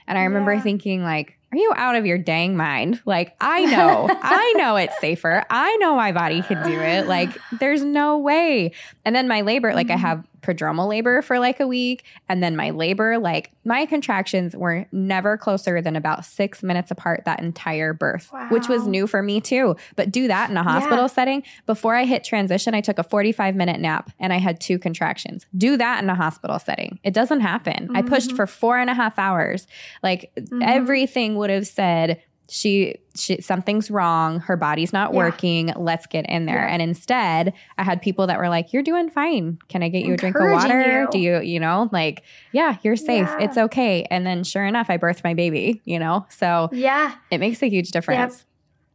And 0.08 0.18
I 0.20 0.24
remember 0.26 0.54
yeah. 0.54 0.62
thinking 0.62 1.04
like, 1.04 1.40
are 1.56 1.60
you 1.60 1.74
out 1.76 1.96
of 1.96 2.06
your 2.06 2.18
dang 2.18 2.56
mind? 2.58 3.02
Like, 3.06 3.36
I 3.42 3.66
know, 3.66 4.08
I 4.22 4.54
know 4.58 4.76
it's 4.76 4.98
safer. 5.00 5.44
I 5.50 5.76
know 5.78 5.96
my 5.96 6.12
body 6.12 6.42
can 6.42 6.62
do 6.64 6.80
it. 6.80 7.08
Like, 7.08 7.38
there's 7.60 7.84
no 7.84 8.18
way. 8.20 8.72
And 9.04 9.16
then 9.16 9.28
my 9.28 9.42
labor, 9.42 9.74
like, 9.74 9.90
I 9.90 9.96
Mm-hmm. 9.96 10.02
have 10.02 10.28
prodromal 10.42 10.88
labor 10.88 11.22
for 11.22 11.40
like 11.40 11.60
a 11.60 11.68
week. 11.68 12.04
And 12.30 12.42
then 12.44 12.56
my 12.56 12.70
labor, 12.72 13.18
like, 13.18 13.52
my 13.64 13.86
contractions 13.86 14.56
were 14.56 14.86
never 14.92 15.38
closer 15.38 15.82
than 15.82 15.96
about 15.96 16.26
six 16.26 16.62
minutes 16.62 16.92
apart 16.92 17.24
that 17.26 17.40
entire 17.42 17.94
birth, 17.94 18.32
which 18.50 18.68
was 18.68 18.86
new 18.88 19.08
for 19.08 19.24
me 19.24 19.42
too. 19.42 19.76
But 19.96 20.12
do 20.12 20.28
that 20.28 20.50
in 20.50 20.58
a 20.58 20.64
hospital 20.64 21.00
Yeah. 21.06 21.08
setting. 21.08 21.44
Before 21.66 21.96
I 21.96 22.06
hit 22.06 22.24
transition, 22.24 22.74
I 22.76 22.82
took 22.82 23.00
a 23.00 23.04
45 23.04 23.56
minute 23.56 23.80
nap 23.80 24.12
and 24.20 24.32
I 24.32 24.38
had 24.38 24.60
two 24.60 24.78
contractions. 24.78 25.46
Do 25.58 25.78
that 25.78 26.04
in 26.04 26.10
a 26.10 26.16
hospital 26.16 26.60
setting. 26.60 27.00
It 27.04 27.14
doesn't 27.14 27.42
happen. 27.42 27.90
I 27.96 28.02
pushed 28.02 28.32
Mhm. 28.32 28.36
for 28.36 28.48
four 28.48 28.78
and 28.78 28.90
a 28.90 28.94
half 28.94 29.18
hours. 29.18 29.66
Like, 30.04 30.32
Mhm. 30.38 30.64
everything 30.64 31.36
would 31.36 31.50
have 31.50 31.68
said 31.68 32.22
she, 32.48 32.96
she 33.16 33.42
something's 33.42 33.90
wrong 33.90 34.40
her 34.42 34.56
body's 34.58 34.92
not 34.94 35.12
Yeah. 35.12 35.18
working 35.18 35.74
let's 35.76 36.06
get 36.06 36.26
in 36.30 36.46
there 36.46 36.56
Yeah. 36.68 36.74
and 36.74 36.82
instead 36.82 37.54
i 37.78 37.84
had 37.84 38.02
people 38.02 38.28
that 38.28 38.38
were 38.38 38.50
like 38.50 38.72
you're 38.74 38.84
doing 38.84 39.10
fine 39.10 39.58
can 39.70 39.82
i 39.84 39.90
get 39.90 40.04
you 40.06 40.14
a 40.14 40.18
drink 40.18 40.36
of 40.38 40.52
water 40.52 41.02
you. 41.04 41.08
do 41.12 41.18
you 41.20 41.40
you 41.42 41.60
know 41.60 41.90
like 41.92 42.24
yeah 42.52 42.78
you're 42.84 42.96
safe 42.96 43.28
Yeah. 43.28 43.40
it's 43.46 43.58
okay 43.58 44.04
and 44.12 44.26
then 44.26 44.44
sure 44.44 44.66
enough 44.66 44.90
i 44.90 44.98
birthed 44.98 45.24
my 45.24 45.34
baby 45.34 45.82
you 45.86 45.98
know 46.00 46.26
so 46.30 46.70
Yeah. 46.72 47.16
it 47.32 47.40
makes 47.40 47.62
a 47.64 47.68
huge 47.70 47.92
difference 47.92 48.46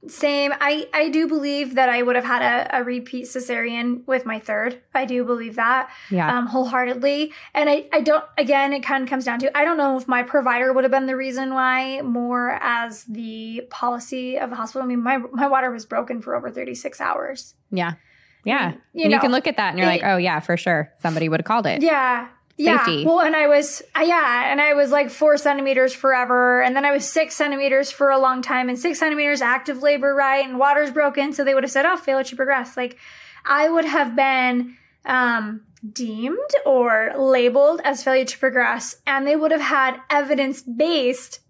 Same. 0.09 0.53
I, 0.61 0.89
I 0.95 1.11
do 1.11 1.29
believe 1.29 1.75
that 1.75 1.91
I 1.91 2.01
would 2.03 2.17
have 2.17 2.25
had 2.25 2.41
a, 2.43 2.79
a 2.79 2.85
repeat 2.85 3.27
cesarean 3.27 4.03
with 4.07 4.25
my 4.25 4.39
third. 4.39 4.81
I 4.95 5.05
do 5.05 5.25
believe 5.25 5.57
that 5.57 5.91
yeah 6.11 6.39
um, 6.39 6.47
wholeheartedly. 6.47 7.33
And 7.53 7.69
I, 7.69 7.87
I 7.93 8.01
don't, 8.01 8.25
again, 8.39 8.73
it 8.73 8.81
kind 8.83 9.03
of 9.03 9.11
comes 9.11 9.25
down 9.27 9.41
to 9.41 9.57
I 9.57 9.65
don't 9.65 9.77
know 9.77 9.99
if 9.99 10.09
my 10.09 10.23
provider 10.23 10.73
would 10.73 10.85
have 10.85 10.91
been 10.91 11.07
the 11.07 11.17
reason 11.17 11.53
why 11.53 12.01
more 12.03 12.59
as 12.63 13.05
the 13.05 13.67
policy 13.71 14.39
of 14.39 14.49
the 14.51 14.57
hospital. 14.57 14.83
I 14.83 14.87
mean, 14.87 15.03
my, 15.03 15.19
my 15.33 15.47
water 15.47 15.71
was 15.71 15.85
broken 15.85 16.23
for 16.23 16.35
over 16.35 16.51
36 16.51 17.01
hours. 17.01 17.55
yeah 17.71 17.95
yeah 18.43 18.73
You 18.95 19.05
and 19.05 19.13
you 19.13 19.21
can 19.21 19.33
look 19.33 19.47
at 19.47 19.59
that 19.59 19.71
and 19.71 19.79
you're 19.79 19.87
like 19.87 20.03
oh 20.03 20.17
yeah 20.17 20.41
for 20.41 20.57
sure 20.57 20.91
somebody 21.03 21.29
would 21.29 21.41
have 21.41 21.45
called 21.45 21.67
it 21.67 21.83
Yeah. 21.83 22.29
Safety. 22.65 22.93
Yeah. 22.93 23.07
Well, 23.07 23.21
and 23.21 23.35
I 23.35 23.47
was, 23.49 23.83
uh, 23.97 24.03
yeah, 24.03 24.51
and 24.51 24.61
I 24.61 24.75
was 24.75 24.91
like 24.91 25.11
four 25.11 25.37
centimeters 25.37 25.95
forever. 25.95 26.63
And 26.63 26.77
then 26.77 26.85
I 26.85 26.93
was 26.93 27.09
six 27.09 27.35
centimeters 27.35 27.91
for 27.91 28.11
a 28.11 28.19
long 28.19 28.43
time 28.43 28.69
and 28.69 28.79
six 28.79 28.99
centimeters 28.99 29.41
active 29.41 29.83
labor, 29.83 30.15
right? 30.15 30.47
And 30.47 30.59
water's 30.59 30.91
broken. 30.91 31.33
So 31.33 31.45
they 31.45 31.55
would 31.55 31.65
have 31.65 31.71
said, 31.71 31.87
oh, 31.87 31.97
failure 31.97 32.25
to 32.25 32.37
progress. 32.37 32.77
Like 32.77 32.99
I 33.45 33.69
would 33.69 33.85
have 33.87 34.15
been, 34.15 34.77
um, 35.05 35.63
deemed 35.93 36.37
or 36.67 37.13
labeled 37.17 37.81
as 37.85 38.05
failure 38.05 38.27
to 38.27 38.39
progress. 38.39 38.97
And 39.07 39.27
they 39.27 39.35
would 39.37 39.51
have 39.51 39.63
had 39.63 39.99
evidence 40.11 40.61
based 40.63 41.41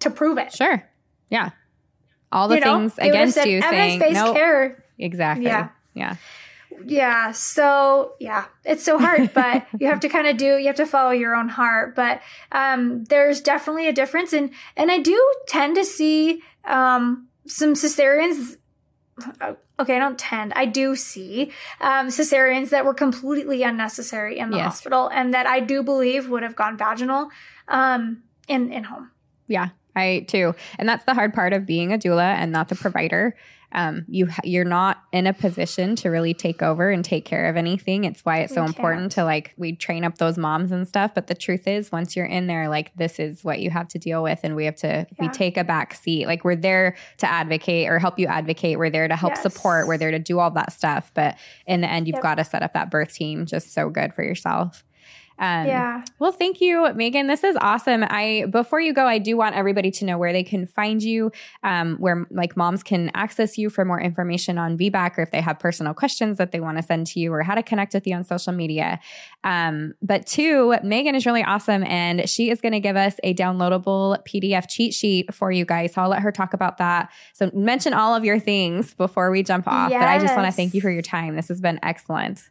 to 0.00 0.10
prove 0.10 0.38
it. 0.38 0.52
sure 0.52 0.82
yeah 1.28 1.50
all 2.32 2.48
the 2.48 2.56
You 2.56 2.62
things 2.62 2.96
have 2.98 3.08
against 3.08 3.36
you 3.36 3.60
saying 3.60 4.00
evidence-based 4.02 4.14
no 4.14 4.32
care 4.32 4.82
exactly 4.98 5.44
Yeah. 5.46 5.68
yeah 5.94 6.16
Yeah. 6.84 7.32
So 7.32 8.14
yeah, 8.20 8.46
it's 8.64 8.84
so 8.84 8.98
hard, 8.98 9.32
but 9.34 9.66
you 9.78 9.88
have 9.88 10.00
to 10.00 10.08
kind 10.08 10.26
of 10.26 10.36
do, 10.36 10.56
you 10.58 10.66
have 10.66 10.76
to 10.76 10.86
follow 10.86 11.10
your 11.10 11.34
own 11.34 11.48
heart. 11.48 11.94
But, 11.94 12.20
um, 12.52 13.04
there's 13.04 13.40
definitely 13.40 13.88
a 13.88 13.92
difference. 13.92 14.32
And, 14.32 14.50
and 14.76 14.90
I 14.90 14.98
do 14.98 15.20
tend 15.46 15.76
to 15.76 15.84
see, 15.84 16.42
um, 16.64 17.28
some 17.46 17.74
cesareans. 17.74 18.56
uh, 19.40 19.54
Okay, 19.80 19.96
I 19.96 19.98
don't 19.98 20.18
tend. 20.18 20.52
I 20.54 20.66
do 20.66 20.94
see 20.94 21.52
um, 21.80 22.08
cesareans 22.08 22.68
that 22.68 22.84
were 22.84 22.92
completely 22.92 23.62
unnecessary 23.62 24.38
in 24.38 24.50
the 24.50 24.58
hospital, 24.58 25.08
and 25.08 25.32
that 25.32 25.46
I 25.46 25.60
do 25.60 25.82
believe 25.82 26.28
would 26.28 26.42
have 26.42 26.54
gone 26.54 26.76
vaginal 26.76 27.30
um, 27.66 28.22
in 28.46 28.70
in 28.70 28.84
home. 28.84 29.10
Yeah, 29.48 29.70
I 29.96 30.26
too. 30.28 30.54
And 30.78 30.86
that's 30.86 31.04
the 31.06 31.14
hard 31.14 31.32
part 31.32 31.54
of 31.54 31.64
being 31.64 31.94
a 31.94 31.98
doula 31.98 32.34
and 32.34 32.52
not 32.52 32.68
the 32.68 32.74
provider. 32.74 33.34
Um, 33.72 34.04
you 34.08 34.26
ha- 34.26 34.42
you're 34.44 34.64
not 34.64 35.02
in 35.12 35.26
a 35.26 35.32
position 35.32 35.94
to 35.96 36.08
really 36.10 36.34
take 36.34 36.62
over 36.62 36.90
and 36.90 37.04
take 37.04 37.24
care 37.24 37.48
of 37.48 37.56
anything. 37.56 38.04
It's 38.04 38.24
why 38.24 38.38
it's 38.38 38.54
so 38.54 38.62
We 38.62 38.66
important 38.68 39.12
to 39.12 39.24
like 39.24 39.54
we 39.56 39.76
train 39.76 40.04
up 40.04 40.18
those 40.18 40.36
moms 40.36 40.72
and 40.72 40.86
stuff. 40.88 41.14
But 41.14 41.26
the 41.28 41.34
truth 41.34 41.68
is, 41.68 41.92
once 41.92 42.16
you're 42.16 42.26
in 42.26 42.46
there, 42.46 42.68
like 42.68 42.92
this 42.96 43.18
is 43.18 43.44
what 43.44 43.60
you 43.60 43.70
have 43.70 43.88
to 43.88 43.98
deal 43.98 44.22
with, 44.22 44.40
and 44.42 44.56
we 44.56 44.64
have 44.64 44.76
to 44.76 45.06
we 45.18 45.28
take 45.28 45.56
a 45.56 45.64
back 45.64 45.94
seat. 45.94 46.26
Like 46.26 46.44
we're 46.44 46.56
there 46.56 46.96
to 47.18 47.30
advocate 47.30 47.88
or 47.88 47.98
help 47.98 48.18
you 48.18 48.26
advocate. 48.26 48.78
We're 48.78 48.90
there 48.90 49.08
to 49.08 49.16
help 49.16 49.34
Yes. 49.34 49.42
support. 49.42 49.86
We're 49.86 49.98
there 49.98 50.10
to 50.10 50.18
do 50.18 50.38
all 50.38 50.50
that 50.52 50.72
stuff. 50.72 51.10
But 51.14 51.36
in 51.66 51.80
the 51.80 51.90
end, 51.90 52.06
you've 52.08 52.14
Yep. 52.14 52.22
got 52.22 52.34
to 52.36 52.44
set 52.44 52.62
up 52.62 52.72
that 52.74 52.90
birth 52.90 53.12
team 53.14 53.46
just 53.46 53.72
so 53.72 53.88
good 53.90 54.12
for 54.14 54.24
yourself. 54.24 54.84
Um, 55.40 55.66
yeah. 55.66 56.04
well, 56.18 56.32
thank 56.32 56.60
you, 56.60 56.92
Meagan. 56.92 57.26
This 57.26 57.42
is 57.44 57.56
awesome. 57.62 58.04
I 58.06 58.44
before 58.50 58.78
you 58.78 58.92
go, 58.92 59.06
I 59.06 59.16
do 59.16 59.38
want 59.38 59.56
everybody 59.56 59.90
to 59.92 60.04
know 60.04 60.18
where 60.18 60.34
they 60.34 60.44
can 60.44 60.66
find 60.66 61.02
you, 61.02 61.32
um, 61.64 61.96
where 61.96 62.26
like 62.30 62.58
moms 62.58 62.82
can 62.82 63.10
access 63.14 63.56
you 63.56 63.70
for 63.70 63.86
more 63.86 63.98
information 63.98 64.58
on 64.58 64.76
VBAC, 64.76 65.16
or 65.16 65.22
if 65.22 65.30
they 65.30 65.40
have 65.40 65.58
personal 65.58 65.94
questions 65.94 66.36
that 66.36 66.52
they 66.52 66.60
want 66.60 66.76
to 66.76 66.82
send 66.82 67.06
to 67.08 67.20
you, 67.20 67.32
or 67.32 67.42
how 67.42 67.54
to 67.54 67.62
connect 67.62 67.94
with 67.94 68.06
you 68.06 68.14
on 68.14 68.22
social 68.22 68.52
media. 68.52 69.00
Um, 69.42 69.94
but 70.02 70.26
two, 70.26 70.76
Meagan 70.84 71.14
is 71.14 71.24
really 71.24 71.42
awesome, 71.42 71.84
and 71.84 72.28
she 72.28 72.50
is 72.50 72.60
going 72.60 72.72
to 72.72 72.80
give 72.80 72.96
us 72.96 73.14
a 73.24 73.32
downloadable 73.32 74.18
PDF 74.28 74.68
cheat 74.68 74.92
sheet 74.92 75.32
for 75.34 75.50
you 75.50 75.64
guys. 75.64 75.94
So 75.94 76.02
I'll 76.02 76.10
let 76.10 76.20
her 76.20 76.32
talk 76.32 76.52
about 76.52 76.76
that. 76.76 77.10
So 77.32 77.50
mention 77.54 77.94
all 77.94 78.14
of 78.14 78.26
your 78.26 78.38
things 78.38 78.92
before 78.92 79.30
we 79.30 79.42
jump 79.42 79.66
off. 79.66 79.90
But 79.90 80.08
I 80.08 80.18
just 80.18 80.36
want 80.36 80.48
to 80.48 80.52
thank 80.52 80.74
you 80.74 80.82
for 80.82 80.90
your 80.90 81.02
time. 81.02 81.34
This 81.34 81.48
has 81.48 81.62
been 81.62 81.80
excellent. 81.82 82.42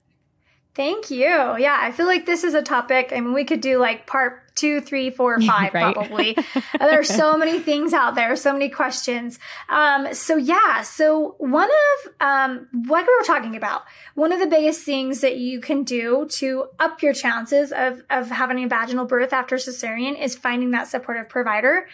Thank 0.80 1.12
you. 1.12 1.28
Yeah, 1.28 1.78
I 1.78 1.92
feel 1.92 2.06
like 2.06 2.26
this 2.26 2.46
is 2.46 2.54
a 2.54 2.62
topic. 2.62 3.12
I 3.14 3.20
mean, 3.20 3.34
we 3.34 3.44
could 3.44 3.60
do 3.60 3.80
like 3.80 4.08
part 4.08 4.56
two, 4.56 4.80
three, 4.80 5.10
four, 5.10 5.42
five, 5.42 5.74
Right. 5.74 5.94
probably. 5.94 6.38
There 6.80 6.98
are 6.98 7.04
so 7.04 7.36
many 7.36 7.60
things 7.60 7.92
out 7.92 8.16
there, 8.16 8.34
so 8.38 8.54
many 8.54 8.70
questions. 8.70 9.40
Um, 9.68 10.14
so 10.14 10.38
yeah, 10.38 10.84
so 10.84 11.36
one 11.38 11.70
of 11.70 12.14
um, 12.22 12.68
what 12.88 13.06
we 13.06 13.14
were 13.14 13.26
talking 13.26 13.58
about, 13.58 13.82
one 14.16 14.32
of 14.32 14.40
the 14.40 14.48
biggest 14.48 14.86
things 14.86 15.20
that 15.20 15.36
you 15.36 15.60
can 15.60 15.84
do 15.84 16.26
to 16.30 16.70
up 16.80 17.02
your 17.02 17.12
chances 17.12 17.74
of 17.74 18.02
of 18.10 18.30
having 18.30 18.64
a 18.64 18.68
vaginal 18.70 19.04
birth 19.04 19.34
after 19.34 19.58
cesarean 19.58 20.18
is 20.18 20.34
finding 20.34 20.72
that 20.72 20.88
supportive 20.88 21.28
provider. 21.28 21.90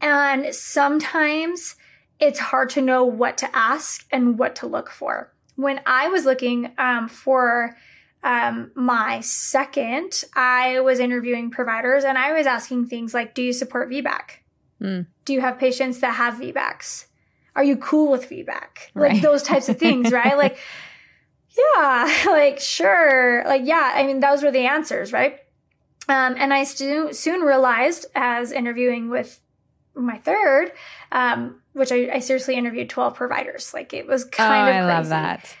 And 0.00 0.54
sometimes 0.54 1.76
it's 2.18 2.38
hard 2.38 2.70
to 2.70 2.80
know 2.80 3.04
what 3.04 3.36
to 3.36 3.54
ask 3.54 4.06
and 4.10 4.38
what 4.38 4.56
to 4.56 4.66
look 4.66 4.88
for. 4.88 5.30
When 5.56 5.82
I 5.84 6.08
was 6.08 6.24
looking 6.24 6.72
um, 6.78 7.06
for 7.06 7.76
um, 8.22 8.70
my 8.74 9.20
second, 9.20 10.24
I 10.34 10.80
was 10.80 10.98
interviewing 10.98 11.50
providers 11.50 12.04
and 12.04 12.18
I 12.18 12.32
was 12.32 12.46
asking 12.46 12.86
things 12.86 13.14
like, 13.14 13.34
do 13.34 13.42
you 13.42 13.52
support 13.52 13.90
VBAC? 13.90 14.20
Mm. 14.80 15.06
Do 15.24 15.32
you 15.32 15.40
have 15.40 15.58
patients 15.58 16.00
that 16.00 16.14
have 16.14 16.34
VBACs? 16.34 17.06
Are 17.56 17.64
you 17.64 17.76
cool 17.76 18.10
with 18.10 18.28
VBAC? 18.28 18.90
Like 18.94 19.22
those 19.22 19.42
types 19.42 19.68
of 19.68 19.78
things, 19.78 20.12
right? 20.12 20.36
Like, 20.36 20.58
yeah, 21.56 22.24
like 22.26 22.60
sure. 22.60 23.42
Like, 23.46 23.62
yeah, 23.64 23.92
I 23.94 24.06
mean, 24.06 24.20
those 24.20 24.42
were 24.42 24.50
the 24.50 24.66
answers, 24.66 25.12
right? 25.12 25.38
Um, 26.08 26.34
and 26.38 26.52
I 26.52 26.64
stu- 26.64 27.12
soon 27.12 27.40
realized 27.42 28.06
as 28.14 28.52
interviewing 28.52 29.10
with 29.10 29.40
my 29.94 30.18
third, 30.18 30.72
um, 31.12 31.60
which 31.72 31.92
I, 31.92 32.10
I 32.14 32.18
seriously 32.20 32.54
interviewed 32.54 32.88
12 32.90 33.14
providers. 33.14 33.72
Like 33.74 33.92
it 33.92 34.06
was 34.06 34.24
Oh, 34.24 34.28
kind 34.30 34.68
of 34.68 34.74
I 34.76 34.80
love 34.86 34.96
crazy. 35.04 35.10
that. 35.10 35.56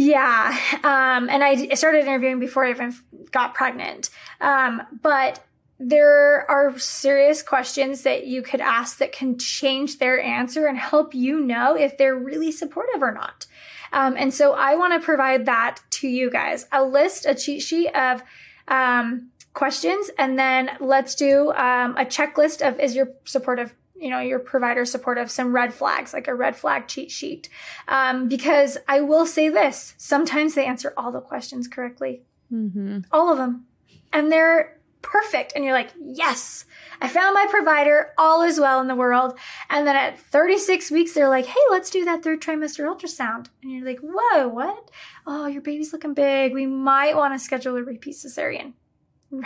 Yeah. 0.00 0.56
Um, 0.82 1.28
and 1.28 1.44
I 1.44 1.74
started 1.74 2.06
interviewing 2.06 2.40
before 2.40 2.64
I 2.64 2.70
even 2.70 2.96
got 3.32 3.52
pregnant. 3.52 4.08
Um, 4.40 4.80
but 5.02 5.44
there 5.78 6.50
are 6.50 6.78
serious 6.78 7.42
questions 7.42 8.00
that 8.04 8.26
you 8.26 8.40
could 8.40 8.62
ask 8.62 8.96
that 8.96 9.12
can 9.12 9.36
change 9.36 9.98
their 9.98 10.18
answer 10.18 10.66
and 10.66 10.78
help 10.78 11.14
you 11.14 11.38
know 11.38 11.76
if 11.76 11.98
they're 11.98 12.16
really 12.16 12.50
supportive 12.50 13.02
or 13.02 13.12
not. 13.12 13.46
Um, 13.92 14.14
and 14.16 14.32
so 14.32 14.54
I 14.54 14.74
want 14.76 14.94
to 14.94 15.04
provide 15.04 15.44
that 15.44 15.80
to 15.90 16.08
you 16.08 16.30
guys 16.30 16.66
a 16.72 16.82
list, 16.82 17.26
a 17.26 17.34
cheat 17.34 17.60
sheet 17.60 17.90
of 17.90 18.22
um, 18.68 19.28
questions, 19.52 20.10
and 20.16 20.38
then 20.38 20.70
let's 20.80 21.14
do 21.14 21.52
um, 21.52 21.94
a 21.98 22.06
checklist 22.06 22.66
of 22.66 22.80
is 22.80 22.96
your 22.96 23.10
supportive, 23.26 23.74
you 24.00 24.10
know, 24.10 24.18
your 24.20 24.38
provider 24.38 24.84
supportive, 24.84 25.30
some 25.30 25.52
red 25.54 25.74
flags, 25.74 26.12
like 26.14 26.26
a 26.26 26.34
red 26.34 26.56
flag 26.56 26.88
cheat 26.88 27.10
sheet. 27.10 27.48
Um, 27.86 28.28
because 28.28 28.78
I 28.88 29.00
will 29.02 29.26
say 29.26 29.48
this 29.48 29.94
sometimes 29.98 30.54
they 30.54 30.64
answer 30.66 30.92
all 30.96 31.12
the 31.12 31.20
questions 31.20 31.68
correctly, 31.68 32.22
Mm-hmm. 32.52 33.00
all 33.12 33.30
of 33.30 33.38
them, 33.38 33.66
and 34.12 34.32
they're 34.32 34.80
perfect. 35.02 35.52
And 35.54 35.64
you're 35.64 35.72
like, 35.72 35.90
yes, 35.98 36.64
I 37.00 37.08
found 37.08 37.32
my 37.34 37.46
provider, 37.48 38.12
all 38.18 38.42
is 38.42 38.58
well 38.60 38.80
in 38.80 38.86
the 38.88 38.94
world. 38.94 39.38
And 39.70 39.86
then 39.86 39.96
at 39.96 40.18
36 40.18 40.90
weeks, 40.90 41.12
they're 41.12 41.28
like, 41.28 41.46
hey, 41.46 41.60
let's 41.70 41.88
do 41.90 42.04
that 42.04 42.22
third 42.22 42.42
trimester 42.42 42.84
ultrasound. 42.84 43.46
And 43.62 43.70
you're 43.72 43.86
like, 43.86 44.00
whoa, 44.02 44.48
what? 44.48 44.90
Oh, 45.26 45.46
your 45.46 45.62
baby's 45.62 45.92
looking 45.92 46.12
big. 46.12 46.52
We 46.52 46.66
might 46.66 47.16
want 47.16 47.32
to 47.34 47.38
schedule 47.38 47.76
a 47.76 47.82
repeat 47.82 48.16
cesarean. 48.16 48.72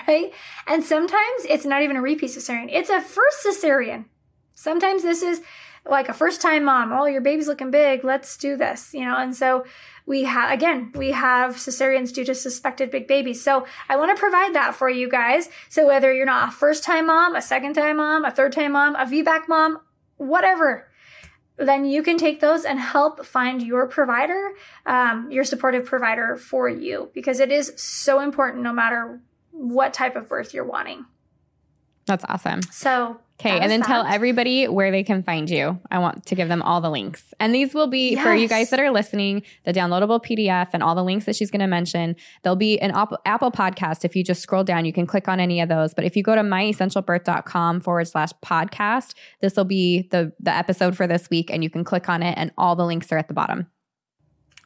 Right? 0.09 0.33
And 0.67 0.83
sometimes 0.83 1.45
it's 1.47 1.67
not 1.67 1.83
even 1.83 1.97
a 1.97 2.01
repeat 2.01 2.31
cesarean, 2.31 2.69
it's 2.73 2.89
a 2.89 3.03
first 3.03 3.45
cesarean. 3.47 4.07
Sometimes 4.55 5.03
this 5.03 5.23
is 5.23 5.43
like 5.87 6.09
a 6.09 6.15
first 6.15 6.41
time 6.41 6.65
mom. 6.65 6.93
Oh, 6.93 7.05
your 7.07 7.21
baby's 7.21 7.49
looking 7.49 7.71
big. 7.71 8.05
Let's 8.05 8.37
do 8.37 8.57
this, 8.57 8.95
you 8.95 9.05
know? 9.05 9.17
And 9.17 9.35
so 9.35 9.65
we 10.07 10.25
have, 10.25 10.51
again, 10.51 10.93
we 10.95 11.13
have 11.13 11.57
cesareans 11.57 12.13
due 12.13 12.25
to 12.25 12.35
suspected 12.35 12.91
big 12.91 13.07
babies. 13.07 13.43
So 13.43 13.67
I 13.89 13.97
want 13.97 14.17
to 14.17 14.21
provide 14.21 14.55
that 14.55 14.75
for 14.75 14.89
you 14.89 15.09
guys. 15.09 15.49
So 15.69 15.87
whether 15.87 16.13
you're 16.13 16.27
not 16.27 16.49
a 16.49 16.53
first 16.53 16.85
time 16.85 17.07
mom, 17.07 17.35
a 17.35 17.43
second 17.43 17.75
time 17.75 17.99
mom, 17.99 18.25
a 18.25 18.31
third 18.31 18.53
time 18.53 18.73
mom, 18.73 18.97
a 18.97 19.05
VBAC 19.05 19.49
mom, 19.49 19.81
whatever, 20.17 20.89
then 21.57 21.85
you 21.85 22.03
can 22.03 22.19
take 22.19 22.41
those 22.41 22.65
and 22.65 22.81
help 22.81 23.25
find 23.25 23.63
your 23.63 23.87
provider, 23.87 24.53
um, 24.87 25.31
your 25.31 25.45
supportive 25.45 25.85
provider 25.85 26.37
for 26.37 26.69
you, 26.69 27.11
because 27.15 27.41
it 27.41 27.53
is 27.53 27.73
so 27.77 28.21
important 28.21 28.63
no 28.63 28.73
matter 28.73 29.21
what 29.53 29.93
type 29.93 30.17
of 30.17 30.29
birth 30.29 30.53
you're 30.53 30.65
wanting. 30.65 31.05
That's 32.07 32.25
awesome. 32.29 32.63
So 32.63 33.21
Okay, 33.41 33.59
and 33.59 33.69
then 33.69 33.81
that. 33.81 33.87
tell 33.87 34.07
everybody 34.07 34.69
where 34.69 34.93
they 34.93 35.03
can 35.03 35.23
find 35.25 35.51
you. 35.51 35.81
I 35.91 35.99
want 35.99 36.25
to 36.27 36.35
give 36.37 36.49
them 36.49 36.63
all 36.63 36.81
the 36.81 36.91
links. 36.91 37.35
And 37.41 37.53
these 37.53 37.75
will 37.75 37.89
be 37.89 38.13
yes. 38.13 38.23
for 38.23 38.33
you 38.33 38.47
guys 38.47 38.71
that 38.71 38.79
are 38.79 38.93
listening, 38.93 39.43
the 39.65 39.73
downloadable 39.73 40.25
PDF 40.25 40.69
and 40.73 40.85
all 40.85 40.95
the 40.95 41.03
links 41.03 41.27
that 41.27 41.35
she's 41.35 41.51
going 41.51 41.61
to 41.61 41.67
mention. 41.67 42.15
There'll 42.43 42.55
be 42.55 42.79
an 42.79 42.93
Apple 42.95 43.51
podcast. 43.51 44.05
If 44.05 44.15
you 44.15 44.23
just 44.23 44.41
scroll 44.41 44.63
down, 44.63 44.85
you 44.85 44.93
can 44.93 45.05
click 45.05 45.27
on 45.29 45.41
any 45.41 45.61
of 45.61 45.69
those. 45.69 45.95
But 45.95 46.05
if 46.05 46.17
you 46.17 46.23
go 46.23 46.37
to 46.37 46.43
myessentialbirth.com 46.43 47.81
forward 47.81 48.07
slash 48.07 48.31
podcast, 48.45 49.15
this 49.41 49.57
will 49.57 49.65
be 49.65 50.03
the, 50.13 50.33
the 50.39 50.53
episode 50.53 50.97
for 50.97 51.09
this 51.09 51.29
week 51.29 51.51
and 51.51 51.65
you 51.65 51.71
can 51.71 51.83
click 51.83 52.09
on 52.09 52.23
it 52.23 52.39
and 52.39 52.53
all 52.57 52.77
the 52.77 52.87
links 52.87 53.11
are 53.11 53.19
at 53.19 53.27
the 53.27 53.35
bottom. 53.35 53.67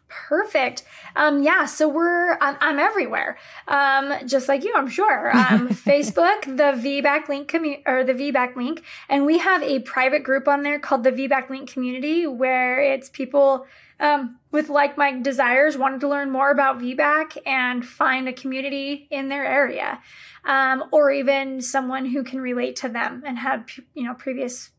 Perfect. 0.08 0.84
Um, 1.16 1.42
yeah, 1.42 1.66
so 1.66 1.86
we're 1.86 2.38
I'm, 2.40 2.56
I'm 2.60 2.78
everywhere, 2.78 3.36
um, 3.66 4.14
just 4.26 4.48
like 4.48 4.64
you, 4.64 4.72
I'm 4.74 4.88
sure. 4.88 5.36
Um, 5.36 5.68
Facebook, 5.68 6.44
the 6.44 6.72
VBAC 6.80 7.28
link 7.28 7.50
commu- 7.50 7.82
or 7.86 8.04
the 8.04 8.14
VBAC 8.14 8.56
link, 8.56 8.82
and 9.10 9.26
we 9.26 9.38
have 9.38 9.62
a 9.62 9.80
private 9.80 10.22
group 10.22 10.48
on 10.48 10.62
there 10.62 10.78
called 10.78 11.04
the 11.04 11.12
VBAC 11.12 11.50
link 11.50 11.70
community, 11.70 12.26
where 12.26 12.80
it's 12.80 13.10
people 13.10 13.66
um, 14.00 14.38
with 14.50 14.70
like-minded 14.70 15.24
desires 15.24 15.76
wanting 15.76 16.00
to 16.00 16.08
learn 16.08 16.30
more 16.30 16.50
about 16.50 16.78
VBAC 16.78 17.38
and 17.44 17.84
find 17.84 18.28
a 18.28 18.32
community 18.32 19.08
in 19.10 19.28
their 19.28 19.44
area, 19.44 20.00
um, 20.44 20.84
or 20.90 21.10
even 21.10 21.60
someone 21.60 22.06
who 22.06 22.24
can 22.24 22.40
relate 22.40 22.76
to 22.76 22.88
them 22.88 23.22
and 23.26 23.38
had 23.38 23.68
you 23.94 24.04
know 24.04 24.14
previous 24.14 24.70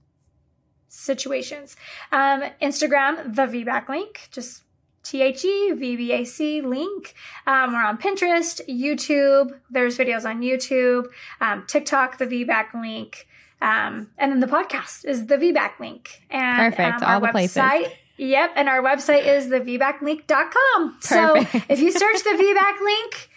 situations. 0.88 1.76
Um, 2.12 2.44
Instagram, 2.62 3.36
the 3.36 3.44
VBAC 3.44 3.90
link, 3.90 4.28
just 4.32 4.64
T-H-E, 5.04 5.72
V-B-A-C 5.74 6.62
link. 6.62 7.14
Um, 7.47 7.74
we're 7.74 7.84
on 7.84 7.97
Pinterest, 7.97 8.62
YouTube. 8.70 9.52
There's 9.70 9.97
videos 9.97 10.26
on 10.30 10.41
YouTube, 10.41 11.08
um, 11.41 11.66
TikTok, 11.68 12.18
the 12.18 12.26
VBAC 12.26 12.74
link. 12.74 13.28
Um, 13.62 14.10
and 14.18 14.32
then 14.32 14.39
the 14.39 14.47
podcast 14.47 15.06
is 15.06 15.28
the 15.28 15.38
VBAC 15.38 15.80
link. 15.80 16.22
And 16.30 16.74
Perfect. 16.74 17.02
Um, 17.02 17.10
All 17.10 17.20
the 17.20 17.28
website, 17.28 17.32
places. 17.32 17.91
Yep. 18.18 18.52
And 18.56 18.70
our 18.70 18.82
website 18.82 19.26
is 19.26 19.47
thevbaclink.com. 19.47 20.97
So 21.00 21.36
if 21.70 21.80
you 21.80 21.91
search 21.91 22.24
the 22.24 22.32
VBAC 22.32 22.84
link, 22.84 23.29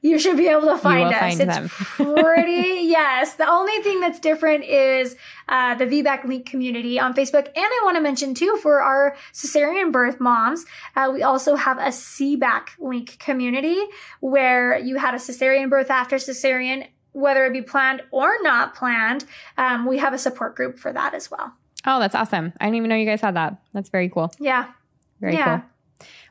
you 0.00 0.18
should 0.18 0.36
be 0.36 0.46
able 0.48 0.68
to 0.68 0.78
find 0.78 1.12
us. 1.12 1.36
Find 1.36 1.50
it's 1.50 1.74
pretty, 1.74 2.80
yes. 2.82 3.34
The 3.34 3.48
only 3.48 3.80
thing 3.82 4.00
that's 4.00 4.20
different 4.20 4.64
is 4.64 5.16
uh, 5.48 5.74
the 5.74 5.86
VBAC 5.86 6.24
Link 6.24 6.46
community 6.46 7.00
on 7.00 7.14
Facebook. 7.14 7.46
And 7.46 7.56
I 7.56 7.80
want 7.84 7.96
to 7.96 8.00
mention 8.00 8.34
too, 8.34 8.58
for 8.62 8.80
our 8.80 9.16
cesarean 9.32 9.90
birth 9.90 10.20
moms, 10.20 10.64
uh, 10.94 11.10
we 11.12 11.22
also 11.22 11.56
have 11.56 11.78
a 11.78 11.88
CBAC 11.88 12.68
Link 12.78 13.18
community 13.18 13.80
where 14.20 14.78
you 14.78 14.96
had 14.96 15.14
a 15.14 15.18
cesarean 15.18 15.68
birth 15.68 15.90
after 15.90 16.16
cesarean, 16.16 16.86
whether 17.12 17.44
it 17.46 17.52
be 17.52 17.62
planned 17.62 18.02
or 18.12 18.36
not 18.42 18.74
planned. 18.74 19.24
Um, 19.56 19.86
we 19.86 19.98
have 19.98 20.12
a 20.12 20.18
support 20.18 20.54
group 20.54 20.78
for 20.78 20.92
that 20.92 21.14
as 21.14 21.30
well. 21.30 21.52
Oh, 21.86 21.98
that's 21.98 22.14
awesome. 22.14 22.52
I 22.60 22.66
didn't 22.66 22.76
even 22.76 22.88
know 22.90 22.96
you 22.96 23.06
guys 23.06 23.20
had 23.20 23.34
that. 23.36 23.56
That's 23.72 23.88
very 23.88 24.08
cool. 24.08 24.32
Yeah. 24.38 24.68
Very 25.20 25.34
yeah. 25.34 25.60
cool. 25.60 25.68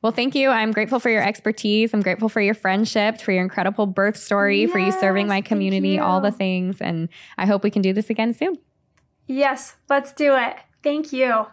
Well, 0.02 0.12
thank 0.12 0.36
you. 0.36 0.50
I'm 0.50 0.72
grateful 0.72 1.00
for 1.00 1.10
your 1.10 1.24
expertise. 1.24 1.94
I'm 1.94 2.02
grateful 2.02 2.30
for 2.30 2.42
your 2.42 2.54
friendship, 2.54 3.20
for 3.20 3.32
your 3.32 3.44
incredible 3.44 3.86
birth 3.86 4.18
story, 4.18 4.62
yes, 4.62 4.72
for 4.72 4.80
you 4.80 4.92
serving 4.92 5.28
my 5.28 5.42
community, 5.42 6.00
all 6.00 6.22
the 6.22 6.32
things. 6.32 6.80
And 6.82 7.10
I 7.38 7.46
hope 7.46 7.64
we 7.64 7.72
can 7.72 7.82
do 7.82 7.94
this 7.94 8.10
again 8.10 8.34
soon. 8.34 8.58
Yes, 9.26 9.76
let's 9.90 10.14
do 10.14 10.36
it. 10.36 10.56
Thank 10.84 11.12
you. 11.12 11.48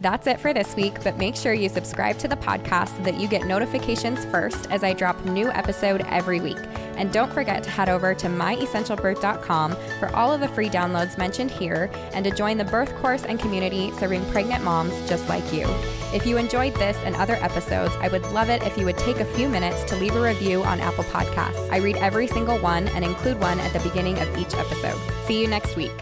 That's 0.00 0.28
it 0.28 0.38
for 0.38 0.54
this 0.54 0.76
week, 0.76 1.02
but 1.02 1.16
make 1.16 1.34
sure 1.34 1.52
you 1.52 1.68
subscribe 1.68 2.18
to 2.18 2.28
the 2.28 2.36
podcast 2.36 2.96
so 2.96 3.02
that 3.02 3.18
you 3.18 3.26
get 3.26 3.46
notifications 3.46 4.24
first 4.26 4.70
as 4.70 4.84
I 4.84 4.92
drop 4.92 5.24
new 5.24 5.50
episode 5.50 6.02
every 6.06 6.40
week. 6.40 6.58
And 6.96 7.12
don't 7.12 7.32
forget 7.32 7.64
to 7.64 7.70
head 7.70 7.88
over 7.88 8.14
to 8.14 8.26
myessentialbirth.com 8.28 9.76
for 9.98 10.14
all 10.14 10.32
of 10.32 10.40
the 10.40 10.48
free 10.48 10.68
downloads 10.68 11.18
mentioned 11.18 11.50
here 11.50 11.90
and 12.12 12.24
to 12.24 12.30
join 12.30 12.58
the 12.58 12.64
birth 12.64 12.94
course 12.96 13.24
and 13.24 13.40
community 13.40 13.90
serving 13.92 14.24
pregnant 14.30 14.62
moms 14.62 14.92
just 15.08 15.28
like 15.28 15.52
you. 15.52 15.66
If 16.12 16.26
you 16.26 16.36
enjoyed 16.36 16.74
this 16.74 16.96
and 16.98 17.16
other 17.16 17.34
episodes, 17.34 17.94
I 18.00 18.08
would 18.08 18.24
love 18.26 18.50
it 18.50 18.62
if 18.62 18.78
you 18.78 18.84
would 18.84 18.98
take 18.98 19.18
a 19.18 19.24
few 19.24 19.48
minutes 19.48 19.82
to 19.84 19.96
leave 19.96 20.14
a 20.14 20.20
review 20.20 20.62
on 20.62 20.80
Apple 20.80 21.04
Podcasts. 21.04 21.70
I 21.70 21.78
read 21.78 21.96
every 21.96 22.28
single 22.28 22.58
one 22.58 22.86
and 22.88 23.04
include 23.04 23.40
one 23.40 23.58
at 23.60 23.72
the 23.72 23.80
beginning 23.80 24.18
of 24.20 24.38
each 24.38 24.54
episode. 24.54 25.00
See 25.26 25.40
you 25.40 25.48
next 25.48 25.76
week. 25.76 25.92